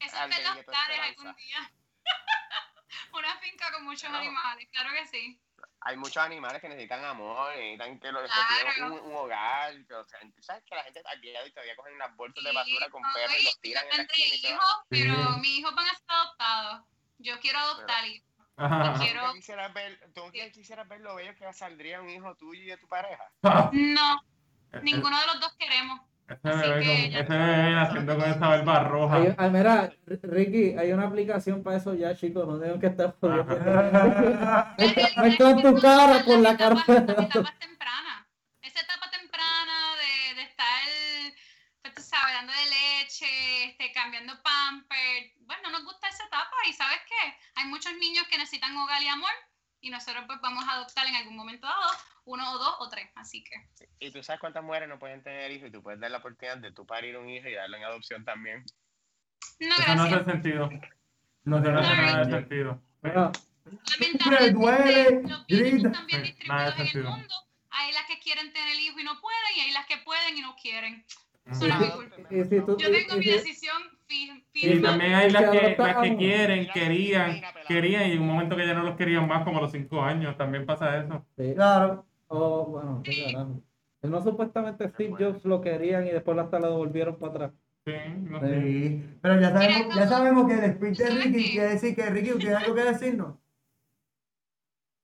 es 0.00 0.36
del 0.36 0.44
los 0.44 0.64
planes 0.64 1.00
algún 1.00 1.34
día. 1.36 1.72
Una 3.12 3.36
finca 3.38 3.70
con 3.72 3.84
muchos 3.84 4.10
No. 4.10 4.18
animales, 4.18 4.68
claro 4.72 4.90
que 4.92 5.06
sí. 5.06 5.40
Hay 5.82 5.96
muchos 5.96 6.18
animales 6.18 6.60
que 6.60 6.68
necesitan 6.68 7.02
amor, 7.04 7.54
necesitan 7.56 7.98
que 7.98 8.12
los 8.12 8.30
Claro. 8.30 8.94
un, 8.94 9.00
un 9.10 9.16
hogar. 9.16 9.72
que, 9.86 9.94
o 9.94 10.04
sea, 10.04 10.20
¿Sabes 10.40 10.62
que 10.64 10.74
la 10.74 10.82
gente 10.84 11.02
al 11.06 11.20
día 11.20 11.38
de 11.38 11.44
hoy 11.44 11.52
todavía 11.52 11.74
cogen 11.76 11.94
unas 11.94 12.14
bolsas 12.16 12.44
de 12.44 12.50
Sí, 12.50 12.56
basura 12.56 12.90
con 12.90 13.02
perros 13.14 13.36
y 13.40 13.44
los 13.44 13.60
tiran 13.60 13.84
yo 13.84 13.90
en 13.90 13.96
la 13.98 14.06
tendré 14.06 14.24
esquina 14.24 14.54
hijos, 14.54 14.74
pero 14.88 15.14
Sí. 15.34 15.40
mis 15.40 15.58
hijos 15.58 15.74
van 15.74 15.86
a 15.86 15.90
ser 15.94 16.04
adoptados. 16.08 16.82
Yo 17.18 17.40
quiero 17.40 17.58
adoptar 17.58 18.06
hijos. 18.06 18.29
Ajá. 18.60 18.92
¿Tú 18.94 19.00
Quiero- 19.00 19.32
qué 19.32 19.38
quisieras 19.38 19.72
ver, 19.74 19.98
tú 20.14 20.22
quisieras 20.52 20.88
ver 20.88 21.00
lo 21.00 21.14
bello 21.14 21.34
que 21.34 21.52
saldría 21.52 22.00
un 22.00 22.10
hijo 22.10 22.34
tuyo 22.36 22.62
y 22.62 22.66
de 22.66 22.76
tu 22.76 22.86
pareja? 22.88 23.24
No, 23.72 24.22
ninguno 24.82 25.18
de 25.18 25.26
los 25.26 25.40
dos 25.40 25.54
queremos. 25.58 26.00
Ese 26.28 26.48
Así 26.48 26.68
bebé, 26.68 26.80
que 26.84 26.86
con- 27.02 27.10
ya- 27.10 27.18
ese 27.20 27.32
bebé 27.32 27.72
naciendo 27.72 28.16
con 28.18 28.30
esa 28.30 28.38
barba 28.48 28.84
roja. 28.84 29.16
Hay- 29.16 29.34
ah, 29.36 29.48
mira, 29.48 29.90
Ricky, 30.06 30.76
hay 30.78 30.92
una 30.92 31.08
aplicación 31.08 31.62
para 31.64 31.78
eso 31.78 31.94
ya, 31.94 32.14
chicos, 32.14 32.46
no 32.46 32.60
tengo 32.60 32.78
que 32.78 32.86
estar 32.86 33.16
jodiendo. 33.18 33.54
La 33.64 33.90
realidad 33.90 34.74
Me 34.78 34.86
es 34.86 34.96
entran 35.32 35.56
que 35.56 35.62
tu 35.62 35.80
cara 35.80 36.22
por 36.24 36.38
la 36.38 36.56
cara. 36.56 36.74
las 36.76 36.88
etapas 36.88 37.58
tempranas. 37.58 38.26
Esa 38.62 38.80
etapa 38.80 39.10
temprana 39.10 39.96
de, 39.96 40.34
de 40.36 40.42
estar, 40.42 40.82
pues, 41.82 41.94
tú 41.94 42.02
sabes, 42.02 42.32
dando 42.34 42.52
de 42.52 42.64
leche, 43.02 43.64
este, 43.64 43.90
cambiando 43.92 44.34
pamper. 44.40 45.32
Bueno, 45.40 45.70
nos 45.70 45.82
gusta 45.84 46.08
esa 46.10 46.24
etapa 46.26 46.49
y 46.68 46.72
¿sabes 46.72 46.98
qué? 47.06 47.34
Hay 47.56 47.66
muchos 47.66 47.92
niños 47.94 48.26
que 48.28 48.38
necesitan 48.38 48.76
hogar 48.76 49.02
y 49.02 49.08
amor 49.08 49.30
y 49.80 49.90
nosotros 49.90 50.24
pues 50.26 50.40
vamos 50.42 50.64
a 50.68 50.72
adoptar 50.74 51.06
en 51.06 51.14
algún 51.16 51.36
momento 51.36 51.66
dado 51.66 51.90
uno 52.24 52.52
o 52.52 52.58
dos 52.58 52.76
o 52.80 52.88
tres. 52.88 53.08
Así 53.14 53.42
que 53.44 53.54
Y 53.98 54.10
tú 54.12 54.22
sabes 54.22 54.40
cuántas 54.40 54.62
mujeres 54.62 54.88
no 54.88 54.98
pueden 54.98 55.22
tener 55.22 55.50
hijos 55.50 55.68
y 55.68 55.72
tú 55.72 55.82
puedes 55.82 56.00
dar 56.00 56.10
la 56.10 56.18
oportunidad 56.18 56.58
de 56.58 56.72
tú 56.72 56.86
parir 56.86 57.16
un 57.16 57.28
hijo 57.28 57.48
y 57.48 57.54
darlo 57.54 57.76
en 57.76 57.84
adopción 57.84 58.24
también. 58.24 58.64
no, 59.60 59.74
Eso 59.76 59.94
no 59.94 60.02
hace 60.02 60.24
sentido. 60.24 60.68
No, 61.44 61.58
eso 61.58 61.70
no 61.72 61.80
hace 61.80 61.96
nada 61.96 62.24
de 62.24 62.30
sentido. 62.32 62.82
Bueno, 63.00 63.32
Lamentablemente, 63.98 64.52
duele, 64.58 65.22
los 65.28 65.46
grita. 65.46 65.88
están 65.88 66.06
bien 66.06 66.20
Eh, 66.20 66.24
distribuidos 66.24 66.74
en 66.78 66.86
el 66.88 67.02
mundo. 67.04 67.34
Hay 67.70 67.92
las 67.92 68.04
que 68.06 68.18
quieren 68.18 68.52
tener 68.52 68.78
hijo 68.80 68.98
y 68.98 69.04
no 69.04 69.20
pueden, 69.20 69.56
y 69.56 69.60
hay 69.60 69.70
las 69.72 69.86
que 69.86 69.96
pueden 69.98 70.36
y 70.36 70.40
no 70.42 70.56
quieren. 70.56 71.04
Eso 71.46 71.66
no 71.68 71.74
es 71.74 71.80
mi 71.80 71.90
culpa. 71.90 72.16
Yo 72.18 72.48
tengo 72.90 73.14
y 73.16 73.18
mi 73.18 73.24
si- 73.24 73.38
Y 74.52 74.80
también 74.80 75.14
hay 75.14 75.30
las 75.30 75.50
Que 75.50 75.76
las 75.78 75.96
que 75.98 76.16
quieren, 76.16 76.68
querían, 76.72 77.40
querían 77.66 78.08
y 78.08 78.12
en 78.12 78.22
un 78.22 78.28
momento 78.28 78.56
que 78.56 78.66
ya 78.66 78.74
no 78.74 78.82
los 78.82 78.96
querían 78.96 79.26
más, 79.28 79.44
como 79.44 79.58
a 79.58 79.62
los 79.62 79.72
cinco 79.72 80.02
años, 80.02 80.36
también 80.36 80.66
pasa 80.66 80.98
eso. 80.98 81.24
sí. 81.36 81.54
Claro. 81.54 82.04
Oh, 82.28 82.64
bueno, 82.66 83.02
qué 83.04 83.24
carajo. 83.24 83.60
No 84.02 84.22
supuestamente 84.22 84.88
Steve 84.88 85.14
Jobs 85.18 85.44
lo 85.44 85.60
querían 85.60 86.06
y 86.06 86.10
después 86.10 86.38
hasta 86.38 86.58
lo 86.58 86.70
devolvieron 86.70 87.16
para 87.18 87.32
atrás. 87.32 87.52
Sí, 87.84 87.92
no 88.22 88.40
sé. 88.40 88.62
Sí. 88.62 89.04
Pero 89.20 89.40
ya 89.40 89.50
sabemos, 89.50 89.96
ya 89.96 90.08
sabemos 90.08 90.46
que 90.46 90.64
el 90.64 90.74
speech 90.74 90.98
de 90.98 91.06
¿Sabes 91.06 91.24
Ricky 91.24 91.50
quiere 91.50 91.68
decir 91.70 91.96
que 91.96 92.10
Ricky, 92.10 92.38
¿tienes 92.38 92.58
algo 92.58 92.74
que 92.74 92.84
decirnos? 92.84 93.39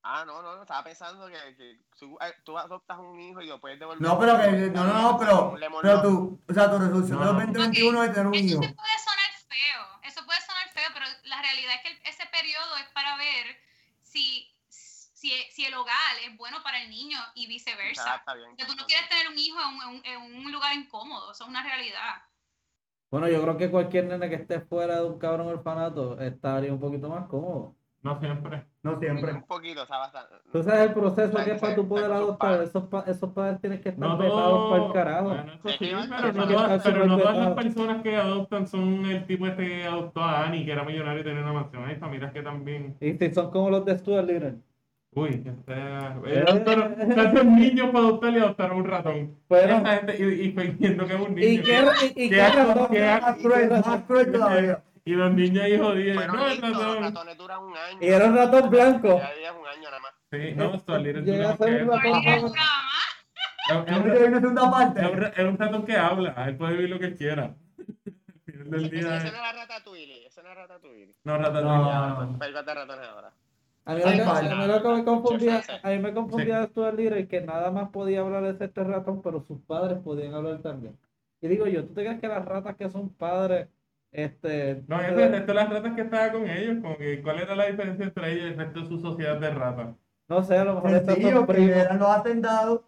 Ah, 0.08 0.24
no, 0.24 0.40
no, 0.40 0.54
no, 0.54 0.62
estaba 0.62 0.84
pensando 0.84 1.26
que, 1.26 1.34
que 1.56 1.80
tú, 1.98 2.16
eh, 2.20 2.32
tú 2.44 2.56
adoptas 2.56 2.96
un 3.00 3.18
hijo 3.18 3.40
y 3.40 3.48
lo 3.48 3.60
puedes 3.60 3.76
devolver. 3.80 4.00
No, 4.00 4.16
pero 4.20 4.38
que, 4.40 4.50
no, 4.70 4.84
no, 4.84 5.02
no, 5.02 5.18
pero, 5.18 5.56
pero 5.82 6.00
tú, 6.02 6.40
o 6.48 6.54
sea, 6.54 6.70
tu 6.70 6.78
resolución 6.78 7.18
No, 7.18 7.24
de 7.24 7.32
los 7.32 7.34
no. 7.34 7.52
2021 7.52 8.02
es 8.04 8.12
tener 8.12 8.26
un 8.28 8.34
Eso 8.34 8.44
hijo. 8.46 8.62
se 8.62 8.68
puede 8.68 8.98
sonar 9.02 9.30
feo, 9.48 10.00
eso 10.04 10.24
puede 10.24 10.40
sonar 10.42 10.68
feo, 10.72 10.88
pero 10.94 11.06
la 11.24 11.42
realidad 11.42 11.74
es 11.74 11.80
que 11.82 11.88
el- 11.88 12.00
ese 12.06 12.24
periodo 12.30 12.76
es 12.76 12.88
para 12.94 13.16
ver 13.16 13.56
si, 14.00 14.48
si, 14.68 15.32
si 15.50 15.64
el 15.66 15.74
hogar 15.74 16.16
es 16.24 16.36
bueno 16.36 16.62
para 16.62 16.80
el 16.82 16.88
niño 16.88 17.18
y 17.34 17.46
Ah, 17.46 17.48
viceversa. 17.48 18.14
está 18.14 18.34
bien. 18.34 18.56
Que 18.56 18.64
tú 18.64 18.76
no 18.76 18.86
quieres 18.86 19.08
tener 19.08 19.26
un 19.28 19.36
hijo 19.38 19.58
en 19.60 19.88
un, 19.88 20.04
en 20.06 20.20
un- 20.22 20.30
en 20.30 20.46
un 20.46 20.52
lugar 20.52 20.72
incómodo, 20.74 21.32
eso 21.32 21.42
es 21.42 21.50
una 21.50 21.64
realidad. 21.64 22.22
Bueno, 23.10 23.28
yo 23.28 23.42
creo 23.42 23.56
que 23.56 23.70
cualquier 23.72 24.04
nene 24.04 24.28
que 24.28 24.36
esté 24.36 24.60
fuera 24.60 24.96
de 25.00 25.04
un 25.06 25.18
cabrón 25.18 25.48
orfanato 25.48 26.20
estaría 26.20 26.72
un 26.72 26.78
poquito 26.78 27.08
más 27.08 27.26
cómodo. 27.28 27.74
No 28.06 28.20
siempre. 28.20 28.62
No 28.84 28.98
siempre. 29.00 29.32
Un 29.32 29.42
poquito, 29.42 29.82
o 29.82 29.86
sea, 29.86 29.98
bastante. 29.98 30.34
Tú 30.52 30.62
sabes 30.62 30.80
el 30.82 30.92
proceso 30.94 31.28
Está- 31.28 31.44
que 31.44 31.50
es 31.52 31.60
para 31.60 31.74
tú 31.74 31.80
está 31.82 31.88
poder 31.88 32.12
adoptar. 32.12 32.62
Esos, 32.62 32.84
pa- 32.84 33.04
esos 33.08 33.30
padres 33.32 33.60
tienen 33.60 33.80
que 33.80 33.88
estar 33.88 34.08
No 34.08 34.16
vetados 34.16 34.40
todo- 34.42 34.70
para 34.70 34.86
el 34.86 34.92
carajo. 34.92 35.24
Bueno, 35.28 35.52
eso 35.54 35.68
sí, 35.68 35.74
Sí, 35.78 35.78
pero, 35.90 36.32
no 36.32 36.46
todas, 36.48 36.82
pero 36.84 37.06
no 37.06 37.16
las 37.18 37.54
personas 37.54 38.02
que 38.02 38.16
adoptan 38.16 38.66
son 38.68 39.04
el 39.06 39.26
tipo 39.26 39.46
este 39.48 39.66
que 39.66 39.84
adoptó 39.84 40.20
a 40.22 40.44
Annie, 40.46 40.64
que 40.64 40.70
era 40.72 40.84
millonario 40.84 41.20
y 41.20 41.24
tenía 41.24 41.42
una 41.42 41.52
mansión. 41.52 41.84
Hay 41.84 41.96
familias 41.96 42.32
que 42.32 42.42
también. 42.42 42.96
Y 43.00 43.12
si 43.14 43.34
son 43.34 43.50
como 43.50 43.70
los 43.70 43.84
de 43.84 43.98
Stuart 43.98 44.24
Little. 44.28 44.54
Uy, 45.16 45.42
que 45.42 45.52
sea. 45.64 46.16
Adoptaron 46.46 46.94
tantos 47.14 47.44
niños 47.46 47.86
para 47.86 47.98
adoptar 48.04 48.32
y 48.34 48.38
adoptaron 48.38 48.76
un 48.78 48.84
ratón. 48.84 49.36
Bueno. 49.48 49.76
Esa 49.78 49.96
gente, 49.96 50.16
y, 50.18 50.46
y 50.46 50.54
que 50.54 50.62
es 50.86 51.20
un 51.20 51.38
¿Y 51.38 51.46
niño. 51.46 51.62
qué, 51.64 51.80
y, 52.14 52.24
y 52.26 52.28
¿Qué 52.28 52.36
qué 52.36 54.24
todavía. 54.26 54.82
Y 55.06 55.12
los 55.14 55.32
niños 55.32 55.64
ahí 55.64 55.78
jodidos. 55.78 56.16
Fueron 56.16 56.36
No, 56.36 56.48
listos, 56.48 56.70
los 56.70 57.00
ratones 57.00 57.38
duran 57.38 57.62
un 57.62 57.76
año. 57.76 57.98
Y 58.00 58.06
era 58.08 58.24
un 58.26 58.36
ratón 58.36 58.70
blanco. 58.70 59.20
Ya 59.42 59.52
un 59.52 59.66
año 59.66 59.82
nada 59.84 59.98
más. 60.00 60.12
Sí, 60.30 60.52
no, 60.56 60.70
más 60.72 60.82
que 60.82 60.92
un 61.82 61.88
ratón. 61.88 62.22
Es- 62.26 62.36
es 62.36 62.42
un 62.42 62.52
es 65.22 65.38
es 65.38 65.46
ratón 65.58 65.84
que 65.86 65.96
habla. 65.96 66.34
Él 66.48 66.56
puede 66.56 66.72
vivir 66.74 66.90
lo 66.90 66.98
que 66.98 67.14
quiera. 67.14 67.54
Del 68.46 68.90
día. 68.90 69.16
ese 69.18 69.30
no 69.30 69.38
era 69.38 69.52
Ratatouille, 69.52 70.26
ese 70.26 70.42
no 70.42 70.50
era 70.50 70.62
Ratatouille. 70.62 71.14
No. 71.24 71.38
No. 71.38 72.38
Películas 72.38 72.66
de 72.66 72.74
ratones 72.74 73.06
ahora. 73.08 73.32
A 73.84 73.94
mí, 73.94 74.02
a 74.02 74.06
mí 74.10 74.18
lo 74.66 74.82
que 74.82 74.88
me 74.88 75.04
confundía, 75.04 75.62
Sí. 75.62 75.72
a 75.80 75.88
mí 75.90 75.98
me 76.00 76.12
confundía 76.12 76.60
de 76.60 76.66
Stuart 76.66 76.96
Little 76.98 77.28
que 77.28 77.40
nada 77.42 77.70
más 77.70 77.90
podía 77.90 78.20
hablar 78.22 78.44
ese 78.44 78.64
este 78.64 78.82
ratón, 78.82 79.22
pero 79.22 79.44
sus 79.46 79.60
padres 79.60 79.98
podían 80.02 80.34
hablar 80.34 80.58
también. 80.62 80.98
Y 81.40 81.46
digo 81.46 81.68
yo, 81.68 81.84
¿tú 81.84 81.94
te 81.94 82.02
crees 82.04 82.18
que 82.20 82.26
las 82.26 82.44
ratas 82.44 82.74
que 82.74 82.90
son 82.90 83.10
padres, 83.10 83.68
este... 84.12 84.82
No, 84.88 85.00
ese 85.00 85.12
es 85.12 85.18
el 85.18 85.30
resto 85.32 85.46
de 85.48 85.54
las 85.54 85.70
ratas 85.70 85.94
que 85.94 86.00
estaba 86.02 86.32
con 86.32 86.48
ellos. 86.48 86.76
Como 86.82 86.96
que, 86.96 87.22
¿Cuál 87.22 87.40
era 87.40 87.54
la 87.54 87.66
diferencia 87.66 88.04
entre 88.04 88.32
ellos 88.32 88.44
y 88.44 88.48
el 88.48 88.56
resto 88.58 88.80
de 88.80 88.86
su 88.86 88.98
sociedad 89.00 89.38
de 89.38 89.50
ratas? 89.50 89.96
No 90.28 90.42
sé, 90.42 90.58
a 90.58 90.64
lo 90.64 90.74
mejor 90.76 90.90
estos 90.94 91.14
Sencillo, 91.14 91.36
son 91.36 91.46
que 91.46 91.70
eran 91.78 91.98
los 91.98 92.08
hacendados. 92.08 92.80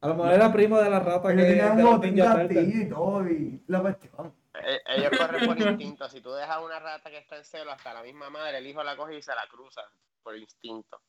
A 0.00 0.08
lo 0.08 0.14
mejor 0.16 0.32
era 0.32 0.52
primo 0.52 0.78
de 0.78 0.90
la 0.90 1.00
rata 1.00 1.34
que 1.34 1.34
Ellos 1.34 1.48
tenían 1.48 1.86
un 1.86 1.96
botín 1.96 2.16
castillo 2.16 2.82
y 2.82 2.88
todo. 2.88 3.28
Y 3.28 3.62
la 3.66 3.80
cuestión. 3.80 4.34
Eh, 4.54 4.80
Ellos 4.96 5.10
corren 5.18 5.46
por 5.46 5.58
instinto. 5.58 6.08
Si 6.08 6.20
tú 6.20 6.30
dejas 6.32 6.58
una 6.62 6.78
rata 6.78 7.10
que 7.10 7.18
está 7.18 7.36
en 7.38 7.44
celo, 7.44 7.72
hasta 7.72 7.94
la 7.94 8.02
misma 8.02 8.30
madre, 8.30 8.58
el 8.58 8.66
hijo 8.66 8.84
la 8.84 8.96
coge 8.96 9.16
y 9.16 9.22
se 9.22 9.34
la 9.34 9.46
cruza 9.50 9.80
por 10.22 10.36
instinto. 10.36 11.00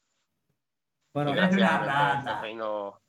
Bueno, 1.13 1.33
Es 1.33 1.55
la 1.55 1.77
rata. 1.77 2.41
reino 2.41 2.99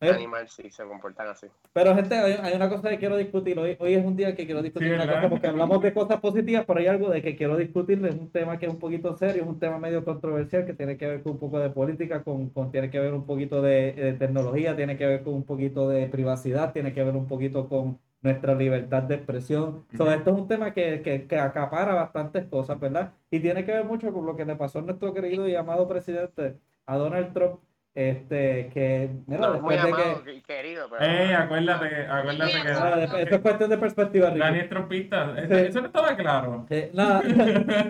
eh, 0.00 0.12
animal 0.14 0.48
sí 0.48 0.70
se 0.70 0.84
comportan 0.84 1.28
así. 1.28 1.46
pero 1.72 1.94
gente, 1.94 2.14
hay, 2.16 2.32
hay 2.40 2.54
una 2.54 2.70
cosa 2.70 2.88
que 2.88 2.98
quiero 2.98 3.16
discutir. 3.18 3.58
Hoy, 3.58 3.76
hoy 3.78 3.94
es 3.94 4.04
un 4.04 4.16
día 4.16 4.34
que 4.34 4.46
quiero 4.46 4.62
discutir 4.62 4.88
Sí, 4.88 4.94
una 4.94 5.06
¿verdad? 5.06 5.20
cosa 5.20 5.28
porque 5.28 5.46
hablamos 5.46 5.82
de 5.82 5.92
cosas 5.92 6.20
positivas, 6.20 6.64
pero 6.66 6.80
hay 6.80 6.86
algo 6.86 7.10
de 7.10 7.20
que 7.20 7.36
quiero 7.36 7.54
discutir. 7.58 8.02
Es 8.06 8.14
un 8.14 8.30
tema 8.32 8.58
que 8.58 8.64
es 8.66 8.72
un 8.72 8.78
poquito 8.78 9.14
serio, 9.16 9.42
es 9.42 9.48
un 9.48 9.58
tema 9.58 9.78
medio 9.78 10.02
controversial 10.02 10.64
que 10.64 10.72
tiene 10.72 10.96
que 10.96 11.06
ver 11.06 11.22
con 11.22 11.32
un 11.32 11.38
poco 11.38 11.58
de 11.58 11.68
política, 11.70 12.24
con, 12.24 12.48
con- 12.50 12.70
tiene 12.72 12.90
que 12.90 12.98
ver 12.98 13.12
un 13.12 13.26
poquito 13.26 13.60
de, 13.60 13.92
de 13.92 14.12
tecnología, 14.14 14.74
tiene 14.74 14.96
que 14.96 15.04
ver 15.06 15.22
con 15.22 15.34
un 15.34 15.44
poquito 15.44 15.86
de 15.90 16.06
privacidad, 16.08 16.72
tiene 16.72 16.94
que 16.94 17.04
ver 17.04 17.14
un 17.14 17.26
poquito 17.28 17.68
con 17.68 18.00
nuestra 18.22 18.54
libertad 18.54 19.02
de 19.02 19.16
expresión. 19.16 19.86
So, 19.92 20.04
Ujú. 20.04 20.10
esto 20.10 20.30
es 20.30 20.36
un 20.36 20.48
tema 20.48 20.72
que, 20.72 21.02
que, 21.02 21.26
que 21.26 21.38
acapara 21.38 21.92
bastantes 21.94 22.46
cosas, 22.46 22.80
¿verdad? 22.80 23.12
Y 23.30 23.40
tiene 23.40 23.64
que 23.66 23.72
ver 23.72 23.84
mucho 23.84 24.10
con 24.14 24.24
lo 24.24 24.34
que 24.34 24.46
le 24.46 24.56
pasó 24.56 24.78
a 24.78 24.82
nuestro 24.82 25.12
querido 25.12 25.46
y 25.46 25.54
amado 25.54 25.86
presidente, 25.86 26.58
a 26.86 26.96
Donald 26.96 27.32
Trump, 27.34 27.60
este, 27.96 28.68
que, 28.74 29.10
mira, 29.26 29.40
No 29.40 29.54
es 29.54 29.62
muy 29.62 29.74
después 29.74 30.24
de 30.24 30.32
que... 30.34 30.42
querido, 30.42 30.86
pero. 30.90 31.02
Eh, 31.04 31.34
acuérdate, 31.34 32.06
acuérdate 32.06 32.52
que. 32.52 32.68
Ah, 32.68 33.00
esto 33.02 33.34
es 33.36 33.40
cuestión 33.40 33.70
de 33.70 33.78
perspectiva, 33.78 34.28
Ricky. 34.28 34.38
Dani 34.38 34.58
es 34.58 34.68
trompista. 34.68 35.34
Eso, 35.38 35.54
Sí. 35.54 35.60
eso 35.62 35.80
no 35.80 35.86
estaba 35.86 36.14
claro. 36.14 36.66
Eh, 36.70 36.90
nada, 36.92 37.22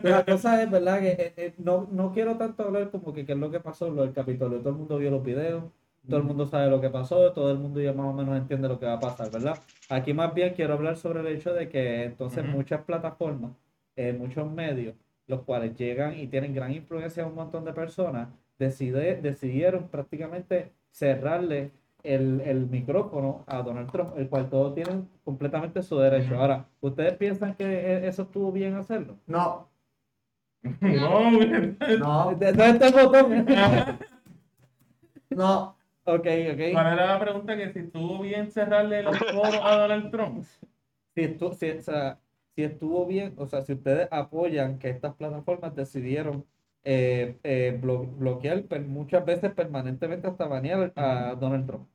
la 0.03 0.25
cosa 0.25 0.63
es, 0.63 0.71
¿verdad? 0.71 1.01
Que 1.01 1.11
eh, 1.11 1.33
eh, 1.37 1.55
no, 1.59 1.89
no 1.91 2.13
quiero 2.13 2.37
tanto 2.37 2.63
hablar 2.63 2.91
como 2.91 3.13
que 3.13 3.27
qué 3.27 3.33
es 3.33 3.39
lo 3.39 3.51
que 3.51 3.59
pasó 3.61 3.89
en 3.89 3.97
lo 3.97 4.03
del 4.03 4.13
Capitolio. 4.15 4.59
Todo 4.61 4.71
el 4.71 4.77
mundo 4.77 4.97
vio 4.99 5.11
los 5.11 5.25
videos, 5.25 5.65
todo 6.09 6.19
el 6.19 6.23
mundo 6.23 6.47
sabe 6.47 6.71
lo 6.71 6.81
que 6.81 6.89
pasó, 6.89 7.33
todo 7.33 7.51
el 7.51 7.59
mundo 7.59 7.81
ya 7.81 7.93
más 7.93 8.07
o 8.07 8.13
menos 8.13 8.37
entiende 8.37 8.69
lo 8.69 8.79
que 8.79 8.87
va 8.87 8.93
a 8.95 9.01
pasar, 9.01 9.29
¿verdad? 9.33 9.59
Aquí 9.89 10.15
más 10.15 10.33
bien 10.33 10.55
quiero 10.55 10.75
hablar 10.75 10.97
sobre 10.97 11.19
el 11.19 11.27
hecho 11.27 11.53
de 11.53 11.69
que 11.69 12.05
entonces 12.05 12.45
muchas 12.45 12.83
plataformas, 12.83 13.51
eh, 13.97 14.13
muchos 14.17 14.49
medios, 14.49 14.95
los 15.27 15.43
cuales 15.43 15.75
llegan 15.77 16.17
y 16.17 16.29
tienen 16.29 16.55
gran 16.55 16.73
influencia 16.73 17.25
en 17.25 17.31
un 17.31 17.35
montón 17.35 17.65
de 17.65 17.73
personas, 17.73 18.29
decide, 18.59 19.17
decidieron 19.21 19.89
prácticamente 19.89 20.73
cerrarle 20.91 21.71
el, 22.03 22.41
el 22.43 22.67
micrófono 22.67 23.45
a 23.47 23.63
Donald 23.63 23.91
Trump, 23.91 24.17
el 24.17 24.29
cual 24.29 24.49
todos 24.49 24.75
tienen 24.75 25.09
completamente 25.25 25.83
su 25.83 25.99
derecho. 25.99 26.37
Ahora, 26.39 26.67
¿ustedes 26.81 27.15
piensan 27.15 27.55
que 27.55 27.65
eh, 27.65 28.07
eso 28.09 28.23
estuvo 28.23 28.53
bien 28.53 28.75
hacerlo? 28.75 29.17
No, 29.27 29.69
No, 30.81 31.31
no, 31.99 32.31
¿Dónde 32.31 32.49
está 32.51 32.87
el 32.89 32.95
botón? 32.95 33.47
no. 35.31 35.77
ok, 36.05 36.27
ok. 36.53 36.61
¿Cuál 36.73 36.93
era 36.93 37.07
la 37.07 37.21
pregunta? 37.21 37.57
Que 37.57 37.73
si 37.73 37.79
estuvo 37.81 38.21
bien 38.21 38.51
cerrarle 38.51 39.03
los 39.03 39.17
foros 39.19 39.61
a 39.63 39.77
Donald 39.77 40.11
Trump. 40.11 40.45
Si, 41.15 41.23
estu- 41.23 41.53
si, 41.55 41.71
o 41.71 41.81
sea, 41.81 42.19
si 42.55 42.63
estuvo 42.65 43.07
bien, 43.07 43.35
o 43.37 43.47
sea, 43.47 43.63
si 43.63 43.73
ustedes 43.73 44.09
apoyan 44.11 44.79
que 44.79 44.91
estas 44.91 45.15
plataformas 45.15 45.75
decidieron 45.75 46.45
eh, 46.89 47.37
eh, 47.43 47.79
blo- 47.83 48.17
bloquear 48.17 48.63
muchas 48.87 49.25
veces 49.27 49.53
permanentemente 49.53 50.29
hasta 50.29 50.47
banear 50.47 50.93
a 50.95 51.35
Donald 51.35 51.67
Trump. 51.67 51.89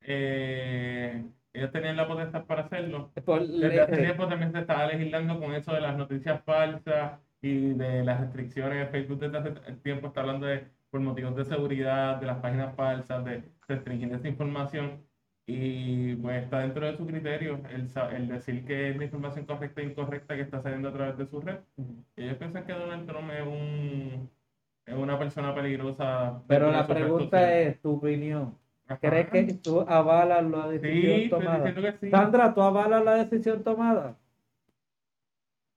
Eh, 0.00 1.24
ellos 1.52 1.70
tenían 1.72 1.96
la 1.96 2.08
potestad 2.08 2.44
para 2.46 2.62
hacerlo. 2.62 3.10
Por- 3.24 3.46
Desde 3.46 3.80
hace 3.82 3.96
tiempo 3.98 4.26
también 4.26 4.52
se 4.52 4.60
estaba 4.60 4.86
legislando 4.86 5.38
con 5.38 5.54
eso 5.54 5.72
de 5.72 5.80
las 5.80 5.96
noticias 5.96 6.42
falsas 6.44 7.20
y 7.40 7.74
de 7.74 8.04
las 8.04 8.20
restricciones. 8.20 8.90
Facebook 8.90 9.20
desde 9.20 9.38
hace 9.38 9.50
tiempo 9.82 10.08
está 10.08 10.20
hablando 10.22 10.46
de 10.46 10.64
por 10.90 11.00
motivos 11.00 11.36
de 11.36 11.44
seguridad, 11.44 12.16
de 12.20 12.26
las 12.26 12.38
páginas 12.38 12.74
falsas, 12.76 13.24
de 13.24 13.42
restringir 13.68 14.12
esa 14.12 14.28
información. 14.28 15.02
Y 15.46 16.16
pues 16.16 16.42
está 16.44 16.60
dentro 16.60 16.86
de 16.86 16.96
su 16.96 17.06
criterio 17.06 17.60
el, 17.70 17.88
el 18.16 18.28
decir 18.28 18.64
que 18.64 18.90
es 18.90 18.96
la 18.96 19.04
información 19.04 19.44
correcta 19.44 19.82
e 19.82 19.84
incorrecta 19.84 20.34
que 20.36 20.40
está 20.42 20.62
saliendo 20.62 20.88
a 20.88 20.92
través 20.92 21.18
de 21.18 21.26
su 21.26 21.40
red. 21.40 21.58
Ellos 22.16 22.36
piensan 22.38 22.64
que 22.64 22.72
Donald 22.72 23.06
Trump 23.06 23.30
es, 23.30 23.46
un, 23.46 24.30
es 24.86 24.94
una 24.94 25.18
persona 25.18 25.54
peligrosa. 25.54 26.40
pero 26.46 26.70
la 26.72 26.86
pregunta 26.86 27.54
es 27.60 27.78
tu 27.82 27.96
opinión. 27.96 28.54
Ajá. 28.86 28.98
¿Crees 29.00 29.28
que 29.30 29.54
tú 29.62 29.80
avalas 29.80 30.44
la 30.44 30.64
Sí, 30.70 30.78
decisión 30.78 31.12
estoy 31.12 31.28
tomada? 31.30 31.56
diciendo 31.64 31.82
que 31.82 31.92
sí. 31.98 32.10
Sandra, 32.10 32.54
¿tú 32.54 32.62
avalas 32.62 33.04
la 33.04 33.14
decisión 33.24 33.62
tomada? 33.62 34.16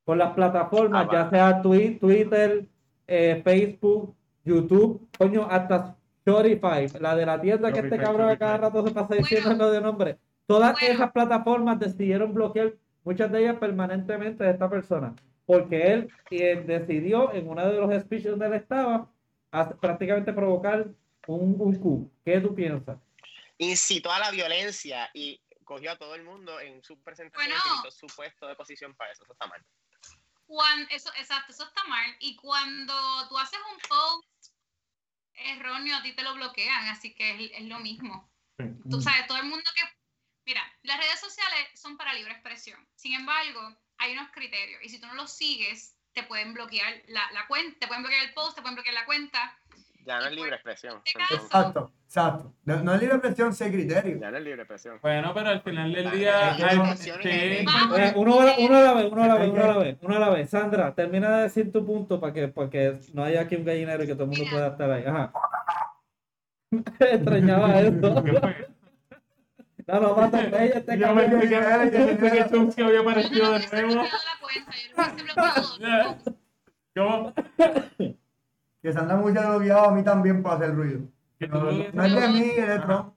Por 0.05 0.15
las 0.18 0.32
plataformas, 0.34 1.07
ya 1.11 1.30
sea 1.30 1.61
Twi- 1.61 1.99
Twitter, 1.99 2.65
eh, 3.07 3.41
Facebook, 3.43 4.15
YouTube, 4.45 5.05
coño, 5.18 5.45
hasta 5.49 5.97
Shopify, 6.32 6.88
la 6.99 7.15
de 7.15 7.25
la 7.25 7.39
tienda 7.39 7.71
que 7.71 7.80
este 7.80 7.97
cabrón 7.97 8.30
a 8.30 8.38
cada 8.38 8.57
rato 8.57 8.86
se 8.86 8.93
pasa 8.93 9.07
Bueno. 9.07 9.23
diciendo 9.28 9.67
el 9.67 9.73
de 9.73 9.82
nombre. 9.82 10.17
Todas 10.45 10.73
Bueno. 10.80 10.93
esas 10.95 11.11
plataformas 11.11 11.80
decidieron 11.80 12.34
bloquear, 12.34 12.73
muchas 13.03 13.32
de 13.32 13.39
ellas 13.39 13.57
permanentemente 13.59 14.43
de 14.43 14.51
esta 14.51 14.69
persona, 14.69 15.15
porque 15.45 15.93
él 15.93 16.09
eh, 16.32 16.63
decidió 16.65 17.34
en 17.34 17.47
uno 17.47 17.65
de 17.65 17.80
los 17.80 18.01
speeches 18.03 18.32
donde 18.32 18.47
él 18.47 18.53
estaba 18.55 19.09
a- 19.51 19.69
prácticamente 19.69 20.34
provocar 20.34 20.88
un, 21.28 21.55
un 21.59 21.75
coup. 21.80 22.11
¿Qué 22.25 22.39
tú 22.41 22.53
piensas? 22.53 22.97
Incitó 23.57 24.11
a 24.11 24.19
la 24.19 24.32
violencia 24.32 25.09
y 25.13 25.39
cogió 25.63 25.91
a 25.91 25.97
todo 25.97 26.15
el 26.15 26.23
mundo 26.23 26.59
en 26.59 26.84
su 26.84 26.97
presentación 26.99 27.49
Bueno. 27.49 27.61
y 27.65 27.78
quitó 27.78 27.91
su 27.91 28.07
puesto 28.15 28.47
de 28.47 28.55
posición 28.55 28.93
para 28.95 29.11
eso. 29.11 29.23
Eso 29.23 29.34
está 29.34 29.47
mal. 29.47 29.61
Cuan- 30.45 30.88
eso, 30.91 31.09
exacto, 31.19 31.51
eso 31.51 31.63
está 31.65 31.84
mal. 31.89 32.09
Y 32.19 32.36
cuando 32.38 32.93
tú 33.28 33.38
haces 33.38 33.59
un 33.73 33.78
post 33.89 34.28
erróneo, 35.38 35.97
a 35.97 36.03
ti 36.03 36.13
te 36.13 36.23
lo 36.23 36.33
bloquean, 36.35 36.88
así 36.89 37.13
que 37.13 37.31
es, 37.31 37.51
es 37.53 37.63
lo 37.63 37.79
mismo. 37.79 38.29
Sí. 38.57 38.65
Tú 38.89 39.01
sabes, 39.01 39.27
todo 39.27 39.38
el 39.38 39.45
mundo 39.45 39.69
que... 39.75 39.81
Mira, 40.45 40.63
las 40.83 40.97
redes 40.97 41.19
sociales 41.19 41.67
son 41.75 41.97
para 41.97 42.13
libre 42.13 42.31
expresión. 42.31 42.88
Sin 42.95 43.13
embargo, 43.13 43.77
hay 43.97 44.13
unos 44.13 44.31
criterios. 44.31 44.81
Y 44.83 44.89
si 44.89 44.99
tú 44.99 45.07
no 45.07 45.13
los 45.15 45.35
sigues, 45.35 45.95
te 46.13 46.23
pueden 46.23 46.53
bloquear 46.53 47.03
la, 47.07 47.29
la 47.31 47.47
cuenta, 47.47 47.77
te 47.79 47.88
pueden 47.88 48.03
bloquear 48.03 48.25
el 48.25 48.33
post, 48.33 48.55
te 48.55 48.61
pueden 48.61 48.75
bloquear 48.75 48.95
la 48.95 49.05
cuenta. 49.05 49.59
Ya 50.08 50.20
no 50.20 50.26
es 50.28 50.32
libre 50.32 50.55
expresión. 50.55 51.01
este 51.05 51.36
Exacto, 51.36 51.91
exacto. 52.05 52.53
No, 52.64 52.82
no 52.82 52.93
es 52.95 53.01
libre 53.01 53.16
expresión, 53.18 53.53
sé 53.53 53.70
criterio. 53.70 54.18
Ya 54.22 54.32
no 54.32 54.38
es 54.38 54.43
libre 54.43 54.62
expresión. 54.62 54.99
Bueno, 55.01 55.34
pero 55.34 55.49
al 55.49 55.62
final 55.62 55.91
del 55.91 56.10
día. 56.12 56.53
que 56.55 56.64
hay-. 56.64 56.80
Eh, 57.26 58.14
uno, 58.16 58.39
a 58.39 58.45
la- 58.45 58.55
uno 58.58 58.78
a 58.78 58.82
la 58.82 58.93
vez, 58.93 59.12
uno 59.12 59.24
a 59.24 59.28
la 59.28 59.36
vez, 59.36 59.49
uno 59.51 59.64
a 59.64 59.68
la 59.68 59.78
vez, 59.78 59.97
uno 60.01 60.16
a 60.16 60.20
la 60.20 60.30
vez. 60.30 60.49
Sandra, 60.49 60.95
termina 60.95 61.36
de 61.38 61.43
decir 61.43 61.72
tu 61.74 61.86
punto 61.86 62.22
para 62.22 62.32
que, 62.32 62.47
para 62.47 62.70
que 62.70 62.97
no 63.14 63.24
haya 63.26 63.41
aquí 63.41 63.58
un 63.58 63.66
gallinero 63.66 64.01
y 64.03 64.08
que 64.08 64.14
todo 64.14 64.24
el 64.24 64.30
mundo 64.30 64.43
Mira. 64.45 64.53
pueda 64.55 64.68
estar 64.70 64.91
ahí. 64.91 65.03
Ajá. 65.05 65.34
Extrañaba 66.99 67.80
eso. 67.82 68.24
No, 69.88 69.99
no, 70.01 70.16
mata 70.16 70.41
ella 70.41 70.64
este 70.80 70.97
Yo 70.97 71.16
pensé 71.16 71.49
cabrón. 71.49 71.89
que, 71.91 71.99
yo 71.99 72.18
pensé 72.18 72.38
que 72.38 72.49
Chunky 72.49 72.82
había 72.82 72.95
Yo 72.97 73.03
no 73.03 73.10
aparecido 73.10 73.51
de 73.51 73.82
nuevo. 73.84 74.03
yo 76.95 77.34
Que 78.88 78.93
Sandra 78.93 79.17
me 79.17 79.23
hubiese 79.25 79.45
bloqueado 79.45 79.89
a 79.89 79.91
mí 79.91 80.01
también 80.01 80.41
por 80.41 80.53
hacer 80.53 80.73
ruido. 80.73 81.01
No, 81.41 81.59
lo 81.59 81.71
no, 81.73 82.03
es 82.05 82.13
de 82.15 82.27
mí, 82.29 82.51
es 82.55 82.67
de 82.67 82.79
Trump. 82.79 83.13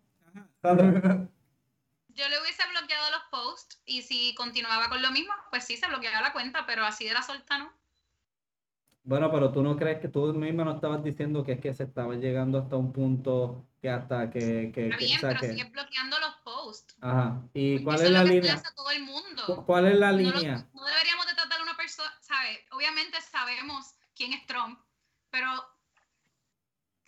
Yo 2.09 2.29
le 2.29 2.41
hubiese 2.41 2.63
bloqueado 2.71 3.11
los 3.13 3.23
posts 3.31 3.81
y 3.87 4.03
si 4.03 4.35
continuaba 4.35 4.89
con 4.89 5.01
lo 5.01 5.13
mismo, 5.13 5.33
pues 5.51 5.63
sí, 5.65 5.77
se 5.77 5.87
bloqueaba 5.87 6.23
la 6.23 6.33
cuenta, 6.33 6.67
pero 6.67 6.85
así 6.85 7.05
de 7.07 7.15
la 7.15 7.23
solta 7.23 7.59
no. 7.59 7.73
Bueno, 9.05 9.31
pero 9.31 9.53
tú 9.53 9.63
no 9.63 9.77
crees 9.77 10.01
que 10.01 10.09
tú 10.09 10.35
mismo 10.35 10.65
no 10.65 10.75
estabas 10.75 11.05
diciendo 11.05 11.45
que 11.45 11.53
es 11.53 11.61
que 11.61 11.73
se 11.73 11.85
estaba 11.85 12.17
llegando 12.17 12.59
hasta 12.59 12.75
un 12.75 12.93
punto 12.93 13.65
que 13.81 13.91
hasta 13.91 14.29
que, 14.29 14.73
que, 14.75 14.87
Está 14.89 14.97
que- 14.99 15.05
bien, 15.05 15.17
o 15.19 15.21
sea, 15.21 15.29
pero 15.29 15.41
que- 15.41 15.49
sigues 15.51 15.71
bloqueando 15.71 16.19
los 16.19 16.35
posts. 16.43 16.97
Ajá. 17.01 17.41
¿Y 17.55 17.75
Porque 17.79 17.85
cuál 17.85 17.97
eso 17.97 18.05
es 18.07 18.11
la 18.11 18.25
lo 18.25 18.31
línea? 18.33 18.55
hace 18.55 18.67
a 18.67 18.75
todo 18.75 18.91
el 18.91 19.05
mundo. 19.05 19.43
¿Cu- 19.47 19.65
¿Cuál 19.67 19.87
es 19.87 19.95
la 20.01 20.11
No, 20.11 20.19
lo- 20.19 20.31
línea? 20.33 20.67
no 20.75 20.85
deberíamos 20.85 21.27
de 21.29 21.35
tratar 21.35 21.61
a 21.61 21.63
una 21.63 21.77
persona, 21.77 22.11
¿sabes? 22.21 22.59
Obviamente 22.73 23.19
sabemos 23.21 23.95
quién 24.17 24.33
es 24.33 24.45
Trump, 24.47 24.81
pero 25.31 25.49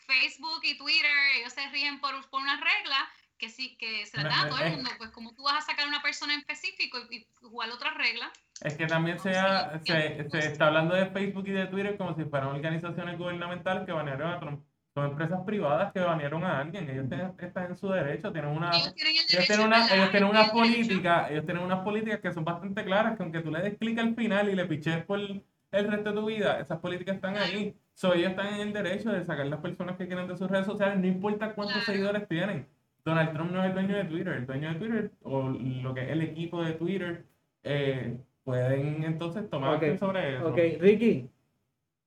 Facebook 0.07 0.61
y 0.65 0.77
Twitter, 0.77 1.11
ellos 1.39 1.53
se 1.53 1.69
rigen 1.71 2.01
por, 2.01 2.11
por 2.31 2.43
unas 2.43 2.61
reglas 2.61 3.03
que 3.39 3.49
sí, 3.49 3.77
que 3.77 4.07
se 4.07 4.19
las 4.19 4.25
dan 4.27 4.47
a 4.47 4.49
todo 4.51 4.59
el 4.61 4.73
mundo. 4.77 4.91
Pues 4.99 5.11
como 5.11 5.35
tú 5.35 5.43
vas 5.45 5.55
a 5.59 5.61
sacar 5.63 5.87
a 5.87 5.89
una 5.89 6.03
persona 6.03 6.35
en 6.35 6.41
específico 6.41 6.99
y, 7.11 7.17
y 7.17 7.27
jugar 7.41 7.71
otras 7.71 7.95
reglas. 7.95 8.31
Es 8.61 8.75
que 8.77 8.87
también 8.87 9.19
se, 9.19 9.37
ha- 9.37 9.81
se, 9.85 10.29
se 10.31 10.39
está 10.39 10.69
hablando 10.69 10.95
de 10.95 11.07
Facebook 11.07 11.45
y 11.49 11.53
de 11.53 11.67
Twitter 11.67 11.97
como 11.97 12.15
si 12.15 12.25
fueran 12.25 12.51
organizaciones 12.51 13.19
gubernamentales 13.19 13.85
que 13.85 13.93
banearon 13.93 14.33
a 14.33 14.39
Trump. 14.41 14.65
Son 14.95 15.07
empresas 15.07 15.41
privadas 15.47 15.93
que 15.93 16.01
banearon 16.01 16.45
a 16.45 16.59
alguien. 16.61 16.89
Ellos 16.89 17.09
tienen- 17.09 17.35
están 17.39 17.65
en 17.71 17.77
su 17.77 17.89
derecho, 17.89 18.31
tienen 18.31 18.51
una, 18.51 18.71
Ellos 18.71 18.95
tienen 18.95 19.15
ellos 19.17 19.59
una, 19.59 19.95
ellos 19.95 20.11
tienen 20.11 20.31
derecho. 20.33 20.53
políticas, 20.53 21.31
ellos 21.31 21.45
tienen 21.47 21.63
unas 21.65 21.81
políticas 21.83 22.21
que 22.21 22.33
son 22.33 22.45
bastante 22.45 22.85
claras, 22.85 23.17
que 23.17 23.23
aunque 23.23 23.41
tú 23.41 23.51
le 23.51 23.63
des 23.63 23.79
clic 23.79 23.99
al 23.99 24.15
final 24.15 24.51
y 24.51 24.55
le 24.55 24.67
piches 24.67 25.05
por 25.05 25.19
el 25.19 25.43
resto 25.73 26.11
de 26.11 26.15
tu 26.21 26.27
vida, 26.27 26.61
esas 26.61 26.79
políticas 26.79 27.17
están 27.17 27.37
ahí. 27.39 27.75
So, 28.03 28.13
ellos 28.15 28.31
están 28.31 28.55
en 28.55 28.61
el 28.63 28.73
derecho 28.73 29.13
de 29.13 29.25
sacar 29.25 29.47
las 29.47 29.61
personas 29.61 29.97
que 29.97 30.09
quieran 30.09 30.27
de 30.27 30.37
sus 30.37 30.51
redes 30.51 30.67
sociales, 30.67 30.99
no 30.99 31.07
importa 31.07 31.55
cuántos 31.55 31.85
Claro. 31.85 31.87
seguidores 31.87 32.27
tienen. 32.27 32.67
Donald 33.05 33.33
Trump 33.33 33.53
no 33.53 33.61
es 33.63 33.67
el 33.69 33.75
dueño 33.75 33.97
de 33.97 34.05
Twitter, 34.07 34.33
el 34.39 34.45
dueño 34.45 34.71
de 34.71 34.75
Twitter 34.75 35.11
o 35.23 35.51
lo 35.51 35.95
que 35.95 36.03
es 36.03 36.11
el 36.11 36.21
equipo 36.23 36.65
de 36.65 36.73
Twitter 36.73 37.25
eh, 37.63 38.17
pueden 38.43 39.05
entonces 39.05 39.49
tomar 39.49 39.71
Ok, 39.77 39.83
acción 39.85 39.99
sobre 39.99 40.35
eso. 40.37 40.49
Ok, 40.49 40.59
Ricky, 40.81 41.29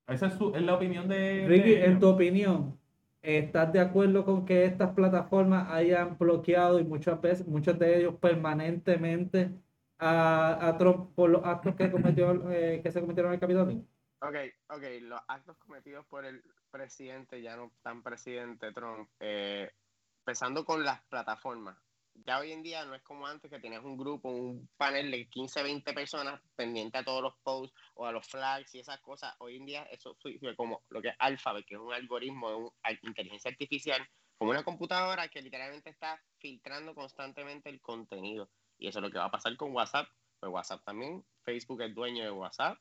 Esa 0.05 0.27
es, 0.27 0.33
su- 0.33 0.53
es 0.53 0.61
la 0.63 0.75
opinión 0.75 1.07
de, 1.07 1.45
Ricky, 1.47 1.75
de 1.75 1.85
en 1.85 1.99
tu 2.01 2.09
opinión, 2.09 2.77
¿estás 3.21 3.71
de 3.71 3.79
acuerdo 3.79 4.25
con 4.25 4.45
que 4.45 4.65
estas 4.65 4.89
plataformas 4.91 5.69
hayan 5.71 6.17
bloqueado 6.17 6.77
y 6.77 6.83
muchas 6.83 7.21
veces, 7.21 7.47
muchos 7.47 7.79
de 7.79 7.99
ellos 7.99 8.15
permanentemente 8.15 9.49
a, 9.97 10.67
a 10.67 10.77
Trump 10.77 11.15
por 11.15 11.29
los 11.29 11.41
actos 11.45 11.73
que 11.75 11.89
cometió 11.89 12.51
eh, 12.51 12.81
que 12.83 12.91
se 12.91 12.99
cometieron 12.99 13.31
en 13.31 13.35
el 13.35 13.39
Capitolio? 13.39 13.81
Ok, 14.21 14.35
ok, 14.69 14.83
los 15.01 15.21
actos 15.27 15.57
cometidos 15.57 16.05
por 16.07 16.25
el 16.25 16.43
presidente, 16.71 17.41
ya 17.41 17.55
no 17.55 17.71
tan 17.83 18.01
presidente 18.01 18.71
Trump, 18.71 19.09
eh, 19.19 19.71
empezando 20.19 20.65
con 20.65 20.83
las 20.83 21.05
plataformas. 21.07 21.77
Ya 22.13 22.39
hoy 22.39 22.53
en 22.53 22.63
día 22.63 22.85
no 22.85 22.95
es 22.95 23.03
como 23.03 23.27
antes 23.27 23.51
que 23.51 23.59
tenías 23.59 23.83
un 23.83 23.97
grupo, 23.97 24.29
un 24.29 24.69
panel 24.77 25.11
de 25.11 25.27
15, 25.29 25.61
20 25.61 25.93
personas 25.93 26.41
pendiente 26.55 26.97
a 26.97 27.03
todos 27.03 27.21
los 27.21 27.33
posts 27.43 27.77
o 27.93 28.05
a 28.05 28.11
los 28.13 28.25
flags 28.27 28.73
y 28.73 28.79
esas 28.79 29.01
cosas. 29.01 29.35
Hoy 29.39 29.57
en 29.57 29.65
día 29.65 29.83
eso 29.83 30.17
fue 30.21 30.55
como 30.55 30.85
lo 30.89 31.01
que 31.01 31.09
es 31.09 31.15
Alphabet, 31.19 31.65
que 31.67 31.75
es 31.75 31.81
un 31.81 31.93
algoritmo 31.93 32.49
de 32.49 32.55
un- 32.55 32.71
inteligencia 33.03 33.51
artificial, 33.51 34.07
como 34.37 34.51
una 34.51 34.63
computadora 34.63 35.27
que 35.27 35.41
literalmente 35.41 35.89
está 35.89 36.23
filtrando 36.39 36.95
constantemente 36.95 37.69
el 37.69 37.81
contenido. 37.81 38.49
Y 38.77 38.87
eso 38.87 38.99
es 38.99 39.03
lo 39.03 39.11
que 39.11 39.19
va 39.19 39.25
a 39.25 39.31
pasar 39.31 39.55
con 39.57 39.73
WhatsApp. 39.73 40.07
Pues 40.39 40.51
WhatsApp 40.51 40.83
también, 40.85 41.25
Facebook 41.43 41.81
es 41.81 41.93
dueño 41.93 42.23
de 42.23 42.31
WhatsApp, 42.31 42.77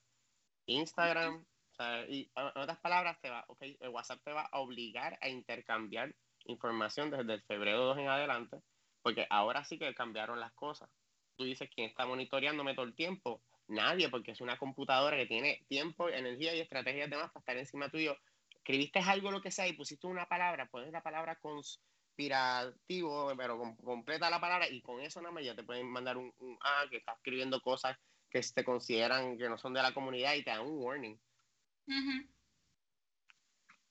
Instagram, 0.67 1.45
o 1.71 1.75
sea, 1.75 2.07
y 2.09 2.31
en 2.35 2.47
otras 2.55 2.79
palabras, 2.79 3.21
te 3.21 3.31
va, 3.31 3.45
okay, 3.49 3.77
el 3.81 3.89
WhatsApp 3.89 4.23
te 4.25 4.33
va 4.33 4.43
a 4.43 4.61
obligar 4.61 5.19
a 5.21 5.29
intercambiar 5.29 6.15
información 6.45 7.11
desde 7.11 7.35
el 7.35 7.43
febrero 7.43 7.85
2 7.85 7.99
en 7.99 8.09
adelante, 8.09 8.59
porque 9.03 9.27
ahora 9.31 9.65
sí 9.65 9.79
que 9.79 9.95
cambiaron 9.95 10.39
las 10.41 10.53
cosas. 10.53 10.89
Tú 11.37 11.45
dices, 11.45 11.69
¿quién 11.75 11.89
está 11.89 12.07
monitoreándome 12.07 12.75
todo 12.75 12.87
el 12.87 12.95
tiempo? 12.95 13.43
Nadie, 13.67 14.09
porque 14.09 14.33
es 14.33 14.41
una 14.41 14.57
computadora 14.59 15.17
que 15.17 15.27
tiene 15.27 15.65
tiempo, 15.69 16.09
energía 16.09 16.55
y 16.55 16.61
estrategias 16.61 17.11
demás 17.11 17.31
para 17.33 17.41
estar 17.41 17.57
encima 17.57 17.89
tuyo. 17.91 18.17
Escribiste 18.51 19.01
algo, 19.01 19.31
lo 19.31 19.41
que 19.43 19.51
sea, 19.51 19.67
y 19.67 19.73
pusiste 19.73 20.07
una 20.07 20.27
palabra, 20.27 20.69
pones 20.69 20.93
la 20.93 21.03
palabra 21.03 21.37
conspirativo, 21.37 23.33
pero 23.37 23.59
com- 23.59 23.77
completa 23.77 24.31
la 24.31 24.41
palabra, 24.41 24.69
y 24.69 24.81
con 24.81 25.01
eso 25.01 25.21
nada 25.21 25.33
más 25.35 25.45
ya 25.45 25.57
te 25.57 25.65
pueden 25.65 25.89
mandar 25.91 26.17
un, 26.17 26.33
un 26.39 26.57
ah, 26.61 26.85
que 26.91 26.99
estás 26.99 27.17
escribiendo 27.17 27.61
cosas 27.61 27.99
que 28.35 28.41
te 28.53 28.65
consideran 28.65 29.39
que 29.39 29.49
no 29.49 29.57
son 29.57 29.73
de 29.75 29.81
la 29.81 29.95
comunidad 29.95 30.35
y 30.35 30.43
te 30.43 30.51
dan 30.51 30.63
un 30.67 30.83
warning. 30.83 31.15
Ujú. 31.87 32.29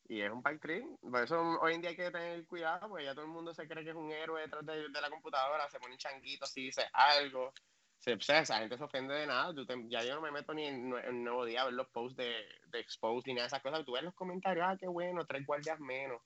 Y 0.10 0.20
es 0.22 0.30
un 0.30 0.44
dream. 0.44 0.98
Por 0.98 1.24
eso 1.24 1.40
hoy 1.62 1.76
en 1.76 1.82
día 1.82 1.92
hay 1.92 1.96
que 1.96 2.12
tener 2.12 2.46
cuidado, 2.46 2.90
porque 2.90 3.06
ya 3.06 3.14
todo 3.16 3.24
el 3.24 3.32
mundo 3.32 3.54
se 3.54 3.66
cree 3.70 3.86
que 3.86 3.92
es 3.92 3.96
un 3.96 4.12
héroe 4.12 4.42
detrás 4.42 4.66
de, 4.66 4.90
de 4.90 5.02
la 5.02 5.10
computadora, 5.10 5.70
se 5.70 5.80
pone 5.80 5.98
changuito 5.98 6.46
si 6.46 6.66
dice 6.66 6.84
algo. 6.92 7.54
Se, 8.00 8.14
o 8.16 8.20
sea, 8.20 8.40
esa 8.40 8.60
gente 8.60 8.78
se 8.78 8.84
ofende 8.84 9.14
de 9.14 9.28
nada. 9.28 9.54
Tú 9.54 9.66
te- 9.66 9.82
ya 9.88 10.04
yo 10.04 10.14
no 10.16 10.22
me 10.22 10.30
meto 10.32 10.54
ni 10.54 10.66
en, 10.66 10.94
en 10.94 11.24
Nuevo 11.24 11.46
Día 11.46 11.62
a 11.62 11.66
ver 11.66 11.74
los 11.76 11.88
posts 11.88 12.18
de, 12.18 12.36
de 12.68 12.80
Expose 12.82 13.30
ni 13.30 13.36
nada 13.36 13.46
de 13.46 13.48
esas 13.48 13.62
cosas. 13.62 13.86
Tú 13.86 13.94
ves 13.94 14.04
los 14.04 14.14
comentarios, 14.14 14.66
ah, 14.68 14.76
qué 14.78 14.88
bueno, 14.88 15.26
tres 15.26 15.46
guardias 15.46 15.80
menos. 15.80 16.22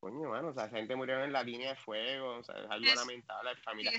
Coño, 0.00 0.30
mano, 0.30 0.48
o 0.48 0.54
sea, 0.54 0.64
esa 0.64 0.76
gente 0.76 0.96
murió 0.96 1.22
en 1.22 1.32
la 1.34 1.42
línea 1.42 1.70
de 1.74 1.76
fuego, 1.76 2.38
o 2.38 2.42
sea, 2.42 2.54
es 2.56 2.70
algo 2.70 2.86
lamentable, 2.94 3.50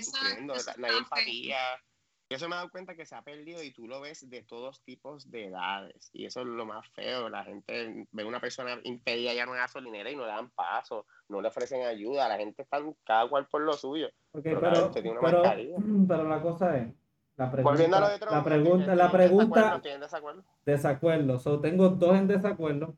sufriendo, 0.02 0.54
la- 0.54 0.58
hay 0.58 0.58
está 0.58 0.72
feo. 0.74 0.98
empatía. 0.98 1.84
Y 2.30 2.34
eso 2.34 2.48
me 2.48 2.54
he 2.54 2.58
dado 2.58 2.70
cuenta 2.70 2.94
que 2.94 3.04
se 3.04 3.16
ha 3.16 3.22
perdido 3.22 3.60
y 3.60 3.72
tú 3.72 3.88
lo 3.88 4.00
ves 4.00 4.30
de 4.30 4.42
todos 4.42 4.80
tipos 4.84 5.28
de 5.32 5.46
edades. 5.46 6.10
Y 6.12 6.26
eso 6.26 6.42
es 6.42 6.46
lo 6.46 6.64
más 6.64 6.88
feo. 6.90 7.28
La 7.28 7.42
gente 7.42 8.06
ve 8.12 8.22
a 8.22 8.26
una 8.26 8.38
persona 8.40 8.78
impedida 8.84 9.34
ya 9.34 9.42
en 9.42 9.48
una 9.48 9.62
gasolinera 9.62 10.12
y 10.12 10.14
no 10.14 10.22
le 10.22 10.28
dan 10.28 10.48
paso, 10.50 11.06
no 11.28 11.42
le 11.42 11.48
ofrecen 11.48 11.82
ayuda. 11.82 12.28
La 12.28 12.36
gente 12.36 12.62
está 12.62 12.78
cada 13.04 13.28
cual 13.28 13.48
por 13.48 13.62
lo 13.62 13.72
suyo. 13.72 14.06
Ok, 14.30 14.44
Pero, 14.44 14.60
pero, 14.60 14.90
tiene 14.92 15.10
una 15.10 15.20
pero, 16.08 16.28
la 16.28 16.40
cosa 16.40 16.76
es, 16.78 16.94
la 17.36 17.50
Volviendo 17.50 17.96
a 17.96 18.00
lo 18.00 18.06
pregunta, 18.06 18.12
de 18.12 18.18
Trump, 18.20 18.32
la 18.32 18.44
pregunta, 18.44 18.84
¿tienen 18.84 18.98
la 18.98 19.10
pregunta, 19.10 19.80
¿Tienen 19.82 20.00
desacuerdo? 20.00 20.44
desacuerdo. 20.64 21.38
So, 21.40 21.60
tengo 21.60 21.88
dos 21.88 22.16
en 22.16 22.28
desacuerdo. 22.28 22.94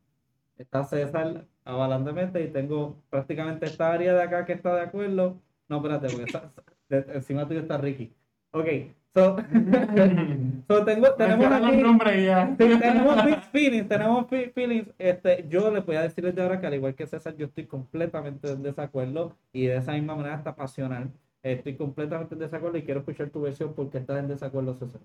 Está 0.59 0.85
César 0.85 1.47
avalantemente 1.65 2.43
y 2.43 2.53
tengo 2.53 3.03
prácticamente 3.09 3.65
esta 3.65 3.93
área 3.93 4.13
de 4.13 4.23
acá 4.23 4.45
que 4.45 4.53
está 4.53 4.75
de 4.75 4.83
acuerdo. 4.83 5.41
No, 5.69 5.77
espérate, 5.79 6.09
porque 6.09 6.51
de- 6.91 7.15
encima 7.15 7.49
tuyo 7.49 7.61
está 7.61 7.79
Ricky. 7.79 8.15
Ok, 8.51 8.67
so, 9.15 9.37
so 10.69 10.85
tengo, 10.85 11.13
tenemos 11.15 11.47
aquí, 11.53 11.83
ya. 12.25 12.57
sí, 12.59 12.79
tenemos 12.81 13.25
mixed 13.25 13.51
feelings, 13.51 13.89
tenemos 13.89 14.27
fe- 14.29 14.51
feelings. 14.55 14.89
Este, 14.99 15.47
yo 15.49 15.71
les 15.71 15.85
voy 15.85 15.97
a 15.97 16.03
decir 16.03 16.25
desde 16.25 16.43
ahora 16.43 16.61
que 16.61 16.67
al 16.67 16.75
igual 16.75 16.95
que 16.95 17.07
César, 17.07 17.37
yo 17.37 17.47
estoy 17.47 17.67
completamente 17.67 18.51
en 18.51 18.63
desacuerdo 18.63 19.37
y 19.53 19.67
de 19.67 19.77
esa 19.77 19.93
misma 19.93 20.17
manera 20.17 20.37
está 20.37 20.55
pasional. 20.55 21.11
Estoy 21.43 21.77
completamente 21.77 22.35
en 22.35 22.41
desacuerdo 22.41 22.79
y 22.79 22.83
quiero 22.85 23.01
escuchar 23.01 23.31
tu 23.31 23.41
versión 23.43 23.75
porque 23.75 23.99
estás 23.99 24.19
en 24.21 24.29
desacuerdo, 24.29 24.75
César. 24.75 25.01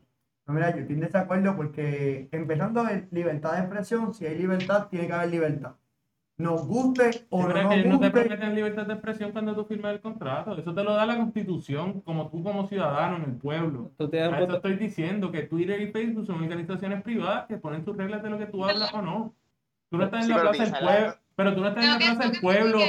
No, 0.45 0.53
mira, 0.53 0.71
yo 0.71 0.81
estoy 0.81 0.95
en 0.95 1.01
desacuerdo 1.01 1.55
porque 1.55 2.29
empezando 2.31 2.79
a 2.81 2.89
ver 2.91 3.07
libertad 3.11 3.53
de 3.53 3.59
expresión, 3.59 4.13
si 4.13 4.25
hay 4.25 4.37
libertad, 4.37 4.87
tiene 4.89 5.07
que 5.07 5.13
haber 5.13 5.29
libertad. 5.29 5.73
Nos 6.39 6.67
guste 6.67 7.25
o 7.29 7.47
no 7.47 7.47
nos 7.49 7.69
que 7.73 7.79
ellos 7.79 7.88
no 7.88 7.99
te 7.99 8.05
guste, 8.09 8.21
prometen 8.21 8.53
libertad 8.55 8.85
de 8.85 8.93
expresión 8.93 9.31
cuando 9.31 9.55
tú 9.55 9.65
firmas 9.65 9.93
el 9.93 10.01
contrato. 10.01 10.55
Eso 10.55 10.71
te 10.71 10.83
lo 10.83 10.93
da 10.93 11.05
la 11.07 11.17
constitución, 11.17 12.01
como 12.01 12.29
tú 12.29 12.43
como 12.43 12.67
ciudadano 12.67 13.15
en 13.17 13.23
el 13.23 13.38
pueblo. 13.38 13.91
A 13.99 14.03
eso 14.03 14.55
estoy 14.55 14.75
diciendo 14.75 15.31
que 15.31 15.43
Twitter 15.43 15.81
y 15.81 15.91
Facebook 15.91 16.27
son 16.27 16.43
organizaciones 16.43 17.01
privadas 17.01 17.47
que 17.47 17.57
ponen 17.57 17.83
sus 17.83 17.97
reglas 17.97 18.21
de 18.21 18.29
lo 18.29 18.38
que 18.38 18.45
tú 18.45 18.63
hablas 18.63 18.93
o 18.93 19.01
no. 19.01 19.33
Tú 19.89 19.97
no 19.97 20.03
estás 20.05 20.25
en 20.25 20.29
la 20.29 20.41
plaza 20.41 20.63
del 20.63 20.73
pueblo, 20.85 21.15
pero 21.35 21.55
tú 21.55 21.61
no 21.61 21.67
estás 21.69 21.83
en 21.85 21.89
la 21.91 21.97
plaza 21.97 22.29
del 22.29 22.41
pueblo 22.41 22.79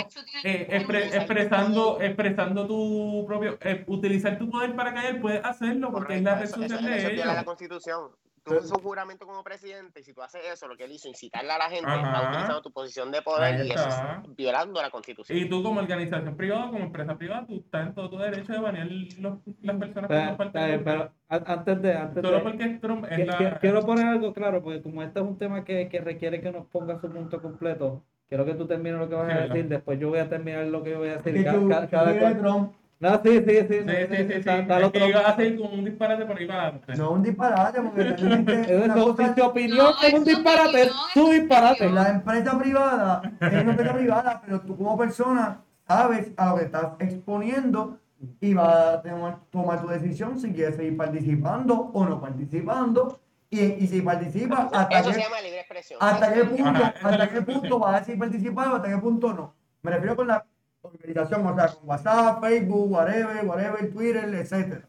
eh, 0.44 0.68
expre- 0.70 1.14
expresando, 1.16 2.00
expresando 2.02 2.66
tu 2.66 3.24
propio, 3.26 3.56
eh, 3.62 3.84
utilizar 3.86 4.36
tu 4.36 4.50
poder 4.50 4.76
para 4.76 4.92
callar, 4.92 5.20
puedes 5.22 5.42
hacerlo 5.44 5.90
porque 5.90 6.16
es 6.16 6.22
la 6.22 6.34
red 6.38 6.48
social 6.48 6.64
eso- 6.80 6.88
eso 6.88 7.08
de 7.08 7.14
viola 7.14 7.26
la 7.26 7.32
ellos. 7.32 7.44
constitución. 7.44 8.10
Tú 8.48 8.58
haces 8.58 8.72
un 8.72 8.80
juramento 8.82 9.26
como 9.26 9.42
presidente 9.44 10.00
y 10.00 10.02
si 10.02 10.12
tú 10.14 10.22
haces 10.22 10.40
eso, 10.52 10.66
lo 10.68 10.76
que 10.76 10.84
él 10.84 10.92
hizo, 10.92 11.08
incitarle 11.08 11.50
a 11.52 11.58
la 11.58 11.68
gente, 11.70 11.86
Ajá. 11.90 12.00
está 12.16 12.28
utilizando 12.30 12.62
tu 12.62 12.72
posición 12.72 13.10
de 13.12 13.22
poder 13.22 13.64
y 13.66 13.70
eso 13.70 13.88
está. 13.88 14.22
es 14.24 14.36
violando 14.36 14.80
la 14.82 14.90
constitución. 14.90 15.38
Y 15.38 15.48
tú 15.48 15.62
como 15.62 15.80
organización 15.80 16.36
privada, 16.36 16.70
como 16.70 16.84
empresa 16.84 17.16
privada, 17.16 17.46
tú 17.46 17.56
estás 17.56 17.86
en 17.88 17.94
todo 17.94 18.10
tu 18.10 18.18
derecho 18.18 18.52
de 18.52 18.58
banear 18.60 18.86
los- 18.86 19.38
las 19.62 19.76
personas 19.76 20.08
que 20.08 20.14
Pero, 20.16 20.30
no 20.30 20.36
faltan. 20.36 20.52
pero- 20.84 20.84
pero 20.84 21.12
antes 21.28 21.82
de, 21.82 21.92
antes 21.94 22.22
Solo 22.22 22.36
de, 22.38 22.42
porque 22.42 22.68
Trump 22.80 23.04
es 23.10 23.16
que- 23.16 23.26
la... 23.26 23.38
que- 23.38 23.56
quiero 23.60 23.80
poner 23.82 24.06
algo 24.06 24.32
claro, 24.32 24.62
porque 24.62 24.82
como 24.82 25.02
este 25.02 25.20
es 25.20 25.24
un 25.26 25.36
tema 25.38 25.64
que, 25.64 25.88
que 25.88 26.00
requiere 26.00 26.40
que 26.40 26.50
nos 26.50 26.66
ponga 26.66 26.98
su 27.00 27.10
punto 27.10 27.40
completo, 27.42 28.02
quiero 28.28 28.44
que 28.44 28.54
tú 28.54 28.66
termines 28.66 28.98
lo 28.98 29.08
que 29.08 29.14
vas 29.14 29.26
Sí, 29.30 29.32
a 29.38 29.40
decir, 29.46 29.68
después 29.68 29.98
yo 29.98 30.08
voy 30.08 30.18
a 30.20 30.28
terminar 30.28 30.64
lo 30.66 30.82
que 30.82 30.90
yo 30.90 30.98
voy 30.98 31.08
a 31.08 31.16
decir. 31.16 31.34
que 31.34 31.44
ca- 31.44 31.52
tú, 31.54 31.68
ca- 31.68 31.80
tú 31.82 31.90
cada 31.90 32.10
eres 32.10 32.22
cual- 32.22 32.38
Trump. 32.38 32.72
No, 33.00 33.22
sí, 33.22 33.30
sí, 33.46 33.56
sí. 33.68 33.68
Sí, 33.68 33.94
sí, 34.10 34.16
sí, 34.16 34.32
sí. 34.34 34.40
da- 34.40 34.62
dale 34.62 34.86
Es 34.86 34.92
que 34.92 34.98
otro- 34.98 35.08
iba 35.08 35.20
a 35.20 35.28
hacer 35.30 35.56
como 35.56 35.70
un 35.70 35.84
disparate 35.84 36.26
por 36.26 36.36
ahí 36.36 36.46
para 36.46 36.62
adelante. 36.62 36.96
No 36.96 37.04
es 37.04 37.10
un 37.10 37.22
disparate, 37.22 37.80
porque 37.82 38.02
realmente 38.04 38.60
Eso, 38.62 38.84
una 38.84 38.94
si 39.28 39.34
tu 39.34 39.44
opinión 39.46 39.76
No, 39.78 39.90
es 40.02 40.12
un 40.14 40.18
es 40.20 40.24
disparate, 40.24 40.82
es 40.82 40.86
es 40.88 40.92
su 41.14 41.28
disparate. 41.30 41.84
en 41.86 41.94
la 41.94 42.08
empresa 42.08 42.58
privada 42.58 43.22
es 43.40 43.52
una 43.52 43.70
empresa 43.70 43.94
privada, 43.94 44.42
pero 44.44 44.60
tú 44.62 44.76
como 44.76 44.98
persona 44.98 45.60
sabes 45.86 46.32
a 46.36 46.50
lo 46.50 46.56
que 46.56 46.64
estás 46.64 46.86
exponiendo 46.98 47.98
y 48.40 48.52
vas 48.54 48.76
a 48.96 49.02
tomar, 49.02 49.38
tomar 49.50 49.80
tu 49.80 49.86
decisión 49.88 50.38
si 50.40 50.52
quieres 50.52 50.74
seguir 50.74 50.96
participando 50.96 51.90
o 51.92 52.04
no 52.04 52.20
participando. 52.20 53.20
Y, 53.50 53.60
y 53.60 53.86
si 53.86 54.02
participas, 54.02 54.66
hasta 54.72 54.98
Eso 54.98 55.08
qué, 55.08 55.14
se 55.14 55.20
llama 55.22 55.40
libre 55.40 55.60
expresión. 55.60 55.98
hasta 56.02 56.34
qué 56.34 56.44
punto, 56.44 56.68
Ajá, 56.68 56.94
es 56.98 57.04
hasta 57.04 57.28
qué 57.30 57.42
punto 57.42 57.78
vas 57.78 58.02
a 58.02 58.04
seguir 58.04 58.18
participando, 58.18 58.76
hasta 58.76 58.88
qué 58.90 58.98
punto 58.98 59.32
no. 59.32 59.54
Me 59.82 59.90
refiero 59.92 60.16
con 60.16 60.26
la 60.26 60.44
organización, 60.82 61.46
o 61.46 61.54
sea, 61.54 61.68
con 61.74 61.88
WhatsApp, 61.88 62.40
Facebook, 62.40 62.90
whatever, 62.90 63.92
Twitter, 63.92 64.34
etcétera. 64.34 64.88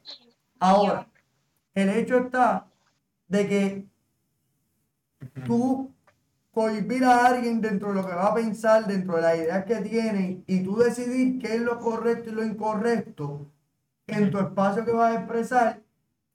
Ahora, 0.59 1.07
el 1.73 1.89
hecho 1.89 2.17
está 2.17 2.67
de 3.27 3.47
que 3.47 3.85
tú 5.45 5.91
cohibir 6.51 7.03
a 7.05 7.27
alguien 7.27 7.61
dentro 7.61 7.89
de 7.89 7.95
lo 7.95 8.05
que 8.05 8.13
va 8.13 8.27
a 8.27 8.33
pensar, 8.33 8.85
dentro 8.85 9.15
de 9.15 9.21
las 9.21 9.37
ideas 9.37 9.65
que 9.65 9.75
tiene, 9.77 10.43
y 10.47 10.63
tú 10.63 10.77
decidir 10.77 11.39
qué 11.39 11.55
es 11.55 11.61
lo 11.61 11.79
correcto 11.79 12.29
y 12.29 12.33
lo 12.33 12.43
incorrecto 12.43 13.47
en 14.07 14.31
tu 14.31 14.39
espacio 14.39 14.83
que 14.83 14.91
vas 14.91 15.15
a 15.15 15.19
expresar, 15.19 15.81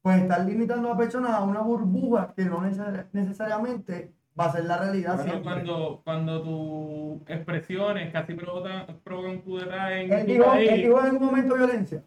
pues 0.00 0.22
estás 0.22 0.46
limitando 0.46 0.88
a 0.88 0.92
la 0.92 0.98
persona 0.98 1.36
a 1.36 1.42
una 1.42 1.60
burbuja 1.60 2.32
que 2.36 2.44
no 2.44 2.60
neces- 2.60 3.06
necesariamente 3.12 4.12
va 4.38 4.46
a 4.46 4.52
ser 4.52 4.64
la 4.64 4.78
realidad 4.78 5.14
Bueno, 5.16 5.30
siempre. 5.30 5.52
cuando, 5.52 6.00
cuando 6.04 6.42
tus 6.42 7.30
expresiones 7.30 8.12
casi 8.12 8.34
provocan, 8.34 8.86
provocan 9.04 9.38
kudeta 9.42 9.98
en 9.98 10.12
¿Él 10.12 10.26
tu 10.26 10.32
dijo, 10.32 10.54
él 10.54 10.82
dijo 10.82 11.00
en 11.00 11.06
algún 11.06 11.26
momento 11.26 11.54
violencia? 11.54 12.02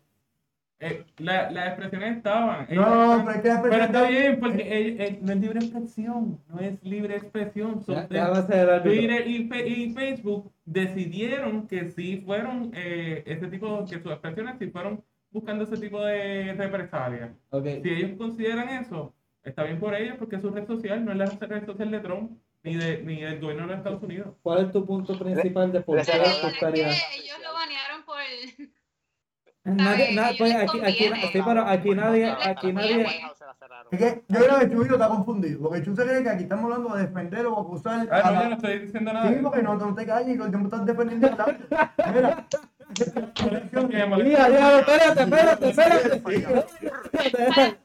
eh, 0.79 1.03
la- 1.17 1.49
las 1.49 1.67
expresiones 1.69 2.17
estaban. 2.17 2.67
No, 2.69 3.23
pero 3.25 3.31
es 3.55 3.59
pero 3.63 3.75
está 3.83 4.07
bien, 4.09 4.39
porque 4.39 4.61
eh, 4.61 4.95
eh, 4.99 5.19
no 5.23 5.31
es 5.31 5.39
libre 5.39 5.59
expresión, 5.59 6.39
no 6.49 6.59
es 6.59 6.83
libre 6.83 7.15
expresión. 7.15 7.81
son 7.83 8.07
Ya- 8.09 8.27
hacer 8.27 8.59
el 8.59 8.69
árbitro. 8.69 8.91
Twitter 8.91 9.27
y, 9.27 9.93
Facebook 9.95 10.51
decidieron 10.65 11.65
que 11.67 11.89
sí 11.89 12.21
fueron 12.25 12.71
eh, 12.75 13.23
ese 13.25 13.47
tipo, 13.47 13.85
que 13.85 13.99
sus 13.99 14.11
expresiones 14.11 14.55
sí 14.59 14.67
fueron 14.67 15.01
buscando 15.31 15.63
ese 15.63 15.77
tipo 15.77 15.99
de 16.05 16.53
represalias. 16.53 17.31
Ok, 17.49 17.65
Si 17.81 17.89
ellos 17.89 18.11
consideran 18.17 18.69
eso, 18.69 19.13
está 19.43 19.63
bien 19.63 19.79
por 19.79 19.93
ellos 19.95 20.15
porque 20.19 20.35
es 20.37 20.41
su 20.41 20.49
red 20.49 20.65
social, 20.67 21.03
no 21.05 21.11
es 21.11 21.17
la 21.17 21.25
red 21.25 21.65
social 21.65 21.91
de 21.91 21.99
Trump 21.99 22.31
ni, 22.63 22.75
de, 22.75 23.01
ni 23.03 23.21
del 23.21 23.39
gobierno 23.39 23.63
de 23.63 23.69
los 23.69 23.77
Estados 23.77 24.03
Unidos. 24.03 24.35
¿cuál 24.41 24.65
es 24.65 24.71
tu 24.71 24.85
punto 24.85 25.17
principal 25.17 25.71
de 25.71 25.81
por 25.81 25.95
qué 26.01 26.11
ellos 26.11 27.37
lo 27.43 27.53
banearon 27.53 28.03
por 28.05 28.17
el... 28.21 28.71
Nadie, 29.63 30.15
na- 30.15 30.31
pues 30.37 30.55
aquí, 30.55 30.79
aquí, 30.79 31.11
sí, 31.33 31.41
pero 31.45 31.61
aquí 31.67 31.89
nadie, 31.89 32.29
aquí 32.29 32.71
nadie. 32.71 33.05
Es 33.91 33.99
que 33.99 34.23
yo 34.29 34.39
creo 34.39 34.59
que 34.59 34.69
Chuyo 34.69 34.93
está 34.93 35.09
confundido, 35.09 35.59
porque 35.59 35.83
Chuyo 35.83 35.97
se 35.97 36.07
cree 36.07 36.23
que 36.23 36.29
aquí 36.29 36.43
estamos 36.43 36.71
hablando 36.71 36.95
de 36.95 37.01
defender 37.05 37.45
o 37.47 37.59
acusar 37.59 38.07
Ah, 38.09 38.21
a 38.23 38.31
no, 38.31 38.43
yo 38.43 38.49
no 38.49 38.55
estoy 38.55 38.79
diciendo 38.79 39.11
nada. 39.11 39.27
Sí, 39.29 39.39
porque 39.43 39.61
no, 39.61 39.75
no 39.75 39.93
te 39.93 40.05
calles 40.05 40.39
estás 40.39 40.85
defendiendo 40.85 41.27
el 41.27 41.37
lado. 41.37 41.53
Mira. 42.13 42.47
Mira, 44.23 44.79
espérate, 44.79 45.69
espérate, 45.69 46.17
espérate. 46.17 47.77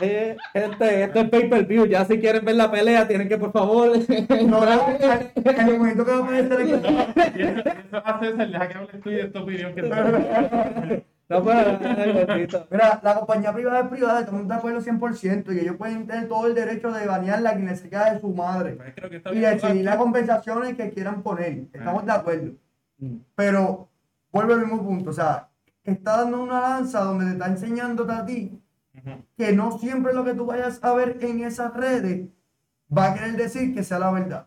Eh, 0.00 0.36
gente, 0.52 1.02
esto 1.04 1.20
es 1.20 1.28
pay 1.28 1.48
per 1.48 1.66
view. 1.66 1.86
Ya 1.86 2.04
si 2.04 2.18
quieren 2.18 2.44
ver 2.44 2.56
la 2.56 2.70
pelea, 2.70 3.06
tienen 3.06 3.28
que 3.28 3.38
por 3.38 3.52
favor. 3.52 3.92
No, 4.50 4.64
en 4.66 5.68
el 5.68 5.78
momento 5.78 6.04
que 6.04 6.10
va 6.10 6.18
a 6.18 6.24
poner 6.24 6.44
Y 7.36 7.42
eso, 7.42 7.96
a 8.04 8.20
César, 8.20 8.48
deja 8.48 8.68
que 8.68 8.78
hables 8.78 9.00
tú 9.02 9.10
y 9.10 9.14
de 9.14 9.24
tu 9.24 9.38
opinión 9.40 9.74
que 9.74 9.82
No. 9.82 11.40
Mira, 12.70 13.00
la 13.02 13.14
compañía 13.14 13.52
privada 13.52 13.80
es 13.80 13.88
privada, 13.88 14.20
estamos 14.20 14.48
de 14.48 14.54
acuerdo 14.54 14.80
100% 14.80 15.54
y 15.54 15.60
ellos 15.60 15.76
pueden 15.76 16.06
tener 16.06 16.28
todo 16.28 16.46
el 16.46 16.54
derecho 16.54 16.90
de 16.90 17.06
banearla 17.06 17.50
a 17.50 17.54
quien 17.54 17.68
de 17.68 18.20
su 18.20 18.34
madre 18.34 18.72
Pues 18.72 19.36
y 19.36 19.38
decidir 19.38 19.84
las 19.84 19.96
compensaciones 19.96 20.76
que 20.76 20.90
quieran 20.90 21.22
poner. 21.22 21.66
Estamos 21.72 22.04
de 22.04 22.12
acuerdo. 22.12 22.52
Mm. 22.98 23.16
Pero 23.36 23.88
vuelve 24.32 24.54
al 24.54 24.60
mismo 24.60 24.82
punto, 24.82 25.10
o 25.10 25.12
sea, 25.12 25.48
está 25.84 26.18
dando 26.18 26.42
una 26.42 26.60
lanza 26.60 27.00
donde 27.00 27.26
te 27.26 27.32
está 27.32 27.46
enseñando 27.46 28.10
a 28.10 28.24
ti. 28.24 28.60
Que 29.36 29.52
no 29.52 29.78
siempre 29.78 30.12
lo 30.12 30.24
que 30.24 30.34
tú 30.34 30.46
vayas 30.46 30.82
a 30.82 30.92
ver 30.94 31.18
en 31.20 31.44
esas 31.44 31.74
redes 31.74 32.28
va 32.96 33.10
a 33.10 33.14
querer 33.14 33.36
decir 33.36 33.74
que 33.74 33.82
sea 33.82 33.98
la 33.98 34.10
verdad. 34.10 34.46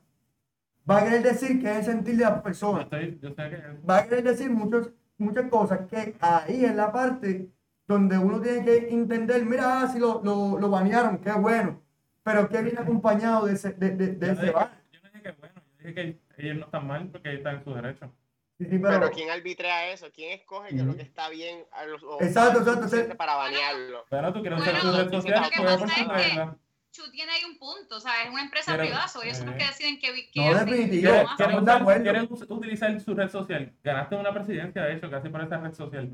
Va 0.90 0.98
a 0.98 1.04
querer 1.04 1.24
decir 1.24 1.62
que 1.62 1.72
es 1.72 1.78
el 1.78 1.86
sentir 1.86 2.18
de 2.18 2.26
sé 2.26 3.50
que 3.50 3.80
Va 3.90 3.98
a 4.00 4.04
querer 4.04 4.24
decir 4.24 4.50
muchos, 4.52 4.92
muchas 5.18 5.50
cosas 5.50 5.88
que 5.90 6.16
ahí 6.20 6.66
es 6.66 6.76
la 6.76 6.92
parte 6.92 7.50
donde 7.88 8.18
uno 8.18 8.42
tiene 8.42 8.64
que 8.64 8.90
entender, 8.90 9.46
mira, 9.46 9.82
ah, 9.82 9.88
si 9.88 10.00
lo, 10.00 10.22
lo, 10.24 10.60
lo 10.60 10.70
banearon, 10.70 11.18
qué 11.20 11.32
bueno. 11.34 11.82
Pero 12.24 12.48
que 12.48 12.62
viene 12.62 12.80
acompañado 12.80 13.46
de 13.46 13.54
ese, 13.54 13.74
de, 13.74 13.92
de, 13.92 14.08
de 14.16 14.28
yo 14.28 14.34
no 14.34 14.34
ese 14.34 14.46
dije, 14.46 14.54
yo 14.92 15.00
no 15.04 15.10
dije 15.10 15.22
que 15.22 15.32
bueno, 15.34 15.62
yo 15.80 15.88
dije 15.88 16.20
que 16.36 16.42
ellos 16.42 16.58
no 16.58 16.66
están 16.66 16.88
mal 16.88 17.08
porque 17.10 17.34
están 17.34 17.58
en 17.58 17.64
su 17.64 17.74
derecho. 17.74 18.12
Sí, 18.60 18.66
sí, 18.66 18.78
Pero 18.78 19.00
pero, 19.00 19.12
¿quién 19.12 19.30
arbitrea 19.32 19.92
eso? 19.92 20.08
¿Quién 20.14 20.32
escoge 20.40 20.70
que 20.70 20.76
es 20.76 20.84
lo 20.86 20.96
que 20.96 21.02
está 21.02 21.28
bien 21.30 21.66
a 21.72 21.86
los, 21.86 22.04
o 22.04 22.22
Exacto, 22.22 22.60
exacto, 22.60 22.88
sí. 22.88 22.98
para 23.18 23.36
banearlo? 23.36 24.06
Pero 24.10 24.32
tú 24.32 24.42
quieres 24.42 24.60
Bueno, 24.60 24.72
usar 24.72 24.82
tu 24.82 24.96
red 24.98 25.04
lo 25.06 25.10
que 25.10 25.16
social, 25.18 25.40
pasa 25.42 25.56
juega 25.58 25.74
es 25.74 25.80
por 25.80 25.88
que- 26.16 26.24
tus. 26.46 26.58
Chu 26.92 27.12
tiene 27.12 27.32
ahí 27.32 27.44
un 27.46 27.58
punto, 27.58 27.96
o 27.96 28.00
sea, 28.00 28.22
es 28.24 28.30
una 28.30 28.44
empresa 28.44 28.74
Pero- 28.74 28.84
privada, 28.84 29.06
ellos 29.24 29.38
son 29.38 29.48
los 29.48 29.56
que 29.56 29.64
eh. 29.64 29.68
deciden 29.68 30.00
qué, 30.00 30.30
qué 30.32 30.40
No, 30.52 30.60
definitivo. 30.60 30.64
¿Cómo 30.64 30.68
¿Quieres, 30.92 31.26
hacen? 31.26 31.36
quieres 31.36 31.56
Estamos 31.56 31.66
de 31.66 31.72
usar- 31.72 31.82
acuerdo. 31.82 32.56
utilizar 32.56 33.00
su 33.02 33.16
red 33.16 33.30
social? 33.30 33.74
Ganaste 33.84 34.16
una 34.16 34.34
presidencia, 34.34 34.84
de 34.84 34.94
hecho, 34.94 35.10
casi 35.10 35.30
por 35.30 35.42
esa 35.42 35.58
red 35.58 35.74
social. 35.74 36.12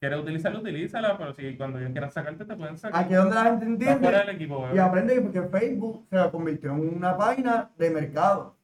¿Quieres 0.00 0.18
utilizarla? 0.18 0.58
Utilízala, 0.58 1.16
pero 1.16 1.32
si 1.34 1.56
cuando 1.56 1.78
ellos 1.78 1.92
quieran 1.92 2.10
sacarte, 2.10 2.44
te 2.44 2.56
pueden 2.56 2.76
sacar. 2.76 3.04
aquí 3.04 3.12
es 3.12 3.18
donde 3.20 3.34
la 3.36 3.44
gente 3.44 3.66
Está 3.66 3.68
fuera 3.68 3.92
entiende 3.92 4.18
del 4.18 4.34
equipo, 4.34 4.68
y 4.74 4.78
aprende 4.78 5.14
que 5.14 5.20
porque 5.20 5.42
Facebook 5.42 6.06
se 6.10 6.30
convirtió 6.32 6.70
en 6.72 6.96
una 6.96 7.16
página 7.16 7.70
de 7.76 7.90
mercado. 7.90 8.56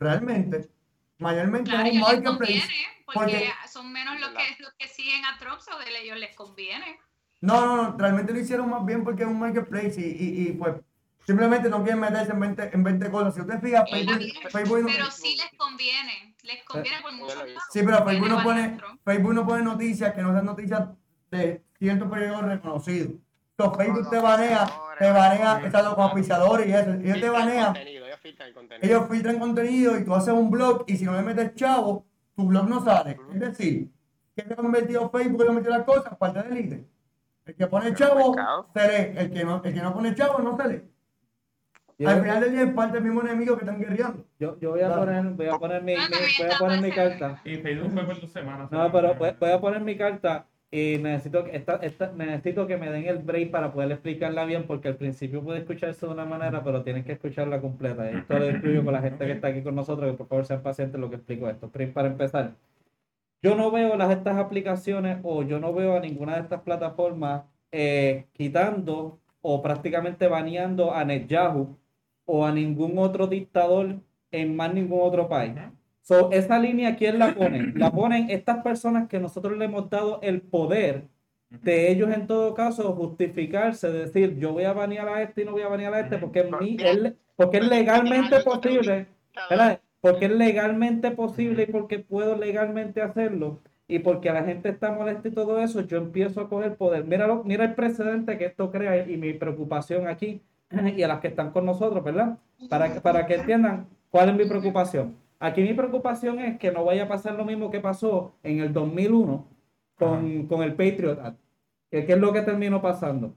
Realmente. 0.00 0.68
Mayormente 1.20 1.70
Claro, 1.70 1.86
es 1.86 1.92
un 1.94 2.00
marketplace. 2.00 2.36
conviene, 2.36 2.74
porque 3.04 3.20
Porque- 3.20 3.52
son 3.68 3.92
menos 3.92 4.18
los 4.20 4.30
que, 4.30 4.62
los 4.62 4.72
que 4.78 4.88
siguen 4.88 5.24
a 5.24 5.38
Trump, 5.38 5.60
o 5.74 5.78
a 5.78 5.84
ellos 5.98 6.18
les 6.18 6.34
conviene. 6.34 6.98
No, 7.42 7.64
no, 7.66 7.76
no, 7.82 7.96
realmente 7.98 8.32
lo 8.32 8.38
hicieron 8.40 8.68
más 8.68 8.84
bien 8.84 9.02
porque 9.04 9.22
es 9.22 9.28
un 9.28 9.38
marketplace 9.38 9.94
y, 9.98 10.04
y, 10.04 10.48
y, 10.48 10.52
pues 10.52 10.74
simplemente 11.26 11.68
no 11.70 11.82
quieren 11.82 12.00
meterse 12.00 12.32
en 12.32 12.40
20, 12.40 12.70
en 12.74 12.82
20 12.84 13.10
cosas. 13.10 13.34
Si 13.34 13.40
usted 13.40 13.60
fija, 13.60 13.84
Facebook, 13.86 14.18
Facebook 14.50 14.80
no- 14.80 14.86
Pero 14.88 15.10
sí 15.10 15.36
les 15.36 15.50
conviene, 15.58 16.34
les 16.42 16.64
conviene 16.64 17.00
por 17.00 17.12
muchos 17.12 17.38
sí, 17.72 17.80
pero 17.84 18.04
Que 18.04 18.10
Facebook 18.12 18.28
no, 18.28 18.42
pone. 18.42 18.78
Facebook 19.04 19.34
no 19.34 19.46
pone 19.46 19.62
noticias 19.62 20.12
que 20.14 20.22
no 20.22 20.32
sean 20.32 20.44
noticias 20.46 20.88
de 21.30 21.62
ciertos 21.78 22.10
periódicos 22.10 22.44
reconocidos. 22.44 23.12
Entonces 23.56 23.86
Facebook 23.86 24.10
te 24.10 24.18
banea, 24.18 24.66
te 24.98 25.10
banea, 25.10 25.60
exacto, 25.64 25.94
con 25.94 26.04
auspiciadores 26.04 26.66
y 26.66 26.72
eso. 26.72 26.92
Ellos 26.94 27.20
te 27.20 27.28
banean, 27.30 27.74
filtran 28.20 28.48
el 28.48 28.54
contenido. 28.54 28.86
ellos 28.86 29.08
filtran 29.10 29.38
contenido 29.38 29.98
y 29.98 30.04
tú 30.04 30.14
haces 30.14 30.32
un 30.34 30.50
blog 30.50 30.84
y 30.86 30.96
si 30.96 31.04
no 31.04 31.12
le 31.14 31.22
metes 31.22 31.54
chavo, 31.54 32.04
tu 32.36 32.46
blog 32.46 32.68
no 32.68 32.82
sale. 32.84 33.18
Es 33.32 33.40
decir, 33.40 33.90
que 34.36 34.42
se 34.44 34.52
ha 34.52 34.56
convertido 34.56 35.10
Facebook 35.10 35.42
y 35.42 35.48
le 35.48 35.52
metió 35.54 35.70
las 35.70 35.82
cosas, 35.84 36.16
parte 36.16 36.42
de 36.42 36.48
élite. 36.50 36.84
El 37.46 37.54
que 37.56 37.66
pone 37.66 37.94
chavo, 37.94 38.34
se 38.74 38.88
lee. 38.88 39.18
El 39.18 39.30
que 39.32 39.44
no, 39.44 39.62
el 39.64 39.74
que 39.74 39.80
no 39.82 39.92
pone 39.94 40.14
chavo, 40.14 40.38
no 40.40 40.56
se 40.56 40.68
lee. 40.68 40.82
Yo, 41.98 42.08
Al 42.08 42.22
final 42.22 42.40
del 42.40 42.52
día 42.52 42.62
es 42.62 42.72
parte 42.72 42.94
del 42.94 43.04
mismo 43.04 43.20
enemigo 43.20 43.56
que 43.58 43.64
están 43.64 43.78
guerreando. 43.78 44.24
yo, 44.38 44.58
yo 44.58 44.70
voy 44.70 44.80
a 44.80 44.86
Claro. 44.86 45.04
poner, 45.04 45.24
voy 45.32 45.46
a 45.48 45.58
poner 45.58 45.82
mi, 45.82 45.94
voy 45.94 46.50
a 46.50 46.58
poner 46.58 46.80
mi 46.80 46.90
carta. 46.92 47.40
Y 47.44 47.56
Facebook 47.56 47.90
fue 47.92 48.04
por 48.04 48.20
dos 48.20 48.30
semanas. 48.30 48.70
No, 48.70 48.90
pero 48.90 49.14
voy, 49.16 49.30
voy 49.38 49.50
a 49.50 49.60
poner 49.60 49.80
mi 49.82 49.96
carta 49.98 50.46
y 50.70 50.98
necesito 50.98 51.46
esta, 51.46 51.76
esta- 51.76 52.12
necesito 52.12 52.66
que 52.66 52.76
me 52.76 52.90
den 52.90 53.06
el 53.06 53.18
break 53.18 53.50
para 53.50 53.72
poder 53.72 53.90
explicarla 53.92 54.44
bien, 54.44 54.66
porque 54.66 54.88
al 54.88 54.96
principio 54.96 55.42
puede 55.42 55.60
escucharse 55.60 56.06
de 56.06 56.12
una 56.12 56.24
manera, 56.24 56.62
pero 56.62 56.82
tienen 56.84 57.04
que 57.04 57.12
escucharla 57.12 57.60
completa. 57.60 58.08
Esto 58.10 58.38
lo 58.38 58.50
incluyo 58.50 58.84
con 58.84 58.92
la 58.94 59.02
gente 59.02 59.26
que 59.26 59.32
está 59.32 59.48
aquí 59.48 59.62
con 59.62 59.74
nosotros, 59.74 60.10
que 60.10 60.16
por 60.16 60.28
favor 60.28 60.46
sean 60.46 60.62
pacientes 60.62 60.94
en 60.94 61.00
lo 61.00 61.10
que 61.10 61.16
explico 61.16 61.48
esto. 61.48 61.70
Para 61.92 62.08
empezar, 62.08 62.54
yo 63.42 63.54
no 63.56 63.70
veo 63.70 63.96
las 63.96 64.10
estas 64.10 64.36
aplicaciones 64.36 65.18
o 65.22 65.42
yo 65.42 65.58
no 65.60 65.72
veo 65.72 65.96
a 65.96 66.00
ninguna 66.00 66.34
de 66.36 66.42
estas 66.42 66.60
plataformas 66.62 67.42
eh, 67.72 68.26
quitando 68.32 69.18
o 69.40 69.62
prácticamente 69.62 70.28
baneando 70.28 70.92
a 70.94 71.04
Netanyahu 71.04 71.76
o 72.26 72.44
a 72.46 72.52
ningún 72.52 72.98
otro 72.98 73.26
dictador 73.26 73.96
en 74.30 74.54
más 74.56 74.72
ningún 74.74 75.00
otro 75.02 75.28
país. 75.28 75.54
So, 76.02 76.30
esa 76.32 76.58
línea, 76.58 76.96
¿quién 76.96 77.18
la 77.18 77.34
pone? 77.34 77.72
La 77.74 77.90
ponen 77.92 78.30
estas 78.30 78.62
personas 78.62 79.08
que 79.08 79.20
nosotros 79.20 79.56
le 79.56 79.66
hemos 79.66 79.88
dado 79.90 80.18
el 80.22 80.40
poder 80.40 81.04
de 81.50 81.90
ellos, 81.90 82.10
en 82.12 82.26
todo 82.26 82.54
caso, 82.54 82.92
justificarse, 82.94 83.90
decir, 83.90 84.38
yo 84.38 84.52
voy 84.52 84.64
a 84.64 84.72
banear 84.72 85.08
a 85.08 85.22
este 85.22 85.42
y 85.42 85.44
no 85.44 85.52
voy 85.52 85.62
a 85.62 85.68
banear 85.68 85.92
a 85.94 86.00
este, 86.00 86.16
porque, 86.18 86.40
es 86.40 86.50
mi- 86.50 86.76
es, 87.08 87.12
porque 87.36 87.58
es 87.58 87.68
legalmente 87.68 88.36
posible, 88.44 89.06
¿verdad? 89.50 89.80
Porque 90.00 90.24
es 90.26 90.32
legalmente 90.32 91.10
posible 91.10 91.64
y 91.64 91.66
porque 91.66 91.98
puedo 91.98 92.36
legalmente 92.36 93.02
hacerlo 93.02 93.58
y 93.86 93.98
porque 93.98 94.30
la 94.32 94.44
gente 94.44 94.68
está 94.70 94.92
molesta 94.92 95.28
y 95.28 95.32
todo 95.32 95.60
eso, 95.60 95.80
yo 95.82 95.98
empiezo 95.98 96.40
a 96.40 96.48
coger 96.48 96.76
poder. 96.76 97.04
Míralo, 97.04 97.42
mira 97.44 97.64
el 97.64 97.74
precedente 97.74 98.38
que 98.38 98.46
esto 98.46 98.70
crea 98.70 99.06
y 99.08 99.16
mi 99.16 99.32
preocupación 99.34 100.06
aquí 100.06 100.40
y 100.96 101.02
a 101.02 101.08
las 101.08 101.20
que 101.20 101.28
están 101.28 101.50
con 101.50 101.66
nosotros, 101.66 102.02
¿verdad? 102.02 102.38
Para, 102.68 102.92
que- 102.94 103.00
para 103.00 103.26
que 103.26 103.34
entiendan 103.34 103.86
cuál 104.10 104.30
es 104.30 104.36
mi 104.36 104.44
preocupación. 104.46 105.14
Aquí 105.40 105.62
mi 105.62 105.72
preocupación 105.72 106.38
es 106.38 106.58
que 106.58 106.70
no 106.70 106.84
vaya 106.84 107.04
a 107.04 107.08
pasar 107.08 107.34
lo 107.34 107.46
mismo 107.46 107.70
que 107.70 107.80
pasó 107.80 108.34
en 108.42 108.60
el 108.60 108.74
2001 108.74 109.48
con, 109.96 110.46
con 110.46 110.62
el 110.62 110.74
Patriot 110.74 111.18
Act. 111.18 111.40
¿Qué, 111.90 112.04
qué 112.04 112.12
es 112.12 112.18
lo 112.18 112.30
que 112.30 112.42
terminó 112.42 112.82
pasando? 112.82 113.34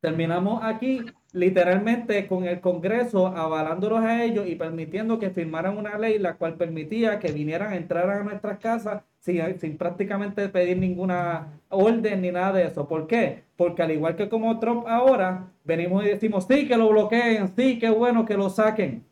Terminamos 0.00 0.64
aquí 0.64 1.04
literalmente 1.32 2.26
con 2.26 2.44
el 2.44 2.60
Congreso 2.60 3.26
avalándolos 3.26 4.00
a 4.00 4.24
ellos 4.24 4.46
y 4.48 4.54
permitiendo 4.54 5.18
que 5.18 5.30
firmaran 5.30 5.76
una 5.76 5.98
ley 5.98 6.18
la 6.18 6.36
cual 6.36 6.56
permitía 6.56 7.18
que 7.18 7.30
vinieran 7.30 7.72
a 7.72 7.76
entrar 7.76 8.08
a 8.08 8.24
nuestras 8.24 8.58
casas 8.58 9.02
sin, 9.18 9.58
sin 9.60 9.76
prácticamente 9.76 10.48
pedir 10.48 10.78
ninguna 10.78 11.60
orden 11.68 12.22
ni 12.22 12.32
nada 12.32 12.52
de 12.52 12.64
eso. 12.64 12.88
¿Por 12.88 13.06
qué? 13.06 13.44
Porque 13.56 13.82
al 13.82 13.92
igual 13.92 14.16
que 14.16 14.30
como 14.30 14.58
Trump 14.58 14.86
ahora, 14.88 15.52
venimos 15.62 16.04
y 16.04 16.08
decimos, 16.08 16.46
sí, 16.48 16.66
que 16.66 16.76
lo 16.78 16.88
bloqueen, 16.88 17.48
sí, 17.54 17.78
qué 17.78 17.90
bueno 17.90 18.24
que 18.24 18.36
lo 18.36 18.48
saquen. 18.48 19.04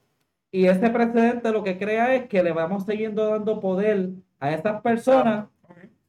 Y 0.53 0.67
ese 0.67 0.91
precedente 0.91 1.53
lo 1.53 1.63
que 1.63 1.79
crea 1.79 2.15
es 2.15 2.29
que 2.29 2.43
le 2.43 2.53
vamos 2.53 2.85
siguiendo 2.85 3.31
dando 3.31 3.61
poder 3.61 4.11
a 4.41 4.53
estas 4.53 4.83
personas 4.83 5.49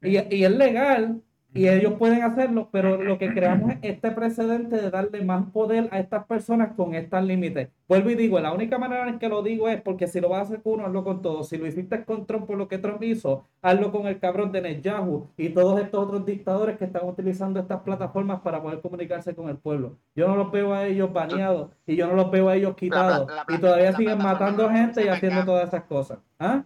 y, 0.02 0.18
y 0.36 0.44
es 0.46 0.52
legal 0.52 1.22
y 1.54 1.68
ellos 1.68 1.94
pueden 2.00 2.24
hacerlo, 2.24 2.70
pero 2.72 3.02
lo 3.02 3.18
que 3.18 3.34
creamos 3.34 3.72
es 3.72 3.78
este 3.82 4.12
precedente 4.12 4.78
de 4.78 4.90
darle 4.90 5.22
más 5.24 5.50
poder 5.52 5.90
a 5.92 6.00
estas 6.00 6.26
personas 6.26 6.74
con 6.76 6.96
estos 6.96 7.24
límites. 7.24 7.70
Vuelvo 7.90 8.10
y 8.10 8.16
digo, 8.16 8.40
la 8.40 8.54
única 8.54 8.78
manera 8.78 9.10
en 9.10 9.20
que 9.20 9.28
lo 9.28 9.44
digo 9.44 9.68
es 9.68 9.82
porque 9.82 10.08
si 10.08 10.22
lo 10.22 10.30
vas 10.30 10.40
a 10.40 10.42
hacer 10.44 10.62
con 10.62 10.74
uno, 10.74 10.86
hazlo 10.86 11.04
con 11.04 11.22
todos. 11.22 11.50
Si 11.50 11.58
lo 11.58 11.68
hiciste 11.68 12.06
con 12.06 12.26
Trump 12.26 12.48
por 12.48 12.58
lo 12.58 12.70
que 12.70 12.78
Trump 12.78 13.04
hizo, 13.04 13.44
hazlo 13.62 13.92
con 13.92 14.08
el 14.08 14.20
cabrón 14.20 14.54
de 14.54 14.62
Netanyahu 14.62 15.28
y 15.36 15.50
todos 15.50 15.82
estos 15.82 16.06
otros 16.06 16.26
dictadores 16.26 16.78
que 16.78 16.86
están 16.86 17.06
utilizando 17.06 17.60
estas 17.60 17.82
plataformas 17.82 18.40
para 18.40 18.62
poder 18.62 18.80
comunicarse 18.80 19.36
con 19.36 19.50
el 19.50 19.58
pueblo. 19.58 19.98
Yo 20.16 20.30
no 20.30 20.38
los 20.38 20.52
veo 20.52 20.74
a 20.74 20.88
ellos 20.88 21.12
baneados 21.12 21.72
y 21.86 21.98
yo 21.98 22.08
no 22.08 22.14
los 22.14 22.32
veo 22.32 22.48
a 22.48 22.56
ellos 22.56 22.76
quitados 22.76 23.28
la 23.28 23.46
y 23.54 23.60
todavía 23.60 23.92
siguen 23.92 24.20
matando 24.20 24.70
gente 24.70 25.04
y 25.04 25.10
haciendo 25.10 25.44
todas 25.44 25.68
esas 25.68 25.84
cosas. 25.84 26.20
¿Ah? 26.40 26.64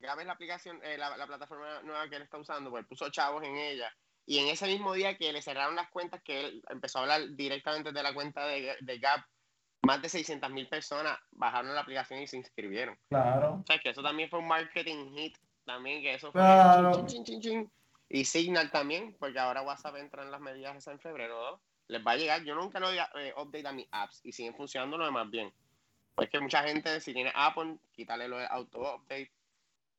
Gab 0.00 0.18
es 0.20 0.26
la 0.26 0.32
aplicación, 0.32 0.80
eh, 0.82 0.96
la, 0.98 1.16
la 1.16 1.26
plataforma 1.26 1.82
nueva 1.82 2.08
que 2.08 2.16
él 2.16 2.22
está 2.22 2.38
usando, 2.38 2.70
pues 2.70 2.86
puso 2.86 3.10
chavos 3.10 3.42
en 3.44 3.56
ella. 3.56 3.94
Y 4.26 4.38
en 4.38 4.48
ese 4.48 4.66
mismo 4.66 4.92
día 4.92 5.16
que 5.16 5.32
le 5.32 5.42
cerraron 5.42 5.74
las 5.76 5.90
cuentas, 5.90 6.22
que 6.22 6.40
él 6.40 6.62
empezó 6.68 6.98
a 6.98 7.02
hablar 7.02 7.20
directamente 7.30 7.92
de 7.92 8.02
la 8.02 8.14
cuenta 8.14 8.46
de, 8.46 8.76
de 8.80 8.98
Gap, 8.98 9.24
más 9.82 10.02
de 10.02 10.08
600 10.08 10.50
mil 10.50 10.68
personas 10.68 11.18
bajaron 11.30 11.74
la 11.74 11.80
aplicación 11.80 12.20
y 12.20 12.26
se 12.26 12.36
inscribieron. 12.36 12.98
Claro. 13.08 13.60
O 13.62 13.66
sea, 13.66 13.78
que 13.78 13.90
eso 13.90 14.02
también 14.02 14.28
fue 14.28 14.38
un 14.38 14.46
marketing 14.48 15.14
hit, 15.16 15.38
también, 15.64 16.02
que 16.02 16.14
eso 16.14 16.32
fue 16.32 16.40
Claro. 16.40 16.92
chin, 16.92 17.06
chin, 17.06 17.24
chin, 17.24 17.40
chin. 17.40 17.72
Y 18.08 18.24
Signal 18.24 18.70
también, 18.70 19.16
porque 19.18 19.38
ahora 19.38 19.62
WhatsApp 19.62 19.96
entra 19.96 20.22
en 20.22 20.30
las 20.30 20.40
medidas 20.40 20.76
esas 20.76 20.94
en 20.94 21.00
febrero, 21.00 21.52
¿no? 21.52 21.62
Les 21.86 22.04
va 22.06 22.12
a 22.12 22.16
llegar, 22.16 22.44
yo 22.44 22.54
nunca 22.54 22.78
lo 22.78 22.92
eh, 22.92 23.34
update 23.36 23.66
a 23.66 23.72
mis 23.72 23.88
apps 23.90 24.20
y 24.22 24.32
siguen 24.32 24.54
funcionando 24.54 24.98
lo 24.98 25.06
demás 25.06 25.28
bien. 25.30 25.52
Pues 26.14 26.28
que 26.28 26.40
mucha 26.40 26.62
gente, 26.62 27.00
si 27.00 27.12
tiene 27.14 27.32
Apple, 27.34 27.78
quítale 27.92 28.28
lo 28.28 28.38
de 28.38 28.46
auto-update 28.46 29.32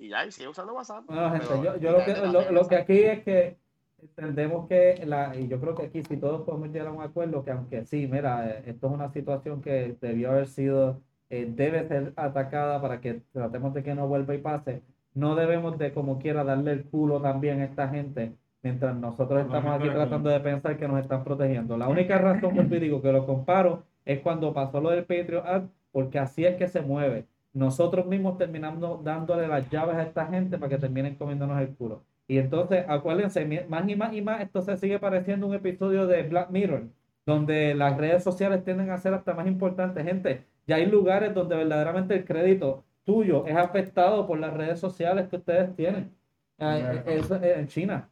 y 0.01 0.09
ya, 0.09 0.25
y 0.25 0.31
sigue 0.31 0.49
usando 0.49 0.73
WhatsApp. 0.73 1.05
Bueno, 1.05 1.29
gente, 1.31 1.45
pero 1.47 1.63
yo, 1.63 1.77
yo 1.77 1.91
lo, 1.91 2.03
que, 2.03 2.15
lo, 2.15 2.51
lo 2.51 2.67
que 2.67 2.75
aquí 2.75 2.99
es 3.03 3.23
que 3.23 3.57
entendemos 4.01 4.67
que, 4.67 5.03
la, 5.05 5.35
y 5.35 5.47
yo 5.47 5.61
creo 5.61 5.75
que 5.75 5.83
aquí 5.83 6.03
si 6.03 6.17
todos 6.17 6.41
podemos 6.41 6.69
llegar 6.69 6.87
a 6.87 6.91
un 6.91 7.03
acuerdo, 7.03 7.43
que 7.43 7.51
aunque 7.51 7.85
sí, 7.85 8.07
mira, 8.11 8.49
eh, 8.49 8.63
esto 8.65 8.87
es 8.87 8.93
una 8.93 9.09
situación 9.09 9.61
que 9.61 9.95
debió 10.01 10.31
haber 10.31 10.47
sido, 10.47 11.01
eh, 11.29 11.45
debe 11.47 11.87
ser 11.87 12.13
atacada 12.15 12.81
para 12.81 12.99
que 12.99 13.21
tratemos 13.31 13.75
de 13.75 13.83
que 13.83 13.93
no 13.93 14.07
vuelva 14.07 14.33
y 14.33 14.39
pase, 14.39 14.81
no 15.13 15.35
debemos 15.35 15.77
de 15.77 15.93
como 15.93 16.17
quiera 16.17 16.43
darle 16.43 16.71
el 16.71 16.85
culo 16.85 17.21
también 17.21 17.61
a 17.61 17.65
esta 17.65 17.87
gente 17.87 18.33
mientras 18.63 18.95
nosotros 18.95 19.41
estamos 19.41 19.79
aquí 19.79 19.89
tratando 19.89 20.29
de 20.29 20.39
pensar 20.39 20.77
que 20.77 20.87
nos 20.87 20.99
están 20.99 21.23
protegiendo. 21.23 21.77
La 21.77 21.87
única 21.87 22.17
razón 22.17 22.55
que 22.69 22.79
digo 22.79 23.01
que 23.01 23.11
lo 23.11 23.25
comparo 23.25 23.83
es 24.05 24.19
cuando 24.19 24.53
pasó 24.53 24.81
lo 24.81 24.89
del 24.89 25.05
Patriot 25.05 25.45
Act, 25.45 25.69
porque 25.91 26.19
así 26.19 26.45
es 26.45 26.55
que 26.55 26.67
se 26.67 26.81
mueve. 26.81 27.27
Nosotros 27.53 28.05
mismos 28.05 28.37
terminamos 28.37 29.03
dándole 29.03 29.47
las 29.47 29.69
llaves 29.69 29.95
a 29.95 30.03
esta 30.03 30.25
gente 30.27 30.57
para 30.57 30.69
que 30.69 30.77
terminen 30.77 31.15
comiéndonos 31.15 31.59
el 31.61 31.75
culo. 31.75 32.03
Y 32.27 32.37
entonces, 32.37 32.85
acuérdense, 32.87 33.45
más 33.67 33.89
y 33.89 33.95
más 33.95 34.13
y 34.13 34.21
más, 34.21 34.41
esto 34.41 34.61
se 34.61 34.77
sigue 34.77 34.99
pareciendo 34.99 35.47
un 35.47 35.53
episodio 35.53 36.07
de 36.07 36.23
Black 36.23 36.49
Mirror, 36.49 36.83
donde 37.25 37.75
las 37.75 37.97
redes 37.97 38.23
sociales 38.23 38.63
tienden 38.63 38.89
a 38.89 38.97
ser 38.97 39.13
hasta 39.13 39.33
más 39.33 39.47
importantes. 39.47 40.05
Gente, 40.05 40.45
ya 40.65 40.77
hay 40.77 40.85
lugares 40.85 41.33
donde 41.33 41.57
verdaderamente 41.57 42.15
el 42.15 42.25
crédito 42.25 42.85
tuyo 43.03 43.45
es 43.47 43.55
afectado 43.57 44.27
por 44.27 44.39
las 44.39 44.53
redes 44.53 44.79
sociales 44.79 45.27
que 45.27 45.37
ustedes 45.37 45.75
tienen. 45.75 46.15
Ah, 46.57 46.77
eh, 46.77 47.55
en 47.57 47.67
China. 47.67 48.07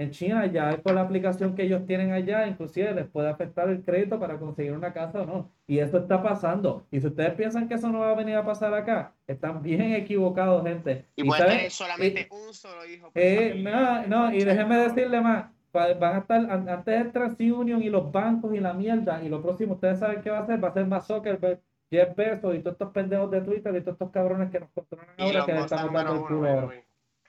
En 0.00 0.10
China 0.12 0.46
ya 0.46 0.78
con 0.78 0.94
la 0.94 1.02
aplicación 1.02 1.54
que 1.54 1.64
ellos 1.64 1.84
tienen 1.86 2.12
allá, 2.12 2.46
inclusive 2.46 2.94
les 2.94 3.06
puede 3.06 3.28
afectar 3.28 3.68
el 3.68 3.82
crédito 3.82 4.18
para 4.18 4.38
conseguir 4.38 4.72
una 4.72 4.94
casa 4.94 5.20
o 5.20 5.26
no. 5.26 5.50
Y 5.66 5.78
eso 5.78 5.98
está 5.98 6.22
pasando. 6.22 6.86
Y 6.90 7.00
si 7.00 7.08
ustedes 7.08 7.34
piensan 7.34 7.68
que 7.68 7.74
eso 7.74 7.90
no 7.90 7.98
va 8.00 8.12
a 8.12 8.14
venir 8.14 8.36
a 8.36 8.44
pasar 8.44 8.72
acá, 8.72 9.12
están 9.26 9.62
bien 9.62 9.92
equivocados, 9.92 10.62
gente. 10.66 11.04
Y 11.16 11.22
Y 11.22 11.24
puede 11.28 11.44
tener 11.44 11.70
solamente 11.70 12.28
un 12.30 12.54
solo 12.54 12.86
hijo. 12.86 13.10
eh, 13.14 13.60
no, 13.62 14.06
no, 14.06 14.32
y 14.32 14.42
déjeme 14.42 14.78
decirle 14.78 15.20
más, 15.20 15.44
va- 15.76 15.92
van 15.92 16.14
a 16.16 16.18
estar, 16.20 16.50
an- 16.50 16.68
antes 16.68 16.98
del 16.98 17.12
TransUnion 17.12 17.82
y 17.82 17.90
los 17.90 18.10
bancos 18.10 18.54
y 18.54 18.60
la 18.60 18.72
mierda, 18.72 19.22
y 19.22 19.28
lo 19.28 19.42
próximo, 19.42 19.74
ustedes 19.74 19.98
saben 19.98 20.22
qué 20.22 20.30
va 20.30 20.38
a 20.38 20.46
ser, 20.46 20.64
va 20.64 20.68
a 20.68 20.72
ser 20.72 20.86
más 20.86 21.06
Zuckerberg, 21.06 21.60
Jeff 21.90 22.16
Bezos 22.16 22.54
y 22.54 22.60
todos 22.60 22.72
estos 22.74 22.90
pendejos 22.92 23.30
de 23.32 23.40
Twitter 23.42 23.74
y 23.76 23.80
todos 23.82 23.94
estos 23.96 24.10
cabrones 24.12 24.50
que 24.50 24.60
nos 24.60 24.70
controlan 24.70 25.08
ahora 25.18 25.44
que 25.44 25.52
le 25.52 25.58
estamos 25.60 25.92
dando 25.92 26.12
el 26.14 26.20
culo. 26.22 26.72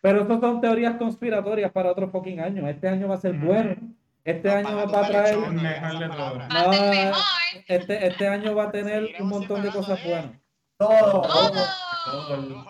Pero 0.02 0.24
eso 0.24 0.40
son 0.40 0.62
teorías 0.62 0.96
conspiratorias 0.98 1.72
para 1.72 1.92
otro 1.92 2.10
fucking 2.10 2.40
año. 2.40 2.68
Este 2.68 2.88
año 2.90 3.08
va 3.08 3.16
a 3.16 3.20
ser 3.20 3.34
bueno. 3.34 3.76
Este 4.24 4.52
año 4.52 4.76
va 4.92 5.00
a 5.00 5.08
traer, 5.08 5.36
show, 5.36 5.52
no 5.52 5.60
digas 5.62 5.82
Mejor 5.82 6.00
de 6.00 6.06
esas 6.06 6.18
todo. 6.18 6.38
palabras. 6.38 6.50
Va 6.52 6.60
a 6.60 6.74
ser 6.74 6.82
No, 6.86 6.90
mejor. 6.92 7.22
este, 7.68 8.08
este 8.08 8.28
año 8.28 8.56
va 8.56 8.64
a 8.66 8.72
tener 8.72 9.10
un 9.20 9.28
montón 9.30 9.62
de 9.64 9.70
cosas 9.70 10.04
buenas. 10.04 10.32
Todo. 10.78 11.22
Todo. 11.22 11.52
Todo. 12.06 12.66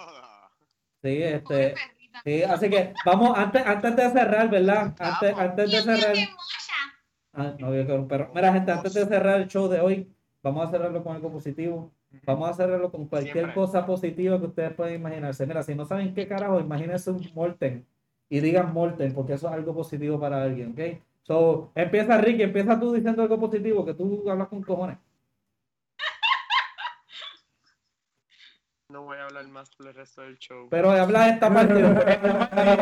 Sí, 1.03 1.23
este, 1.23 1.75
sí, 2.23 2.43
así 2.43 2.69
que 2.69 2.93
vamos, 3.05 3.37
antes, 3.37 3.65
antes 3.65 3.95
de 3.95 4.09
cerrar, 4.11 4.49
¿verdad? 4.49 4.93
Antes, 4.99 5.37
antes 5.37 5.71
de 5.71 5.81
cerrar. 5.81 6.15
Ah, 7.33 7.53
no 7.57 7.69
un 7.69 8.07
perro. 8.07 8.31
Mira, 8.35 8.53
gente, 8.53 8.71
antes 8.71 8.93
de 8.93 9.05
cerrar 9.05 9.41
el 9.41 9.47
show 9.47 9.67
de 9.67 9.79
hoy, 9.79 10.13
vamos 10.43 10.67
a 10.67 10.71
cerrarlo 10.71 11.03
con 11.03 11.15
algo 11.15 11.31
positivo. 11.31 11.91
Vamos 12.25 12.49
a 12.49 12.53
cerrarlo 12.53 12.91
con 12.91 13.07
cualquier 13.07 13.33
Siempre. 13.33 13.53
cosa 13.53 13.85
positiva 13.85 14.39
que 14.39 14.47
ustedes 14.47 14.73
puedan 14.73 14.93
imaginarse. 14.93 15.45
Mira, 15.45 15.63
si 15.63 15.75
no 15.75 15.85
saben 15.85 16.13
qué 16.13 16.27
carajo, 16.27 16.59
imagínense 16.59 17.09
un 17.11 17.21
Morten 17.33 17.85
y 18.29 18.39
digan 18.39 18.73
Morten, 18.73 19.13
porque 19.13 19.33
eso 19.33 19.47
es 19.47 19.53
algo 19.53 19.73
positivo 19.73 20.19
para 20.19 20.43
alguien, 20.43 20.71
¿ok? 20.71 21.01
So, 21.23 21.71
empieza 21.75 22.17
Ricky, 22.17 22.43
empieza 22.43 22.79
tú 22.79 22.93
diciendo 22.93 23.21
algo 23.21 23.39
positivo, 23.39 23.85
que 23.85 23.93
tú 23.93 24.23
hablas 24.29 24.47
con 24.47 24.61
cojones. 24.63 24.97
No 28.91 29.03
voy 29.03 29.17
a 29.17 29.23
hablar 29.23 29.47
más 29.47 29.69
por 29.69 29.87
el 29.87 29.93
resto 29.93 30.21
del 30.21 30.37
show. 30.37 30.67
Pero 30.69 30.91
habla 30.91 31.29
esta 31.29 31.51
parte. 31.53 31.73
Y 31.79 31.81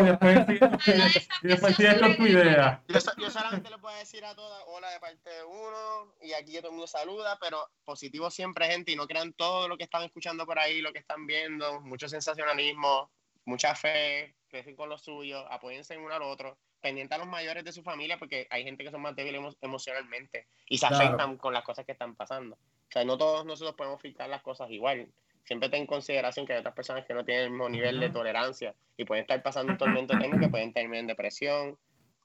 después 0.03 0.45
sí- 0.47 0.57
Habla 0.61 0.73
de 0.79 1.05
esa 1.05 1.19
y 1.43 1.47
después 1.47 1.75
sigues 1.75 1.99
con 1.99 2.15
tu 2.17 2.25
idea. 2.25 2.81
Yo, 2.87 2.99
yo 3.17 3.29
solamente 3.29 3.69
le 3.69 3.77
puedo 3.77 3.95
decir 3.97 4.25
a 4.25 4.33
todas, 4.35 4.63
hola 4.67 4.89
de 4.89 4.99
parte 4.99 5.29
de 5.29 5.43
uno, 5.43 6.13
y 6.21 6.33
aquí 6.33 6.53
todo 6.57 6.67
el 6.67 6.71
mundo 6.71 6.87
saluda, 6.87 7.37
pero 7.39 7.69
positivo 7.85 8.31
siempre, 8.31 8.67
gente, 8.67 8.91
y 8.91 8.95
no 8.95 9.07
crean 9.07 9.33
todo 9.33 9.67
lo 9.67 9.77
que 9.77 9.83
están 9.83 10.03
escuchando 10.03 10.45
por 10.45 10.57
ahí, 10.57 10.81
lo 10.81 10.91
que 10.91 10.99
están 10.99 11.27
viendo, 11.27 11.79
mucho 11.81 12.09
sensacionalismo, 12.09 13.11
mucha 13.45 13.75
fe, 13.75 14.35
crecen 14.49 14.75
con 14.75 14.89
lo 14.89 14.97
suyo, 14.97 15.45
apóyense 15.51 15.93
en 15.93 16.01
uno 16.01 16.15
al 16.15 16.23
otro, 16.23 16.57
pendiente 16.81 17.13
a 17.15 17.19
los 17.19 17.27
mayores 17.27 17.63
de 17.63 17.71
su 17.71 17.83
familia, 17.83 18.17
porque 18.17 18.47
hay 18.49 18.63
gente 18.63 18.83
que 18.83 18.91
son 18.91 19.01
más 19.01 19.15
débiles 19.15 19.41
emo- 19.41 19.55
emocionalmente 19.61 20.47
y 20.67 20.77
se 20.79 20.87
Claro. 20.87 21.03
afectan 21.05 21.37
con 21.37 21.53
las 21.53 21.63
cosas 21.63 21.85
que 21.85 21.91
están 21.91 22.15
pasando. 22.15 22.55
O 22.55 22.91
sea, 22.91 23.05
no 23.05 23.17
todos 23.17 23.45
nosotros 23.45 23.75
podemos 23.75 24.01
filtrar 24.01 24.29
las 24.29 24.41
cosas 24.41 24.71
igual. 24.71 25.07
Siempre 25.49 25.69
ten 25.69 25.81
en 25.81 25.87
consideración 25.87 26.45
que 26.45 26.53
hay 26.53 26.59
otras 26.59 26.75
personas 26.75 27.07
que 27.07 27.13
no 27.15 27.25
tienen 27.25 27.45
el 27.45 27.49
mismo 27.49 27.67
nivel 27.69 27.99
de 27.99 28.11
tolerancia 28.11 28.75
y 28.95 29.03
pueden 29.03 29.23
estar 29.23 29.41
pasando 29.41 29.71
un 29.71 29.79
tormento 29.79 30.13
técnico, 30.19 30.39
que 30.39 30.47
pueden 30.47 30.71
terminar 30.71 30.99
en 30.99 31.07
depresión, 31.07 31.75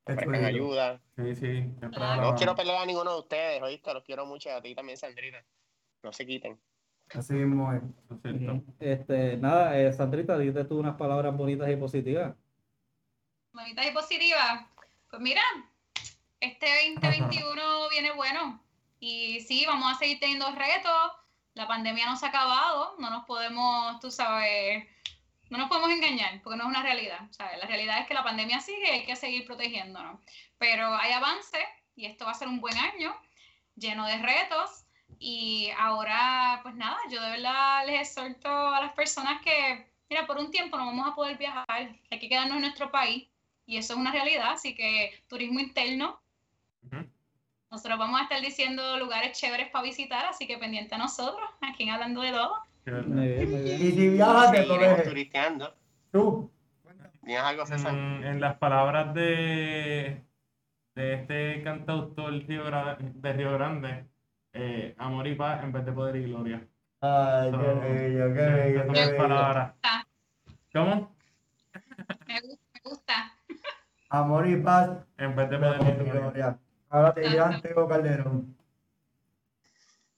ofrezcan 0.05 0.45
ayuda. 0.45 1.01
Sí, 1.17 1.35
sí. 1.35 1.65
No 1.81 2.35
quiero 2.37 2.55
pelear 2.55 2.83
a 2.83 2.85
ninguno 2.85 3.15
de 3.15 3.21
ustedes, 3.21 3.63
oíste, 3.63 3.95
los 3.95 4.05
quiero 4.05 4.27
mucho 4.27 4.51
a 4.53 4.61
ti 4.61 4.75
también, 4.75 4.99
Sandrita. 4.99 5.43
No 6.03 6.13
se 6.13 6.27
quiten. 6.27 6.61
Así 7.15 7.33
mismo 7.33 7.73
es. 7.73 7.81
Este, 8.79 9.39
nada, 9.39 9.81
eh, 9.81 9.91
Sandrita, 9.91 10.37
tú 10.69 10.79
unas 10.79 10.97
palabras 10.97 11.35
bonitas 11.35 11.71
y 11.71 11.77
positivas. 11.77 12.35
Bonitas 13.55 13.87
y 13.87 13.91
positivas. 13.93 14.67
Pues 15.09 15.23
mira, 15.23 15.41
este 16.41 16.67
2021 17.01 17.89
viene 17.89 18.13
bueno. 18.13 18.63
Y 19.01 19.41
sí, 19.41 19.65
vamos 19.65 19.95
a 19.95 19.99
seguir 19.99 20.21
teniendo 20.21 20.45
retos. 20.55 21.24
La 21.55 21.67
pandemia 21.67 22.07
no 22.07 22.17
se 22.17 22.27
ha 22.27 22.29
acabado. 22.29 22.97
No 22.99 23.11
nos 23.11 23.25
podemos, 23.25 24.01
tú 24.01 24.11
sabes, 24.11 24.85
no 25.51 25.59
nos 25.59 25.69
podemos 25.69 25.91
engañar 25.91 26.41
porque 26.43 26.57
no 26.57 26.65
es 26.65 26.69
una 26.69 26.83
realidad. 26.83 27.21
¿sabes? 27.31 27.59
La 27.59 27.67
realidad 27.67 28.01
es 28.01 28.07
que 28.07 28.15
la 28.15 28.25
pandemia 28.25 28.61
sigue 28.61 28.87
y 28.87 28.91
hay 28.91 29.07
que 29.07 29.17
seguir 29.17 29.47
protegiéndonos. 29.47 30.21
Pero 30.59 30.95
hay 30.95 31.13
avance 31.13 31.59
y 31.97 32.07
esto 32.07 32.25
va 32.25 32.33
a 32.33 32.35
ser 32.35 32.49
un 32.49 32.61
buen 32.61 32.77
año 32.77 33.15
lleno 33.77 34.07
de 34.07 34.19
retos. 34.19 34.85
Y 35.19 35.71
ahora, 35.79 36.61
pues 36.63 36.75
nada, 36.75 36.99
yo 37.11 37.23
de 37.23 37.31
verdad 37.31 37.87
les 37.87 38.09
exhorto 38.09 38.49
a 38.49 38.81
las 38.81 38.93
personas 38.93 39.41
que, 39.43 39.87
mira, 40.11 40.27
por 40.27 40.39
un 40.39 40.51
tiempo 40.51 40.77
no 40.77 40.87
vamos 40.87 41.07
a 41.07 41.15
poder 41.15 41.39
viajar. 41.39 41.65
Hay 41.69 42.19
que 42.19 42.29
quedarnos 42.29 42.57
en 42.57 42.63
nuestro 42.63 42.91
país 42.91 43.29
y 43.67 43.77
eso 43.77 43.95
es 43.95 43.99
una 43.99 44.13
realidad, 44.13 44.53
así 44.53 44.75
que 44.75 45.23
turismo 45.29 45.61
interno. 45.61 46.21
Ujú. 46.83 47.14
Nosotros 47.75 47.99
vamos 47.99 48.21
a 48.21 48.23
estar 48.23 48.41
diciendo 48.41 48.99
lugares 48.99 49.37
chéveres 49.37 49.69
para 49.71 49.83
visitar, 49.83 50.27
así 50.27 50.47
que 50.47 50.57
pendiente 50.59 50.95
a 50.95 50.99
nosotros, 50.99 51.45
aquí 51.61 51.83
en 51.83 51.91
Hablando 51.91 52.21
de 52.21 52.31
Todo. 52.31 52.55
Qué 52.85 52.91
verdad. 52.93 53.09
Muy 53.09 53.27
bien, 53.27 53.51
muy 53.51 53.61
bien. 53.63 53.83
Y 53.83 53.91
si 53.91 54.09
viajas, 54.11 54.53
te 54.53 55.03
turisteando. 55.03 55.75
Tú. 56.13 56.53
¿Tienes 57.25 57.43
algo, 57.43 57.67
César? 57.67 57.93
En, 57.93 58.23
en 58.23 58.41
las 58.41 58.55
palabras 58.59 59.13
de, 59.13 60.23
de 60.95 61.15
este 61.15 61.65
cantautor 61.65 62.47
de 62.47 63.33
Río 63.33 63.53
Grande, 63.55 64.05
eh, 64.53 64.95
amor 64.97 65.27
y 65.27 65.35
paz 65.35 65.65
en 65.65 65.73
vez 65.73 65.85
de 65.85 65.91
poder 65.91 66.15
y 66.15 66.27
gloria. 66.27 66.65
Ay, 67.01 67.51
qué 67.51 67.57
So, 67.57 67.81
bello, 67.81 68.35
qué 68.35 68.41
esas 68.41 68.55
bello, 68.55 68.85
son 68.85 68.95
qué 68.95 69.01
bello. 69.01 69.17
palabras. 69.17 69.75
¿Cómo? 70.73 71.17
Me 72.29 72.41
gusta. 72.41 72.71
Me 72.73 72.81
gusta. 72.85 73.33
Amor 74.11 74.47
y 74.49 74.57
paz. 74.59 74.91
En 75.19 75.35
vez 75.35 75.51
de 75.51 75.59
poder 75.59 76.07
y 76.07 76.11
gloria. 76.11 76.59
Ahora 76.95 77.13
te 77.13 77.29
dirán 77.29 77.61
Teo 77.61 77.89
Calderón. 77.89 78.55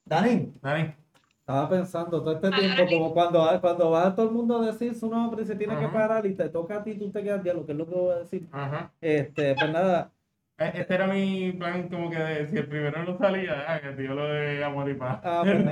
Dani, 0.05 0.53
Dani, 0.61 0.93
Estaba 1.39 1.67
pensando 1.67 2.21
todo 2.21 2.35
este 2.35 2.51
tiempo, 2.51 2.85
como 2.87 3.13
cuando, 3.15 3.59
cuando 3.59 3.89
va 3.89 4.13
todo 4.13 4.27
el 4.27 4.31
mundo 4.31 4.61
a 4.61 4.65
decir 4.67 4.93
su 4.93 5.09
nombre 5.09 5.41
y 5.41 5.45
se 5.47 5.55
tiene 5.55 5.75
que 5.79 5.87
parar 5.87 6.23
y 6.27 6.35
te 6.35 6.49
toca 6.49 6.75
a 6.77 6.83
ti, 6.83 6.93
tú 6.93 7.09
te 7.09 7.23
quedas 7.23 7.43
ya 7.43 7.55
lo 7.55 7.65
que 7.65 7.71
es 7.71 7.77
lo 7.79 7.87
que 7.87 7.95
voy 7.95 8.13
a 8.13 8.19
decir. 8.19 8.47
Ajá. 8.51 8.91
Este, 9.01 9.55
pues 9.55 9.71
nada, 9.71 10.11
E- 10.59 10.71
Este 10.81 10.93
era 10.93 11.07
mi 11.07 11.51
plan, 11.53 11.89
como 11.89 12.11
que 12.11 12.17
de, 12.19 12.47
si 12.47 12.57
el 12.57 12.67
primero 12.67 13.03
no 13.03 13.17
salía, 13.17 13.65
ah, 13.67 13.81
que 13.81 13.89
tío 13.93 14.13
lo 14.13 14.27
de 14.27 14.63
amor 14.63 14.87
y 14.87 14.93
paz. 14.93 15.19
ah, 15.23 15.43
pues, 15.43 15.65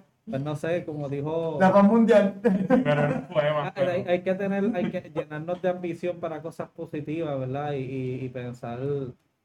pues 0.28 0.42
no 0.42 0.54
sé, 0.56 0.84
como 0.84 1.08
dijo, 1.08 1.58
la 1.60 1.72
paz 1.72 1.84
mundial. 1.84 2.34
pero 2.42 3.06
un 3.06 3.28
poema. 3.28 3.72
pero- 3.74 3.90
hay, 3.92 4.04
hay 4.06 4.20
que 4.22 4.34
tener, 4.34 4.70
hay 4.74 4.90
que 4.90 5.10
llenarnos 5.14 5.60
de 5.62 5.68
ambición 5.68 6.18
para 6.20 6.40
cosas 6.42 6.68
positivas, 6.70 7.38
¿verdad? 7.38 7.72
Y, 7.72 7.78
y- 7.82 8.24
y 8.24 8.28
pensar 8.28 8.78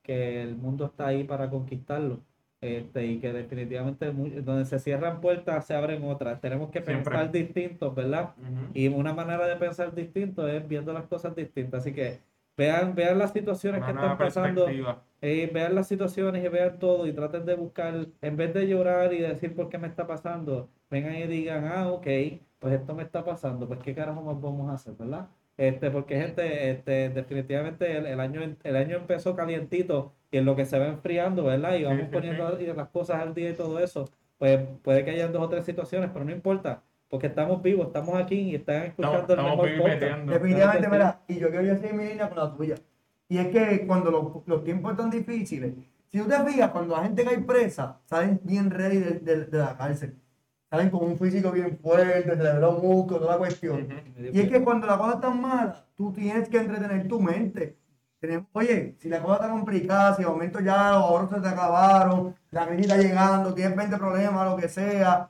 que 0.04 0.42
el 0.44 0.56
mundo 0.56 0.86
está 0.86 1.08
ahí 1.08 1.24
para 1.24 1.50
conquistarlo. 1.50 2.20
Este, 2.60 3.06
y 3.06 3.20
que 3.20 3.32
definitivamente 3.34 4.12
donde 4.12 4.66
se 4.66 4.80
cierran 4.80 5.22
puertas 5.22 5.66
se 5.68 5.76
abren 5.76 6.04
otras. 6.04 6.42
Tenemos 6.42 6.72
que 6.72 6.82
Siempre. 6.82 7.04
pensar 7.04 7.32
distintos, 7.32 7.94
¿verdad? 7.94 8.32
Y 8.74 8.88
una 8.88 9.14
manera 9.14 9.46
de 9.48 9.56
pensar 9.58 9.94
distinto 9.94 10.48
es 10.48 10.68
viendo 10.68 10.92
las 10.92 11.06
cosas 11.06 11.36
distintas. 11.36 11.82
Así 11.82 11.94
que 11.94 12.18
vean, 12.58 12.96
vean 12.96 13.20
las 13.20 13.32
situaciones 13.32 13.84
que 13.84 13.92
están 13.92 14.18
pasando, 14.18 14.68
eh, 15.22 15.50
vean 15.54 15.76
las 15.76 15.88
situaciones 15.88 16.44
y 16.44 16.48
vean 16.50 16.80
todo 16.80 17.08
y 17.08 17.14
traten 17.14 17.46
de 17.46 17.56
buscar, 17.56 18.08
en 18.22 18.38
vez 18.38 18.54
de 18.54 18.68
llorar 18.68 19.14
y 19.14 19.20
decir 19.20 19.56
por 19.56 19.70
qué 19.70 19.78
me 19.78 19.88
está 19.88 20.08
pasando, 20.08 20.70
vengan 20.90 21.16
y 21.16 21.28
digan, 21.28 21.66
ah, 21.66 21.90
ok, 21.92 22.08
pues 22.60 22.74
esto 22.74 22.96
me 22.96 23.04
está 23.04 23.24
pasando, 23.24 23.68
pues 23.68 23.80
qué 23.80 23.94
carajo 23.94 24.22
más 24.22 24.42
vamos 24.42 24.70
a 24.70 24.74
hacer, 24.74 24.94
¿verdad? 24.96 25.28
Este, 25.56 25.90
porque 25.90 26.20
gente, 26.20 26.72
este, 26.72 27.10
definitivamente 27.10 27.98
el, 27.98 28.06
el 28.06 28.20
año, 28.20 28.42
el 28.64 28.76
año 28.76 28.98
empezó 28.98 29.36
calientito 29.36 30.14
y 30.32 30.38
en 30.38 30.46
lo 30.46 30.56
que 30.56 30.66
se 30.66 30.78
va 30.78 30.88
enfriando, 30.88 31.44
¿verdad? 31.46 31.76
Y 31.76 31.84
vamos 31.84 32.10
poniendo 32.12 32.50
las 32.76 32.90
cosas 32.90 33.22
al 33.22 33.34
día 33.34 33.50
y 33.52 33.56
todo 33.56 33.80
eso, 33.80 34.10
pues 34.38 34.60
puede 34.84 35.04
que 35.04 35.12
hayan 35.12 35.32
dos 35.32 35.44
o 35.44 35.50
tres 35.50 35.66
situaciones, 35.66 36.10
pero 36.12 36.26
no 36.26 36.32
importa, 36.32 36.84
porque 37.10 37.28
estamos 37.28 37.62
vivos, 37.62 37.88
estamos 37.88 38.16
aquí 38.16 38.36
y 38.36 38.56
están 38.56 38.84
escuchando 38.84 39.20
Estamos, 39.20 39.66
el 39.68 39.76
mejor 39.78 39.92
podcast. 40.00 40.02
Definitivamente, 40.34 40.88
mira, 40.90 41.20
y 41.28 41.36
yo 41.40 41.50
quiero 41.50 41.64
decir 41.66 41.94
mi 41.94 42.06
línea 42.06 42.30
con 42.30 42.38
la 42.38 42.54
tuya. 42.56 42.76
Y 43.30 43.38
es 43.38 43.48
que 43.48 43.86
cuando 43.88 44.12
los, 44.12 44.26
los 44.46 44.64
tiempos 44.64 44.92
están 44.92 45.10
difíciles, 45.10 45.74
si 46.08 46.20
tú 46.20 46.26
te 46.28 46.40
fijas, 46.44 46.72
cuando 46.72 46.96
la 46.96 47.04
gente 47.04 47.24
cae 47.26 47.40
presa, 47.40 48.00
salen 48.06 48.40
bien 48.44 48.70
ready 48.72 48.98
de, 49.00 49.12
de- 49.20 49.46
de 49.46 49.58
la 49.58 49.76
cárcel. 49.78 50.16
salen 50.70 50.90
con 50.90 51.04
un 51.04 51.18
físico 51.18 51.52
bien 51.52 51.78
fuerte, 51.82 52.24
celebró 52.36 52.74
músculo, 52.74 53.20
toda 53.20 53.34
la 53.34 53.38
cuestión. 53.38 53.88
Y 54.34 54.40
es 54.42 54.50
que 54.50 54.62
cuando 54.64 54.86
la 54.88 54.98
cosa 54.98 55.14
está 55.16 55.30
mala, 55.30 55.86
tú 55.96 56.12
tienes 56.12 56.50
que 56.50 56.58
entretener 56.58 57.08
tu 57.08 57.20
mente. 57.22 57.78
Tenemos- 58.20 58.48
oye, 58.54 58.96
si 58.98 59.08
la 59.10 59.22
cosa 59.22 59.36
está 59.36 59.50
complicada, 59.50 60.16
si 60.16 60.24
de 60.24 60.28
momento 60.30 60.60
ya 60.60 60.92
los 60.92 61.04
ahorros 61.04 61.30
se 61.30 61.40
te 61.40 61.48
acabaron, 61.48 62.36
la 62.52 62.66
crisis 62.68 62.86
está 62.92 62.98
llegando, 63.02 63.54
tienes 63.54 63.78
20 63.78 63.98
problemas, 63.98 64.50
lo 64.50 64.58
que 64.58 64.68
sea. 64.68 65.28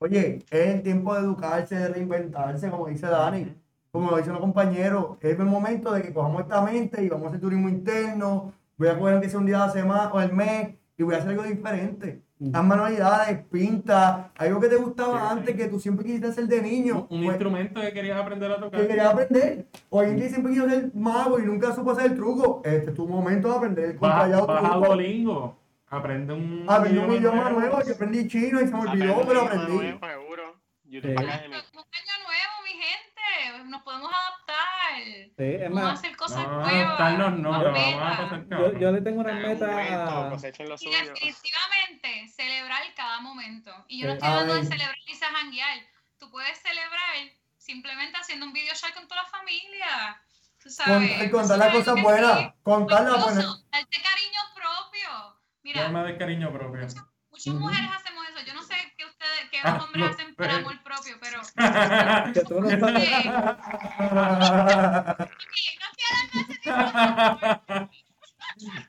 Oye, 0.00 0.38
es 0.50 0.66
el 0.74 0.82
tiempo 0.82 1.14
de 1.14 1.20
educarse, 1.20 1.74
de 1.74 1.88
reinventarse, 1.88 2.70
como 2.70 2.86
dice 2.86 3.06
Dani. 3.06 3.52
Como 3.90 4.10
lo 4.10 4.16
dicen 4.18 4.32
los 4.32 4.40
compañeros, 4.40 5.16
es 5.20 5.38
el 5.38 5.46
momento 5.46 5.92
de 5.92 6.02
que 6.02 6.12
cojamos 6.12 6.42
esta 6.42 6.60
mente 6.62 7.02
y 7.02 7.08
vamos 7.08 7.26
a 7.26 7.28
hacer 7.30 7.40
turismo 7.40 7.68
interno. 7.68 8.52
Voy 8.76 8.88
a 8.88 8.96
coger 8.98 9.14
aunque 9.14 9.28
sea 9.28 9.40
un 9.40 9.46
día 9.46 9.62
a 9.62 9.66
la 9.66 9.72
semana 9.72 10.10
o 10.12 10.20
el 10.20 10.32
mes 10.32 10.74
y 10.96 11.02
voy 11.02 11.14
a 11.14 11.18
hacer 11.18 11.30
algo 11.30 11.42
diferente. 11.42 12.20
Haz 12.52 12.64
manualidades, 12.64 13.38
pinta, 13.50 14.30
algo 14.36 14.60
que 14.60 14.68
te 14.68 14.76
gustaba 14.76 15.18
Sí, 15.18 15.26
antes, 15.38 15.56
que 15.56 15.66
tú 15.66 15.80
siempre 15.80 16.04
quisiste 16.04 16.28
hacer 16.28 16.46
de 16.46 16.62
niño. 16.62 17.08
Un 17.10 17.18
Pues, 17.22 17.30
instrumento 17.30 17.80
que 17.80 17.92
querías 17.92 18.20
aprender 18.20 18.52
a 18.52 18.60
tocar. 18.60 18.80
que 18.80 18.86
quería 18.86 19.10
aprender. 19.10 19.66
O 19.90 19.98
alguien 19.98 20.18
que 20.20 20.28
siempre 20.28 20.52
quiso 20.52 20.68
ser 20.68 20.90
mago 20.94 21.40
y 21.40 21.42
nunca 21.42 21.74
supo 21.74 21.90
hacer 21.90 22.12
el 22.12 22.14
truco. 22.16 22.60
Este 22.64 22.90
es 22.90 22.94
tu 22.94 23.08
momento 23.08 23.48
de 23.50 23.56
aprender 23.56 23.84
el 23.86 23.98
Vas, 23.98 24.12
contrallado 24.12 24.46
vas 24.46 24.64
a 24.64 24.70
truco. 24.70 24.86
Duolingo. 24.86 25.56
Aprende 25.90 26.32
un 26.34 26.66
Aprendí 26.68 26.98
un 26.98 27.12
idioma 27.14 27.50
nuevo, 27.50 27.82
yo 27.82 27.94
aprendí 27.94 28.28
chino 28.28 28.60
y 28.60 28.66
se 28.66 28.72
me 28.74 28.80
olvidó, 28.80 29.26
pero 29.26 29.42
aprendí. 29.42 29.72
Nuevo, 29.72 30.06
seguro. 30.06 30.60
YouTube 30.84 31.16
Sí. 31.18 31.24
Academy. 31.24 31.54
Un 31.56 31.78
año 31.78 32.14
nuevo, 32.24 32.52
mi 32.64 32.70
gente. 32.70 33.64
Nos 33.70 33.82
podemos 33.82 34.10
adaptar. 34.12 35.02
Sí, 35.02 35.32
es 35.38 35.60
Vamos 35.70 35.78
a 35.82 35.84
más, 35.86 35.98
hacer 35.98 36.16
cosas 36.16 36.46
No, 36.46 36.52
nuevas. 36.60 36.72
adaptarnos 36.72 37.38
no, 37.38 37.50
más 37.50 37.60
pero 37.60 37.72
vamos 37.72 38.32
a 38.32 38.56
yo, 38.72 38.78
yo 38.78 38.92
le 38.92 39.00
tengo 39.02 39.20
una 39.20 39.30
En 39.30 39.36
un 39.36 39.42
meta 39.42 39.66
momento, 39.66 40.46
Y 40.80 40.90
definitivamente 40.90 42.28
celebrar 42.34 42.82
cada 42.96 43.20
momento. 43.20 43.84
Y 43.88 44.00
yo 44.00 44.06
no 44.08 44.12
Sí. 44.12 44.16
estoy 44.18 44.28
hablando 44.30 44.54
de 44.54 44.64
celebrar 44.64 44.96
y 45.06 45.14
janguear. 45.16 45.78
Tú 46.18 46.30
puedes 46.30 46.58
celebrar 46.58 47.16
simplemente 47.56 48.16
haciendo 48.18 48.46
un 48.46 48.52
video 48.52 48.74
chat 48.74 48.92
con 48.94 49.06
toda 49.08 49.22
la 49.22 49.28
familia. 49.28 50.20
Tú 50.62 50.70
sabes. 50.70 51.10
Contar, 51.10 51.30
contar 51.30 51.58
las 51.58 51.72
cosas 51.72 52.02
buenas, 52.02 52.54
contar 52.62 53.02
las 53.04 53.24
buenas. 53.24 53.64
darte 53.70 54.02
cariño 54.02 54.40
propio. 54.54 55.37
Mira, 55.68 55.82
Llama 55.82 56.02
de 56.04 56.16
cariño 56.16 56.50
propio. 56.50 56.80
muchas 57.30 57.54
mujeres 57.54 57.90
hacemos 57.94 58.24
eso. 58.30 58.40
Yo 58.46 58.54
no 58.54 58.62
sé 58.62 58.74
qué 58.96 59.04
ustedes, 59.04 59.50
qué 59.50 59.58
Ah, 59.62 59.74
los 59.74 59.84
hombres 59.84 60.02
no, 60.04 60.10
hacen 60.10 60.34
por 60.34 60.48
amor 60.48 60.82
propio, 60.82 61.16
pero 61.20 61.42
que 62.32 62.40
tú 62.40 62.58
no 62.60 62.70
sabes. 62.70 63.08
eh, 63.08 63.30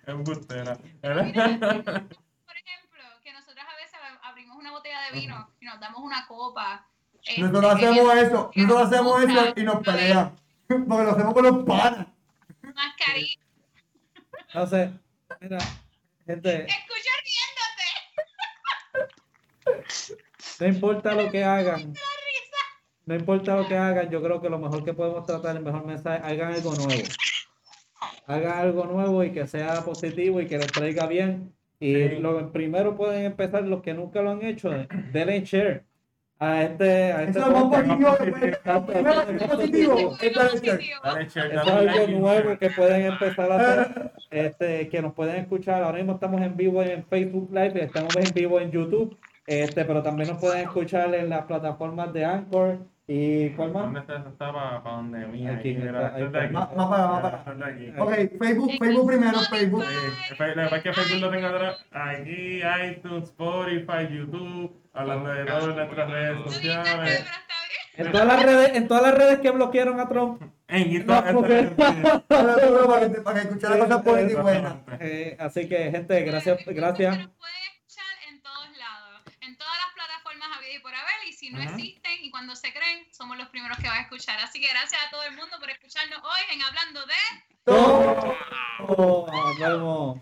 no. 0.05 0.07
Embustera. 0.07 0.77
Por 0.77 1.11
ejemplo, 1.11 1.33
que 3.23 3.33
nosotros 3.33 3.65
a 3.69 3.75
veces 3.75 3.99
abrimos 4.23 4.57
una 4.57 4.71
botella 4.71 5.01
de 5.11 5.19
vino 5.19 5.49
y 5.59 5.65
nos 5.65 5.79
damos 5.79 5.99
una 6.01 6.25
copa. 6.27 6.85
este, 7.23 7.41
Nosotros 7.41 7.75
hacemos 7.75 8.13
eso, 8.15 8.51
que 8.51 8.61
nosotros 8.61 8.67
nos 8.67 8.81
hacemos 8.93 9.23
eso 9.23 9.53
y 9.55 9.63
nos 9.63 9.79
pelean. 9.83 10.35
Porque 10.67 11.03
lo 11.03 11.11
hacemos 11.11 11.33
con 11.33 11.43
los 11.43 11.65
panas. 11.65 12.07
Mascarilla. 12.73 13.35
Entonces, 14.47 14.91
mira, 15.41 15.57
gente, 16.29 16.65
Escucha 16.67 17.11
riéndote. 19.65 19.93
no 20.59 20.67
importa 20.67 21.15
lo 21.15 21.31
que 21.31 21.43
hagan, 21.43 21.93
no 23.05 23.15
importa 23.15 23.55
lo 23.55 23.67
que 23.67 23.75
hagan, 23.77 24.09
yo 24.11 24.21
creo 24.21 24.39
que 24.41 24.49
lo 24.49 24.59
mejor 24.59 24.83
que 24.85 24.93
podemos 24.93 25.25
tratar, 25.25 25.55
el 25.55 25.63
mejor 25.63 25.85
mensaje, 25.85 26.21
hagan 26.23 26.53
algo 26.53 26.75
nuevo. 26.75 27.03
Hagan 28.27 28.59
algo 28.59 28.85
nuevo 28.85 29.23
y 29.23 29.31
que 29.31 29.47
sea 29.47 29.81
positivo 29.83 30.39
y 30.39 30.45
que 30.47 30.59
les 30.59 30.67
traiga 30.71 31.07
bien. 31.07 31.51
Y 31.79 31.93
Sí. 31.95 32.09
lo 32.19 32.51
primero 32.51 32.95
pueden 32.95 33.25
empezar, 33.25 33.63
los 33.63 33.81
que 33.81 33.93
nunca 33.95 34.21
lo 34.21 34.31
han 34.31 34.43
hecho, 34.43 34.69
denle 35.11 35.41
share 35.41 35.83
a 36.37 36.61
este, 36.63 37.11
a 37.11 37.23
este 37.23 37.39
Eso 37.39 37.47
es 37.47 37.53
positivo 37.53 38.17
es 40.21 40.37
algo 41.67 42.07
nuevo 42.07 42.49
share. 42.49 42.57
que 42.59 42.69
pueden 42.69 43.05
empezar 43.07 43.51
a 43.51 43.55
hacer, 43.55 44.11
este, 44.29 44.89
que 44.89 45.01
nos 45.01 45.13
pueden 45.13 45.37
escuchar. 45.37 45.83
Ahora 45.83 45.97
mismo 45.97 46.13
estamos 46.13 46.41
en 46.41 46.55
vivo 46.55 46.81
en 46.83 47.03
Facebook 47.05 47.49
Live, 47.51 47.83
estamos 47.83 48.15
en 48.15 48.33
vivo 48.33 48.59
en 48.59 48.71
YouTube, 48.71 49.17
este, 49.47 49.85
pero 49.85 50.03
también 50.03 50.29
nos 50.29 50.39
pueden 50.39 50.61
escuchar 50.61 51.13
en 51.15 51.29
las 51.29 51.45
plataformas 51.45 52.13
de 52.13 52.25
Anchor 52.25 52.77
y 53.07 53.49
¿cuál 53.51 53.71
más? 53.73 53.83
¿Dónde 53.85 53.99
está 54.01 54.17
eso? 54.17 54.29
Está 54.29 54.53
para 54.53 54.81
donde 54.81 55.25
mía. 55.27 55.55
Aquí, 55.57 55.71
está, 55.71 56.07
aquí. 56.15 56.53
Para- 56.53 56.69
para-. 56.75 57.43
Ok, 57.97 58.13
Facebook, 58.39 58.71
Facebook 58.77 59.07
primero, 59.07 59.39
Facebook. 59.49 59.83
Lo 59.83 60.37
que 60.37 60.53
pasa 60.53 60.75
es 60.77 60.83
que 60.83 60.93
Facebook 60.93 61.21
lo 61.21 61.31
tengo 61.31 61.47
atrás. 61.47 61.85
Aquí, 61.91 62.61
iTunes, 62.91 63.23
Spotify, 63.23 64.07
YouTube, 64.11 64.71
hablando 64.93 65.29
de 65.29 65.45
todas 65.45 65.75
nuestras 65.75 66.11
redes 66.11 66.37
sociales. 66.43 67.25
En 67.99 68.11
todas 68.11 68.27
las 68.27 68.43
redes, 68.43 68.75
en 68.75 68.87
todas 68.87 69.03
las 69.03 69.15
redes 69.15 69.39
que 69.39 69.51
bloquearon 69.51 69.99
a 69.99 70.07
Trump. 70.07 70.41
En 70.67 71.05
porque- 71.33 71.63
Para 72.27 72.55
que- 72.55 73.23
que 73.23 73.39
escuchara 73.39 73.79
cosas 73.79 74.03
buenas 74.03 74.31
y 74.31 74.35
buenas. 74.35 74.73
Eh, 74.99 75.37
así 75.39 75.67
que, 75.67 75.91
gente, 75.91 76.21
gracias, 76.21 76.59
gracias. 76.65 77.17
Nos 77.17 77.27
pueden 77.37 77.55
escuchar 77.75 78.05
en 78.29 78.41
todos 78.41 78.77
lados, 78.77 79.21
en 79.41 79.57
todas 79.57 79.73
las 79.77 79.93
plataformas 79.95 80.49
habidas 80.57 80.75
y 80.75 80.79
por 80.79 80.93
haber, 80.95 81.27
y 81.27 81.33
si 81.33 81.49
no 81.49 81.61
existen 81.61 82.11
y 82.21 82.31
cuando 82.31 82.55
se 82.55 82.71
creen, 82.71 83.05
somos 83.11 83.37
los 83.37 83.49
primeros 83.49 83.77
que 83.79 83.87
van 83.87 83.97
a 83.97 84.01
escuchar. 84.01 84.39
Así 84.39 84.61
que 84.61 84.67
gracias 84.69 85.01
a 85.05 85.09
todo 85.09 85.23
el 85.23 85.35
mundo 85.35 85.57
por 85.59 85.69
escucharnos 85.69 86.19
hoy 86.23 86.55
en 86.55 86.61
Hablando 86.61 87.05
de... 87.05 87.13
Todo. 87.65 88.35
Nos 88.87 89.59
vemos. 89.59 90.19